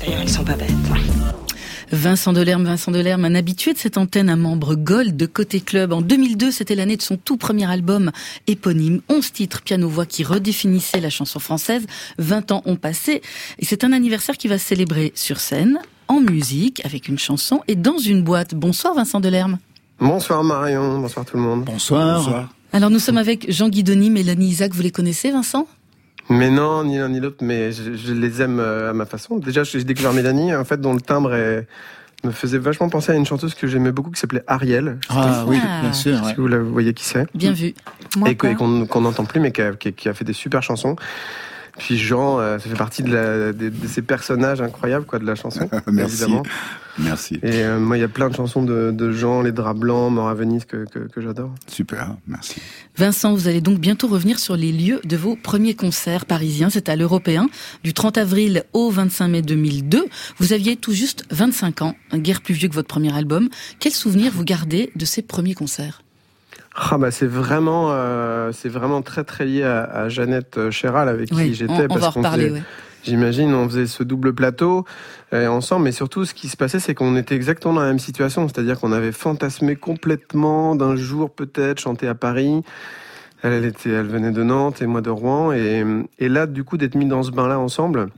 D'ailleurs, 0.00 0.20
elles 0.22 0.28
sont 0.28 0.44
pas 0.44 0.54
bêtes. 0.54 0.70
Vincent 1.92 2.32
Delerme, 2.32 2.64
Vincent 2.64 2.90
Delerme, 2.90 3.24
un 3.24 3.34
habitué 3.36 3.72
de 3.72 3.78
cette 3.78 3.96
antenne, 3.96 4.28
un 4.28 4.36
membre 4.36 4.74
Gold 4.74 5.16
de 5.16 5.26
Côté 5.26 5.60
Club. 5.60 5.92
En 5.92 6.00
2002, 6.00 6.50
c'était 6.50 6.74
l'année 6.74 6.96
de 6.96 7.02
son 7.02 7.16
tout 7.16 7.36
premier 7.36 7.70
album 7.70 8.10
éponyme, 8.48 9.00
11 9.08 9.32
titres 9.32 9.62
piano-voix 9.62 10.04
qui 10.04 10.24
redéfinissait 10.24 11.00
la 11.00 11.10
chanson 11.10 11.38
française. 11.38 11.86
20 12.18 12.50
ans 12.50 12.62
ont 12.64 12.74
passé 12.74 13.22
et 13.60 13.64
c'est 13.64 13.84
un 13.84 13.92
anniversaire 13.92 14.36
qui 14.36 14.48
va 14.48 14.58
se 14.58 14.66
célébrer 14.66 15.12
sur 15.14 15.38
scène, 15.38 15.78
en 16.08 16.20
musique, 16.20 16.84
avec 16.84 17.06
une 17.06 17.18
chanson 17.18 17.62
et 17.68 17.76
dans 17.76 17.98
une 17.98 18.22
boîte. 18.22 18.54
Bonsoir 18.54 18.94
Vincent 18.94 19.20
Delerme. 19.20 19.58
Bonsoir 20.00 20.42
Marion, 20.42 20.98
bonsoir 20.98 21.24
tout 21.24 21.36
le 21.36 21.42
monde. 21.42 21.64
Bonsoir. 21.64 22.18
Bonsoir. 22.18 22.54
Alors 22.72 22.90
nous 22.90 22.98
sommes 22.98 23.18
avec 23.18 23.50
Jean 23.50 23.68
Guidoni, 23.68 24.10
Mélanie 24.10 24.48
Isaac, 24.48 24.72
vous 24.74 24.82
les 24.82 24.90
connaissez 24.90 25.30
Vincent? 25.30 25.68
Mais 26.28 26.50
non, 26.50 26.82
ni 26.84 26.98
l'un 26.98 27.08
ni 27.08 27.20
l'autre, 27.20 27.38
mais 27.40 27.70
je, 27.72 27.94
je 27.94 28.12
les 28.12 28.42
aime 28.42 28.58
euh, 28.60 28.90
à 28.90 28.92
ma 28.92 29.06
façon. 29.06 29.38
Déjà, 29.38 29.62
j'ai 29.62 29.82
découvert 29.84 30.12
Mélanie, 30.12 30.54
en 30.54 30.64
fait, 30.64 30.80
dont 30.80 30.94
le 30.94 31.00
timbre 31.00 31.34
est- 31.34 31.66
me 32.24 32.30
faisait 32.32 32.58
vachement 32.58 32.88
penser 32.88 33.12
à 33.12 33.14
une 33.14 33.26
chanteuse 33.26 33.54
que 33.54 33.66
j'aimais 33.68 33.92
beaucoup 33.92 34.10
qui 34.10 34.18
s'appelait 34.18 34.42
Ariel. 34.48 34.98
Ah 35.08 35.44
oui, 35.46 35.58
Ah. 35.62 35.82
bien 35.82 35.92
sûr. 35.92 36.14
ouais. 36.22 36.30
Si 36.30 36.34
vous 36.36 36.48
la 36.48 36.58
voyez 36.58 36.94
qui 36.94 37.04
c'est. 37.04 37.26
Bien 37.34 37.52
vu. 37.52 37.74
Moi, 38.16 38.30
Et 38.30 38.36
qu'on 38.36 38.86
qu'on 38.86 39.00
n'entend 39.02 39.24
plus, 39.24 39.38
mais 39.38 39.52
qui 39.52 39.62
a, 39.62 39.72
qui 39.74 39.88
a- 39.88 39.92
qui 39.92 40.08
a 40.08 40.14
fait 40.14 40.24
des 40.24 40.32
super 40.32 40.62
chansons. 40.62 40.96
Puis 41.78 41.98
Jean, 41.98 42.40
euh, 42.40 42.58
ça 42.58 42.68
fait 42.70 42.74
partie 42.74 43.02
de, 43.02 43.14
la, 43.14 43.52
de, 43.52 43.68
de 43.68 43.86
ces 43.86 44.00
personnages 44.02 44.62
incroyables 44.62 45.04
quoi, 45.04 45.18
de 45.18 45.26
la 45.26 45.34
chanson, 45.34 45.68
Merci. 45.86 46.22
évidemment. 46.22 46.42
Merci. 46.98 47.34
Et 47.42 47.62
euh, 47.64 47.78
moi, 47.78 47.96
il 47.98 48.00
y 48.00 48.04
a 48.04 48.08
plein 48.08 48.28
de 48.30 48.34
chansons 48.34 48.62
de, 48.62 48.90
de 48.90 49.12
Jean, 49.12 49.42
Les 49.42 49.52
Draps 49.52 49.78
Blancs, 49.78 50.10
Mort 50.12 50.28
à 50.28 50.34
Venise, 50.34 50.64
que, 50.64 50.84
que, 50.90 51.00
que 51.00 51.20
j'adore. 51.20 51.50
Super, 51.66 52.14
merci. 52.26 52.56
Vincent, 52.96 53.34
vous 53.34 53.48
allez 53.48 53.60
donc 53.60 53.78
bientôt 53.78 54.08
revenir 54.08 54.38
sur 54.38 54.56
les 54.56 54.72
lieux 54.72 55.00
de 55.04 55.16
vos 55.16 55.36
premiers 55.36 55.74
concerts 55.74 56.24
parisiens. 56.26 56.70
C'est 56.70 56.88
à 56.88 56.96
l'Européen, 56.96 57.48
du 57.84 57.92
30 57.92 58.16
avril 58.18 58.64
au 58.72 58.90
25 58.90 59.28
mai 59.28 59.42
2002. 59.42 60.06
Vous 60.38 60.52
aviez 60.52 60.76
tout 60.76 60.92
juste 60.92 61.24
25 61.30 61.82
ans, 61.82 61.94
un 62.12 62.18
guère 62.18 62.40
plus 62.40 62.54
vieux 62.54 62.68
que 62.68 62.74
votre 62.74 62.88
premier 62.88 63.14
album. 63.14 63.48
Quel 63.78 63.92
souvenir 63.92 64.32
vous 64.34 64.44
gardez 64.44 64.90
de 64.96 65.04
ces 65.04 65.22
premiers 65.22 65.54
concerts? 65.54 66.02
Ah 66.78 66.98
bah 66.98 67.10
c'est 67.10 67.26
vraiment, 67.26 67.88
euh, 67.90 68.52
c'est 68.52 68.68
vraiment 68.68 69.00
très 69.00 69.24
très 69.24 69.46
lié 69.46 69.62
à, 69.62 69.84
à 69.84 70.08
Jeannette 70.10 70.58
euh, 70.58 70.70
Chéral 70.70 71.08
avec 71.08 71.30
qui 71.30 71.54
j'étais. 71.54 71.88
parce 71.88 72.12
qu'on 72.12 72.22
faisait- 72.22 72.50
ouais. 72.50 72.62
J'imagine, 73.06 73.54
on 73.54 73.68
faisait 73.68 73.86
ce 73.86 74.02
double 74.02 74.34
plateau 74.34 74.84
euh, 75.32 75.46
ensemble, 75.46 75.84
mais 75.84 75.92
surtout, 75.92 76.24
ce 76.24 76.34
qui 76.34 76.48
se 76.48 76.56
passait, 76.56 76.80
c'est 76.80 76.92
qu'on 76.92 77.16
était 77.16 77.36
exactement 77.36 77.74
dans 77.74 77.82
la 77.82 77.86
même 77.86 78.00
situation, 78.00 78.48
c'est-à-dire 78.48 78.80
qu'on 78.80 78.90
avait 78.90 79.12
fantasmé 79.12 79.76
complètement 79.76 80.74
d'un 80.74 80.96
jour 80.96 81.30
peut-être 81.30 81.78
chanter 81.78 82.08
à 82.08 82.16
Paris. 82.16 82.62
Elle, 83.44 83.64
était, 83.64 83.90
elle 83.90 84.08
venait 84.08 84.32
de 84.32 84.42
Nantes 84.42 84.82
et 84.82 84.86
moi 84.86 85.02
de 85.02 85.10
Rouen, 85.10 85.52
et, 85.52 85.84
et 86.18 86.28
là, 86.28 86.46
du 86.48 86.64
coup, 86.64 86.78
d'être 86.78 86.96
mis 86.96 87.06
dans 87.06 87.22
ce 87.22 87.30
bain-là 87.30 87.60
ensemble. 87.60 88.08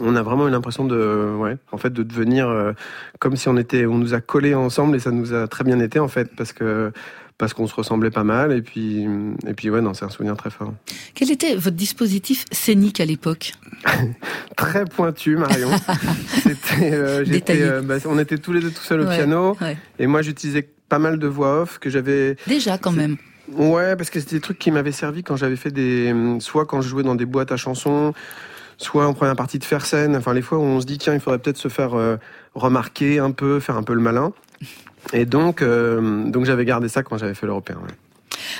On 0.00 0.14
a 0.16 0.22
vraiment 0.22 0.46
eu 0.48 0.50
l'impression 0.50 0.84
de, 0.84 1.34
ouais, 1.38 1.56
en 1.72 1.78
fait, 1.78 1.90
de 1.92 2.02
devenir 2.02 2.48
euh, 2.48 2.72
comme 3.18 3.36
si 3.36 3.48
on 3.48 3.56
était, 3.56 3.86
on 3.86 3.98
nous 3.98 4.14
a 4.14 4.20
collés 4.20 4.54
ensemble 4.54 4.96
et 4.96 4.98
ça 5.00 5.10
nous 5.10 5.32
a 5.32 5.48
très 5.48 5.64
bien 5.64 5.80
été 5.80 5.98
en 5.98 6.08
fait, 6.08 6.34
parce 6.36 6.52
que 6.52 6.92
parce 7.38 7.52
qu'on 7.52 7.66
se 7.66 7.74
ressemblait 7.74 8.10
pas 8.10 8.24
mal 8.24 8.50
et 8.52 8.62
puis 8.62 9.06
et 9.46 9.52
puis 9.54 9.68
ouais, 9.70 9.80
non, 9.82 9.92
c'est 9.94 10.04
un 10.04 10.10
souvenir 10.10 10.36
très 10.36 10.50
fort. 10.50 10.72
Quel 11.14 11.30
était 11.30 11.54
votre 11.54 11.76
dispositif 11.76 12.44
scénique 12.50 12.98
à 13.00 13.04
l'époque? 13.04 13.52
Très 14.56 14.84
pointu, 14.86 15.36
Marion. 15.36 15.70
Euh, 16.82 17.24
euh, 17.48 17.80
bah, 17.80 17.94
on 18.04 18.18
était 18.18 18.36
tous 18.36 18.52
les 18.52 18.60
deux 18.60 18.70
tout 18.70 18.82
seuls 18.82 19.00
au 19.00 19.06
Ouais, 19.06 19.16
piano, 19.16 19.56
ouais. 19.62 19.78
et 19.98 20.06
moi 20.06 20.20
j'utilisais 20.20 20.68
pas 20.90 20.98
mal 20.98 21.18
de 21.18 21.26
voix 21.26 21.62
off 21.62 21.78
que 21.78 21.88
j'avais. 21.88 22.36
Déjà, 22.46 22.76
quand 22.76 22.92
même. 22.92 23.16
Ouais, 23.52 23.96
parce 23.96 24.10
que 24.10 24.20
c'était 24.20 24.36
des 24.36 24.40
trucs 24.42 24.58
qui 24.58 24.70
m'avaient 24.70 24.92
servi 24.92 25.22
quand 25.22 25.36
j'avais 25.36 25.56
fait 25.56 25.70
des, 25.70 26.14
soit 26.40 26.66
quand 26.66 26.82
je 26.82 26.88
jouais 26.88 27.02
dans 27.02 27.14
des 27.14 27.24
boîtes 27.24 27.50
à 27.52 27.56
chansons, 27.56 28.12
soit 28.78 29.06
en 29.06 29.14
première 29.14 29.36
partie 29.36 29.58
de 29.58 29.64
faire 29.64 29.84
scène. 29.86 30.16
Enfin, 30.16 30.34
les 30.34 30.42
fois 30.42 30.58
où 30.58 30.62
on 30.62 30.80
se 30.80 30.86
dit 30.86 30.98
tiens, 30.98 31.14
il 31.14 31.20
faudrait 31.20 31.38
peut-être 31.38 31.56
se 31.56 31.68
faire 31.68 31.94
euh, 31.94 32.16
remarquer 32.54 33.18
un 33.18 33.30
peu, 33.30 33.60
faire 33.60 33.76
un 33.76 33.82
peu 33.82 33.94
le 33.94 34.00
malin. 34.00 34.32
Et 35.12 35.24
donc, 35.24 35.62
euh, 35.62 36.24
donc 36.30 36.44
j'avais 36.44 36.64
gardé 36.64 36.88
ça 36.88 37.02
quand 37.02 37.18
j'avais 37.18 37.34
fait 37.34 37.46
l'européen. 37.46 37.76
ouais. 37.76 37.94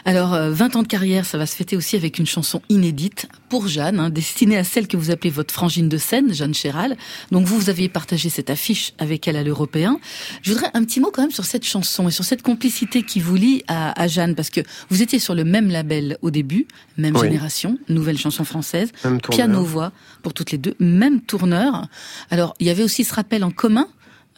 Alors, 0.04 0.34
euh, 0.34 0.50
20 0.50 0.76
ans 0.76 0.82
de 0.82 0.88
carrière, 0.88 1.24
ça 1.26 1.38
va 1.38 1.46
se 1.46 1.54
fêter 1.56 1.76
aussi 1.76 1.96
avec 1.96 2.18
une 2.18 2.26
chanson 2.26 2.62
inédite 2.68 3.28
pour 3.48 3.68
Jeanne, 3.68 3.98
hein, 4.00 4.10
destinée 4.10 4.56
à 4.56 4.64
celle 4.64 4.88
que 4.88 4.96
vous 4.96 5.10
appelez 5.10 5.30
votre 5.30 5.52
frangine 5.52 5.88
de 5.88 5.98
scène, 5.98 6.32
Jeanne 6.34 6.54
Chéral. 6.54 6.96
Donc 7.30 7.46
vous, 7.46 7.56
vous 7.58 7.70
aviez 7.70 7.88
partagé 7.88 8.28
cette 8.28 8.50
affiche 8.50 8.92
avec 8.98 9.26
elle 9.28 9.36
à 9.36 9.42
l'Européen. 9.42 9.98
Je 10.42 10.52
voudrais 10.52 10.70
un 10.74 10.84
petit 10.84 11.00
mot 11.00 11.10
quand 11.12 11.22
même 11.22 11.30
sur 11.30 11.44
cette 11.44 11.64
chanson 11.64 12.08
et 12.08 12.10
sur 12.10 12.24
cette 12.24 12.42
complicité 12.42 13.02
qui 13.02 13.20
vous 13.20 13.34
lie 13.36 13.62
à, 13.68 14.00
à 14.00 14.08
Jeanne, 14.08 14.34
parce 14.34 14.50
que 14.50 14.60
vous 14.90 15.02
étiez 15.02 15.18
sur 15.18 15.34
le 15.34 15.44
même 15.44 15.70
label 15.70 16.18
au 16.22 16.30
début, 16.30 16.66
même 16.96 17.14
Oui. 17.16 17.22
génération, 17.28 17.78
nouvelle 17.88 18.18
chanson 18.18 18.44
française, 18.44 18.90
piano-voix 19.30 19.92
pour 20.22 20.34
toutes 20.34 20.50
les 20.52 20.58
deux, 20.58 20.74
même 20.80 21.20
tourneur. 21.20 21.86
Alors, 22.30 22.54
il 22.60 22.66
y 22.66 22.70
avait 22.70 22.82
aussi 22.82 23.04
ce 23.04 23.14
rappel 23.14 23.44
en 23.44 23.50
commun 23.50 23.86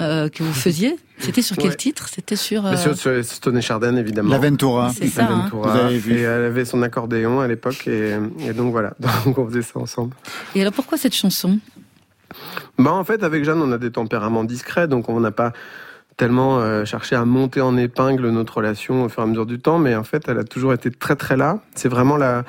euh, 0.01 0.29
que 0.29 0.43
vous 0.43 0.53
faisiez. 0.53 0.97
C'était 1.19 1.43
sur 1.43 1.57
quel 1.57 1.71
Ouais. 1.71 1.77
titre? 1.77 2.09
C'était 2.09 2.37
sur... 2.37 2.65
euh, 2.67 2.77
sur, 2.77 2.97
sur 2.97 3.25
Stone 3.25 3.59
et 3.59 3.61
Chardin, 3.61 3.97
évidemment. 3.97 4.31
La 4.31 4.39
Ventura. 4.39 4.93
C'est 4.97 5.09
ça, 5.09 5.25
hein. 5.25 5.49
Ventura. 5.51 5.73
Vous 5.73 5.79
avez 5.79 5.99
vu. 5.99 6.15
Et 6.19 6.21
elle 6.23 6.45
avait 6.45 6.65
son 6.65 6.83
accordéon 6.83 7.41
à 7.41 7.49
l'époque, 7.49 7.87
et, 7.89 8.17
et 8.47 8.53
donc 8.53 8.71
voilà. 8.73 8.95
Donc 9.25 9.39
on 9.39 9.47
faisait 9.49 9.63
ça 9.63 9.79
ensemble. 9.81 10.15
Et 10.55 10.61
alors, 10.61 10.73
pourquoi 10.73 10.97
cette 10.99 11.15
chanson? 11.15 11.59
Bah 12.79 12.93
en 12.93 13.05
fait 13.05 13.23
avec 13.25 13.45
Jeanne 13.45 13.61
on 13.63 13.73
a 13.73 13.79
des 13.79 13.91
tempéraments 13.91 14.45
discrets 14.45 14.87
donc 14.87 15.09
on 15.09 15.19
n'a 15.19 15.31
pas 15.31 15.53
tellement 16.19 16.61
euh, 16.61 16.85
cherché 16.85 17.17
à 17.17 17.25
monter 17.25 17.61
en 17.63 17.77
épingle 17.77 18.29
notre 18.29 18.59
relation 18.59 19.05
au 19.05 19.09
fur 19.09 19.21
et 19.21 19.23
à 19.25 19.27
mesure 19.27 19.47
du 19.47 19.59
temps 19.59 19.79
mais 19.79 19.97
en 19.97 20.05
fait 20.05 20.25
elle 20.29 20.39
a 20.39 20.45
toujours 20.45 20.75
été 20.75 20.91
très 20.91 21.17
très 21.17 21.37
là. 21.39 21.61
C'est 21.75 21.89
vraiment 21.89 22.17
la 22.19 22.45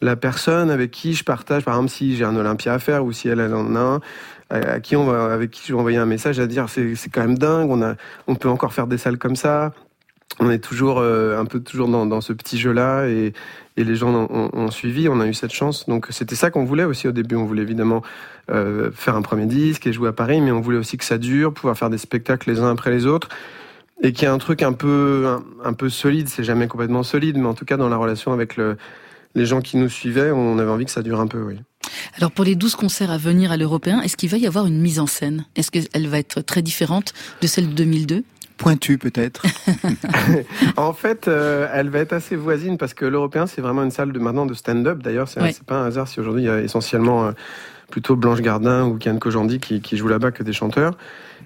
la 0.00 0.14
personne 0.14 0.70
avec 0.70 0.90
qui 0.92 1.14
je 1.14 1.24
partage 1.24 1.64
par 1.64 1.74
exemple 1.74 1.90
si 1.90 2.16
j'ai 2.16 2.24
un 2.24 2.36
Olympia 2.36 2.74
à 2.74 2.78
faire 2.78 3.04
ou 3.04 3.12
si 3.12 3.28
elle, 3.28 3.40
elle 3.40 3.54
en 3.54 3.74
a 3.74 3.80
un 3.80 4.00
à 4.50 4.80
qui 4.80 4.94
on 4.96 5.04
va 5.04 5.32
avec 5.32 5.50
qui 5.50 5.62
je 5.66 5.72
vais 5.72 5.78
envoyer 5.78 5.98
un 5.98 6.06
message 6.06 6.38
à 6.38 6.46
dire 6.46 6.66
c'est 6.68 7.10
quand 7.12 7.22
même 7.22 7.38
dingue 7.38 7.70
on 7.70 7.82
a 7.82 7.96
on 8.26 8.36
peut 8.36 8.48
encore 8.48 8.72
faire 8.72 8.86
des 8.86 8.98
salles 8.98 9.18
comme 9.18 9.36
ça. 9.36 9.72
On 10.38 10.50
est 10.50 10.58
toujours 10.58 10.98
euh, 10.98 11.38
un 11.38 11.46
peu 11.46 11.60
toujours 11.60 11.88
dans, 11.88 12.20
ce 12.20 12.32
petit 12.32 12.58
jeu 12.58 12.72
là 12.72 13.06
et 13.06 13.32
et 13.78 13.84
les 13.84 13.94
gens 13.94 14.26
ont, 14.30 14.70
suivi, 14.70 15.06
on 15.06 15.20
a 15.20 15.26
eu 15.26 15.34
cette 15.34 15.52
chance. 15.52 15.86
Donc 15.86 16.06
c'était 16.08 16.34
ça 16.34 16.50
qu'on 16.50 16.64
voulait 16.64 16.84
aussi 16.84 17.08
au 17.08 17.12
début. 17.12 17.36
On 17.36 17.44
voulait 17.44 17.60
évidemment 17.60 18.02
euh, 18.50 18.90
faire 18.90 19.16
un 19.16 19.22
premier 19.22 19.44
disque 19.44 19.86
et 19.86 19.92
jouer 19.92 20.08
à 20.08 20.12
Paris, 20.12 20.40
mais 20.40 20.50
on 20.50 20.60
voulait 20.60 20.78
aussi 20.78 20.96
que 20.96 21.04
ça 21.04 21.18
dure, 21.18 21.52
pouvoir 21.52 21.76
faire 21.76 21.90
des 21.90 21.98
spectacles 21.98 22.50
les 22.50 22.60
uns 22.60 22.70
après 22.70 22.90
les 22.90 23.04
autres. 23.04 23.28
Et 24.02 24.12
qu'il 24.12 24.24
y 24.24 24.26
a 24.28 24.32
un 24.32 24.38
truc 24.38 24.62
un 24.62 24.72
peu, 24.72 25.26
un 25.62 25.72
peu 25.74 25.90
solide, 25.90 26.28
c'est 26.28 26.44
jamais 26.44 26.68
complètement 26.68 27.02
solide, 27.02 27.36
mais 27.36 27.46
en 27.46 27.54
tout 27.54 27.66
cas 27.66 27.76
dans 27.76 27.90
la 27.90 27.98
relation 27.98 28.32
avec 28.32 28.56
le, 28.56 28.78
les 29.36 29.46
gens 29.46 29.60
qui 29.60 29.76
nous 29.76 29.88
suivaient, 29.88 30.30
on 30.32 30.58
avait 30.58 30.70
envie 30.70 30.84
que 30.86 30.90
ça 30.90 31.02
dure 31.02 31.20
un 31.20 31.26
peu, 31.28 31.40
oui. 31.42 31.60
Alors 32.18 32.32
pour 32.32 32.44
les 32.44 32.56
12 32.56 32.74
concerts 32.74 33.10
à 33.12 33.18
venir 33.18 33.52
à 33.52 33.56
l'Européen, 33.56 34.00
est-ce 34.00 34.16
qu'il 34.16 34.28
va 34.30 34.38
y 34.38 34.46
avoir 34.46 34.66
une 34.66 34.80
mise 34.80 34.98
en 34.98 35.06
scène? 35.06 35.44
Est-ce 35.54 35.70
qu'elle 35.70 36.08
va 36.08 36.18
être 36.18 36.40
très 36.40 36.62
différente 36.62 37.12
de 37.40 37.46
celle 37.46 37.68
de 37.68 37.74
2002 37.74 38.24
Pointu 38.56 38.96
peut-être. 38.98 39.42
En 40.76 40.92
fait, 40.94 41.28
euh, 41.28 41.68
elle 41.72 41.90
va 41.90 41.98
être 42.00 42.14
assez 42.14 42.36
voisine 42.36 42.78
parce 42.78 42.94
que 42.94 43.04
l'Européen, 43.04 43.46
c'est 43.46 43.60
vraiment 43.60 43.82
une 43.82 43.90
salle 43.90 44.12
de 44.12 44.18
maintenant 44.18 44.46
de 44.46 44.54
stand-up. 44.54 45.02
D'ailleurs, 45.02 45.28
c'est 45.28 45.40
Ouais. 45.42 45.54
pas 45.66 45.76
un 45.82 45.86
hasard 45.86 46.08
si 46.08 46.18
aujourd'hui 46.20 46.42
il 46.44 46.46
y 46.46 46.50
a 46.50 46.60
essentiellement 46.60 47.26
euh, 47.26 47.32
plutôt 47.90 48.16
Blanche 48.16 48.40
Gardin 48.40 48.86
ou 48.86 48.98
Kian 48.98 49.18
Kojandi 49.18 49.60
qui, 49.60 49.80
qui 49.82 49.96
jouent 49.98 50.08
là-bas 50.08 50.30
que 50.32 50.42
des 50.42 50.54
chanteurs. 50.54 50.96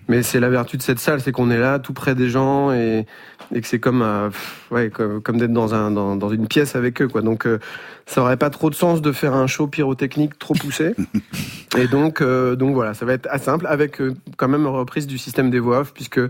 Mais 0.09 0.23
c'est 0.23 0.41
la 0.41 0.49
vertu 0.49 0.77
de 0.77 0.83
cette 0.83 0.99
salle, 0.99 1.21
c'est 1.21 1.33
qu'on 1.33 1.51
est 1.51 1.59
là, 1.59 1.79
tout 1.79 1.93
près 1.93 2.15
des 2.15 2.29
gens, 2.29 2.73
et, 2.73 3.07
et 3.55 3.61
que 3.61 3.67
c'est 3.67 3.79
comme, 3.79 4.03
euh, 4.03 4.31
ouais, 4.71 4.91
comme, 4.91 5.23
comme 5.23 5.39
d'être 5.39 5.53
dans, 5.53 5.75
un, 5.75 5.91
dans, 5.91 6.17
dans 6.17 6.31
une 6.31 6.47
pièce 6.47 6.77
avec 6.77 7.01
eux, 7.03 7.09
quoi. 7.09 7.23
Donc, 7.23 7.47
euh, 7.47 7.59
ça 8.07 8.23
aurait 8.23 8.37
pas 8.37 8.51
trop 8.51 8.71
de 8.71 8.75
sens 8.75 9.03
de 9.03 9.13
faire 9.13 9.35
un 9.35 9.47
show 9.47 9.67
pyrotechnique 9.67 10.39
trop 10.39 10.55
poussé. 10.55 10.95
et 11.79 11.87
donc, 11.87 12.21
euh, 12.21 12.57
donc 12.57 12.75
voilà, 12.75 12.95
ça 12.95 13.05
va 13.05 13.13
être 13.13 13.29
assez 13.31 13.45
simple, 13.45 13.67
avec 13.67 14.01
quand 14.37 14.49
même 14.49 14.63
une 14.63 14.67
reprise 14.69 15.07
du 15.07 15.19
système 15.19 15.51
des 15.51 15.61
voix 15.61 15.81
off, 15.81 15.93
puisque 15.95 16.21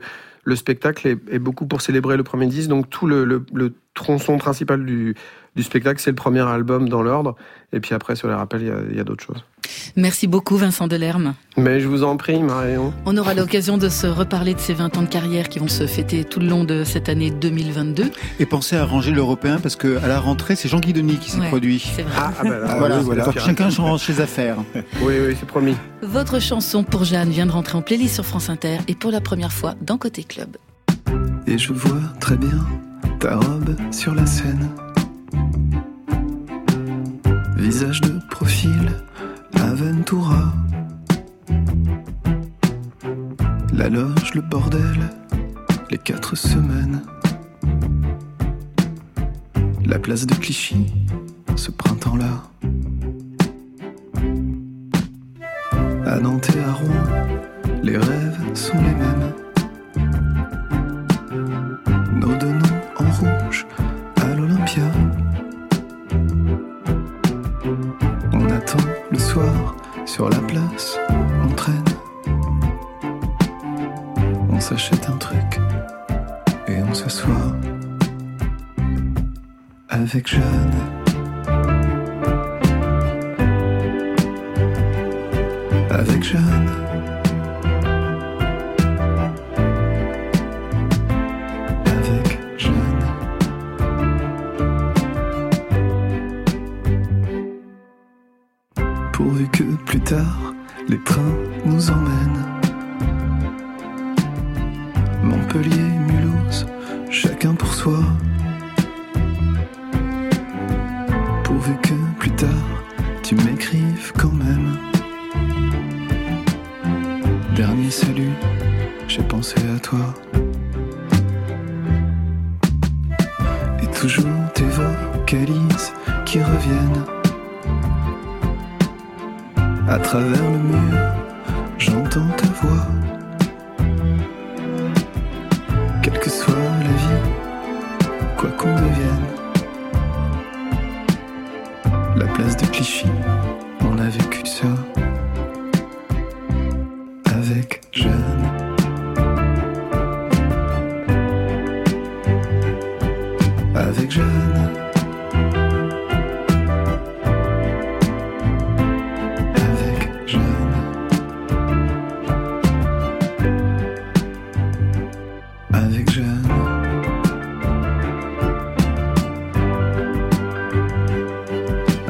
le 0.44 0.56
spectacle 0.56 1.06
est, 1.06 1.18
est 1.30 1.38
beaucoup 1.38 1.66
pour 1.66 1.80
célébrer 1.80 2.16
le 2.16 2.24
premier 2.24 2.46
disque, 2.46 2.68
donc 2.68 2.88
tout 2.88 3.06
le, 3.06 3.24
le, 3.24 3.44
le 3.52 3.74
tronçon 3.94 4.38
principal 4.38 4.84
du, 4.84 5.14
du 5.56 5.62
spectacle, 5.62 6.00
c'est 6.00 6.10
le 6.10 6.16
premier 6.16 6.40
album 6.40 6.88
dans 6.88 7.02
l'ordre, 7.02 7.36
et 7.72 7.80
puis 7.80 7.94
après, 7.94 8.16
sur 8.16 8.28
les 8.28 8.34
rappels, 8.34 8.62
il 8.62 8.68
y 8.68 8.70
a, 8.70 8.76
il 8.90 8.96
y 8.96 9.00
a 9.00 9.04
d'autres 9.04 9.24
choses. 9.24 9.44
Merci 9.96 10.26
beaucoup 10.26 10.56
Vincent 10.56 10.88
Delerme. 10.88 11.34
Mais 11.56 11.80
je 11.80 11.88
vous 11.88 12.02
en 12.02 12.16
prie, 12.16 12.42
Marion. 12.42 12.92
On 13.06 13.16
aura 13.16 13.34
l'occasion 13.34 13.78
de 13.78 13.88
se 13.88 14.06
reparler 14.06 14.54
de 14.54 14.60
ces 14.60 14.74
20 14.74 14.96
ans 14.96 15.02
de 15.02 15.08
carrière 15.08 15.48
qui 15.48 15.58
vont 15.58 15.68
se 15.68 15.86
fêter 15.86 16.24
tout 16.24 16.40
le 16.40 16.46
long 16.46 16.64
de 16.64 16.84
cette 16.84 17.08
année 17.08 17.30
2022. 17.30 18.10
Et 18.38 18.46
pensez 18.46 18.76
à 18.76 18.84
ranger 18.84 19.12
l'européen 19.12 19.58
parce 19.60 19.76
que 19.76 19.98
à 20.02 20.08
la 20.08 20.18
rentrée, 20.18 20.56
c'est 20.56 20.68
Jean-Guy 20.68 20.92
Denis 20.92 21.18
qui 21.18 21.30
s'est 21.30 21.40
Ouais, 21.40 21.48
produit. 21.48 21.78
C'est 21.94 22.02
vrai. 22.02 22.12
Ah, 22.16 22.32
ah 22.38 22.42
bah 22.44 22.58
là, 22.58 22.74
voilà, 22.78 22.98
oui, 22.98 23.04
voilà. 23.04 23.24
Donc, 23.24 23.38
chacun 23.38 23.68
range 23.68 24.00
ses 24.02 24.20
affaires. 24.20 24.56
Oui, 25.02 25.14
oui, 25.26 25.36
c'est 25.38 25.46
promis. 25.46 25.76
Votre 26.02 26.40
chanson 26.40 26.82
pour 26.84 27.04
Jeanne 27.04 27.30
vient 27.30 27.46
de 27.46 27.52
rentrer 27.52 27.76
en 27.78 27.82
playlist 27.82 28.14
sur 28.14 28.24
France 28.26 28.50
Inter 28.50 28.78
et 28.88 28.94
pour 28.94 29.10
la 29.10 29.20
première 29.20 29.52
fois 29.52 29.74
dans 29.80 29.98
Côté 29.98 30.24
Club. 30.24 30.56
Et 31.46 31.58
je 31.58 31.72
vois 31.72 32.00
très 32.20 32.36
bien 32.36 32.66
ta 33.18 33.36
robe 33.36 33.74
sur 33.90 34.14
la 34.14 34.26
scène. 34.26 34.68
Visage 37.60 38.00
de 38.00 38.18
profil, 38.30 38.90
Aventura. 39.54 40.54
La 43.74 43.90
loge, 43.90 44.34
le 44.34 44.40
bordel, 44.40 45.10
les 45.90 45.98
quatre 45.98 46.36
semaines. 46.36 47.02
La 49.84 49.98
place 49.98 50.26
de 50.26 50.34
Clichy, 50.36 50.86
ce 51.54 51.70
printemps-là. 51.70 52.44
À 56.06 56.18
Nantes 56.18 56.48
et 56.56 56.60
à 56.60 56.72
Rouen, 56.72 57.28
les 57.82 57.98
rêves 57.98 58.54
sont 58.54 58.78
les 58.78 58.94
mêmes. 58.94 59.29
Sur 70.20 70.28
la 70.28 70.40
place, 70.40 70.98
on 71.42 71.48
traîne. 71.54 71.82
On 74.50 74.60
s'achète 74.60 75.08
un 75.08 75.16
truc 75.16 75.58
et 76.68 76.82
on 76.82 76.92
s'assoit 76.92 77.56
avec 79.88 80.28
Jeanne. 80.28 80.74
Avec 85.88 86.22
Jeanne. 86.22 86.89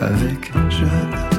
Avec 0.01 0.53
Jeanne. 0.71 1.31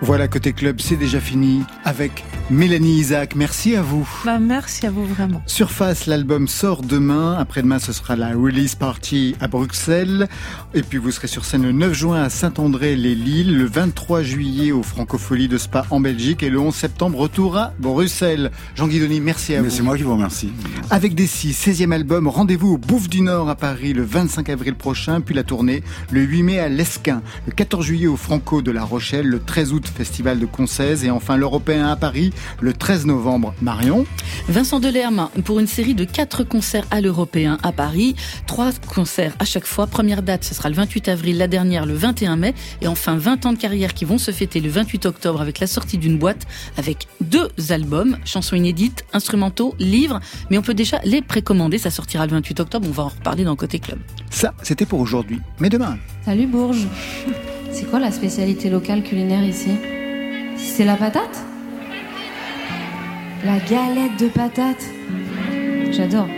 Voilà, 0.00 0.28
côté 0.28 0.52
club, 0.52 0.80
c'est 0.80 0.96
déjà 0.96 1.20
fini 1.20 1.62
avec 1.84 2.24
Mélanie 2.56 2.98
Isaac. 2.98 3.34
Merci 3.34 3.76
à 3.76 3.82
vous. 3.82 4.06
Bah, 4.26 4.38
merci 4.38 4.86
à 4.86 4.90
vous 4.90 5.06
vraiment. 5.06 5.40
Surface, 5.46 6.04
l'album 6.04 6.46
sort 6.48 6.82
demain. 6.82 7.34
Après-demain, 7.38 7.78
ce 7.78 7.94
sera 7.94 8.14
la 8.14 8.34
release 8.34 8.74
party 8.74 9.34
à 9.40 9.48
Bruxelles. 9.48 10.28
Et 10.74 10.82
puis, 10.82 10.98
vous 10.98 11.10
serez 11.12 11.28
sur 11.28 11.46
scène 11.46 11.62
le 11.62 11.72
9 11.72 11.94
juin 11.94 12.22
à 12.22 12.28
Saint-André-les-Lilles, 12.28 13.56
le 13.56 13.64
23 13.64 14.22
juillet 14.22 14.70
au 14.70 14.82
Francofolie 14.82 15.48
de 15.48 15.56
Spa 15.56 15.86
en 15.88 15.98
Belgique 16.00 16.42
et 16.42 16.50
le 16.50 16.60
11 16.60 16.74
septembre, 16.74 17.18
retour 17.20 17.56
à 17.56 17.72
Bruxelles. 17.78 18.50
Jean-Guy 18.74 19.00
Denis, 19.00 19.22
merci 19.22 19.54
à 19.54 19.62
Mais 19.62 19.68
vous. 19.68 19.74
c'est 19.74 19.82
moi 19.82 19.96
qui 19.96 20.02
vous 20.02 20.12
remercie. 20.12 20.52
Avec 20.90 21.14
Dessy, 21.14 21.52
16e 21.52 21.90
album, 21.90 22.28
rendez-vous 22.28 22.74
au 22.74 22.78
Bouffe 22.78 23.08
du 23.08 23.22
Nord 23.22 23.48
à 23.48 23.54
Paris 23.56 23.94
le 23.94 24.02
25 24.04 24.50
avril 24.50 24.74
prochain, 24.74 25.22
puis 25.22 25.34
la 25.34 25.42
tournée 25.42 25.82
le 26.10 26.20
8 26.20 26.42
mai 26.42 26.58
à 26.58 26.68
l'Esquin, 26.68 27.22
le 27.46 27.52
14 27.52 27.86
juillet 27.86 28.08
au 28.08 28.16
Franco 28.16 28.60
de 28.60 28.70
La 28.70 28.84
Rochelle, 28.84 29.26
le 29.26 29.38
13 29.40 29.72
août 29.72 29.86
Festival 29.96 30.38
de 30.38 30.44
Concèze 30.44 31.02
et 31.06 31.10
enfin 31.10 31.38
l'Européen 31.38 31.88
à 31.88 31.96
Paris 31.96 32.30
le 32.60 32.72
13 32.72 33.06
novembre. 33.06 33.54
Marion 33.62 34.06
Vincent 34.48 34.80
Delerme 34.80 35.28
pour 35.44 35.60
une 35.60 35.66
série 35.66 35.94
de 35.94 36.04
quatre 36.04 36.44
concerts 36.44 36.84
à 36.90 37.00
l'Européen 37.00 37.58
à 37.62 37.72
Paris. 37.72 38.14
Trois 38.46 38.70
concerts 38.94 39.34
à 39.38 39.44
chaque 39.44 39.66
fois. 39.66 39.86
Première 39.86 40.22
date, 40.22 40.44
ce 40.44 40.54
sera 40.54 40.68
le 40.68 40.74
28 40.74 41.08
avril, 41.08 41.38
la 41.38 41.48
dernière 41.48 41.86
le 41.86 41.94
21 41.94 42.36
mai. 42.36 42.54
Et 42.80 42.86
enfin, 42.86 43.16
20 43.16 43.46
ans 43.46 43.52
de 43.52 43.58
carrière 43.58 43.94
qui 43.94 44.04
vont 44.04 44.18
se 44.18 44.30
fêter 44.30 44.60
le 44.60 44.70
28 44.70 45.06
octobre 45.06 45.40
avec 45.40 45.60
la 45.60 45.66
sortie 45.66 45.98
d'une 45.98 46.18
boîte 46.18 46.46
avec 46.76 47.06
deux 47.20 47.48
albums, 47.70 48.18
chansons 48.24 48.56
inédites, 48.56 49.04
instrumentaux, 49.12 49.74
livres. 49.78 50.20
Mais 50.50 50.58
on 50.58 50.62
peut 50.62 50.74
déjà 50.74 51.00
les 51.04 51.22
précommander. 51.22 51.78
Ça 51.78 51.90
sortira 51.90 52.26
le 52.26 52.32
28 52.32 52.60
octobre. 52.60 52.86
On 52.88 52.92
va 52.92 53.04
en 53.04 53.08
reparler 53.08 53.44
dans 53.44 53.56
Côté 53.56 53.78
Club. 53.78 53.98
Ça, 54.30 54.54
c'était 54.62 54.86
pour 54.86 55.00
aujourd'hui. 55.00 55.40
Mais 55.60 55.68
demain, 55.68 55.98
Salut 56.24 56.46
Bourges. 56.46 56.86
C'est 57.72 57.90
quoi 57.90 57.98
la 57.98 58.12
spécialité 58.12 58.70
locale 58.70 59.02
culinaire 59.02 59.42
ici? 59.42 59.70
C'est 60.56 60.84
la 60.84 60.96
patate? 60.96 61.51
La 63.44 63.58
galette 63.58 64.20
de 64.20 64.28
patates. 64.28 64.88
J'adore. 65.90 66.28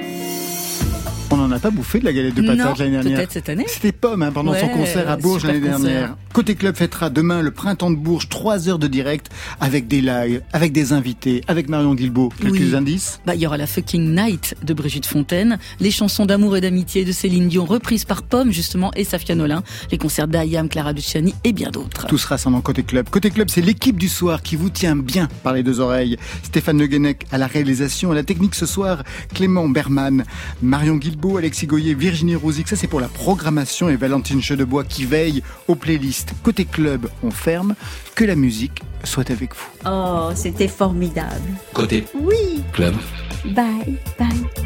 On 1.35 1.49
n'en 1.49 1.51
a 1.53 1.59
pas 1.59 1.71
bouffé 1.71 1.99
de 2.01 2.05
la 2.05 2.13
galette 2.13 2.35
de 2.35 2.43
patates 2.43 2.79
l'année 2.79 2.93
dernière. 2.93 3.17
peut-être 3.19 3.33
cette 3.33 3.49
année. 3.49 3.65
C'était 3.69 3.93
Pomme 3.93 4.23
hein, 4.23 4.31
pendant 4.33 4.55
son 4.55 4.69
concert 4.69 5.11
à 5.11 5.17
Bourges 5.17 5.45
l'année 5.45 5.61
dernière. 5.61 6.17
Côté 6.33 6.55
Club 6.55 6.77
fêtera 6.77 7.11
demain 7.11 7.43
le 7.43 7.51
printemps 7.51 7.91
de 7.91 7.97
Bourges, 7.97 8.29
3 8.29 8.69
heures 8.69 8.79
de 8.79 8.87
direct 8.87 9.31
avec 9.61 9.89
des 9.89 10.01
lives, 10.01 10.43
avec 10.53 10.73
des 10.73 10.93
invités, 10.93 11.43
avec 11.47 11.69
Marion 11.69 11.95
Guilbault. 11.95 12.31
Quelques 12.41 12.53
Oui. 12.55 12.75
indices? 12.75 13.21
Bah, 13.27 13.35
il 13.35 13.41
y 13.41 13.47
aura 13.47 13.57
la 13.57 13.67
fucking 13.67 14.15
night 14.15 14.55
de 14.63 14.75
Brigitte 14.75 15.07
Fontaine, 15.07 15.59
les 15.81 15.91
chansons 15.91 16.27
d'amour 16.27 16.57
et 16.57 16.61
d'amitié 16.61 17.05
de 17.05 17.13
Céline 17.13 17.49
Dion 17.49 17.65
reprises 17.65 18.05
par 18.05 18.23
Pomme 18.23 18.51
justement 18.53 18.91
et 18.97 19.05
Safia 19.05 19.35
Nolin, 19.35 19.63
les 19.91 19.99
concerts 19.99 20.29
d'Ayam, 20.29 20.69
Clara 20.69 20.93
Luciani 20.93 21.35
et 21.45 21.53
bien 21.53 21.71
d'autres. 21.71 22.07
Tout 22.07 22.19
sera 22.19 22.39
sans 22.39 22.51
dans 22.51 22.61
Côté 22.61 22.83
Club. 22.83 23.09
Côté 23.09 23.31
Club, 23.31 23.49
c'est 23.51 23.61
l'équipe 23.61 23.99
du 23.99 24.09
soir 24.09 24.43
qui 24.43 24.57
vous 24.57 24.71
tient 24.71 24.97
bien 24.97 25.29
par 25.43 25.53
les 25.55 25.63
deux 25.63 25.81
oreilles. 25.81 26.17
Stéphane 26.43 26.79
Le 26.79 26.87
Guenec 26.87 27.27
à 27.33 27.39
la 27.39 27.47
réalisation, 27.47 28.11
à 28.11 28.15
la 28.15 28.23
technique 28.23 28.55
ce 28.55 28.67
soir, 28.67 29.03
Clément 29.35 29.69
Berman, 29.69 30.25
Marion 30.63 30.97
Guilbault 30.97 31.24
Alexis 31.37 31.67
Goyer, 31.67 31.95
Virginie 31.95 32.37
Rouzic. 32.37 32.69
Ça, 32.69 32.77
c'est 32.77 32.87
pour 32.87 33.01
la 33.01 33.09
programmation 33.09 33.89
et 33.89 33.97
Valentine 33.97 34.43
Chedebois 34.43 34.85
qui 34.85 35.05
veille 35.05 35.43
aux 35.69 35.75
playlists. 35.75 36.33
Côté 36.43 36.65
club, 36.65 37.09
on 37.23 37.31
ferme. 37.31 37.75
Que 38.15 38.25
la 38.25 38.37
musique 38.37 38.83
soit 39.05 39.31
avec 39.31 39.55
vous. 39.55 39.69
Oh, 39.91 40.31
c'était 40.35 40.69
formidable. 40.69 41.41
Côté 41.73 42.05
Oui. 42.15 42.63
club. 42.73 42.95
Bye, 43.45 43.99
bye. 44.19 44.64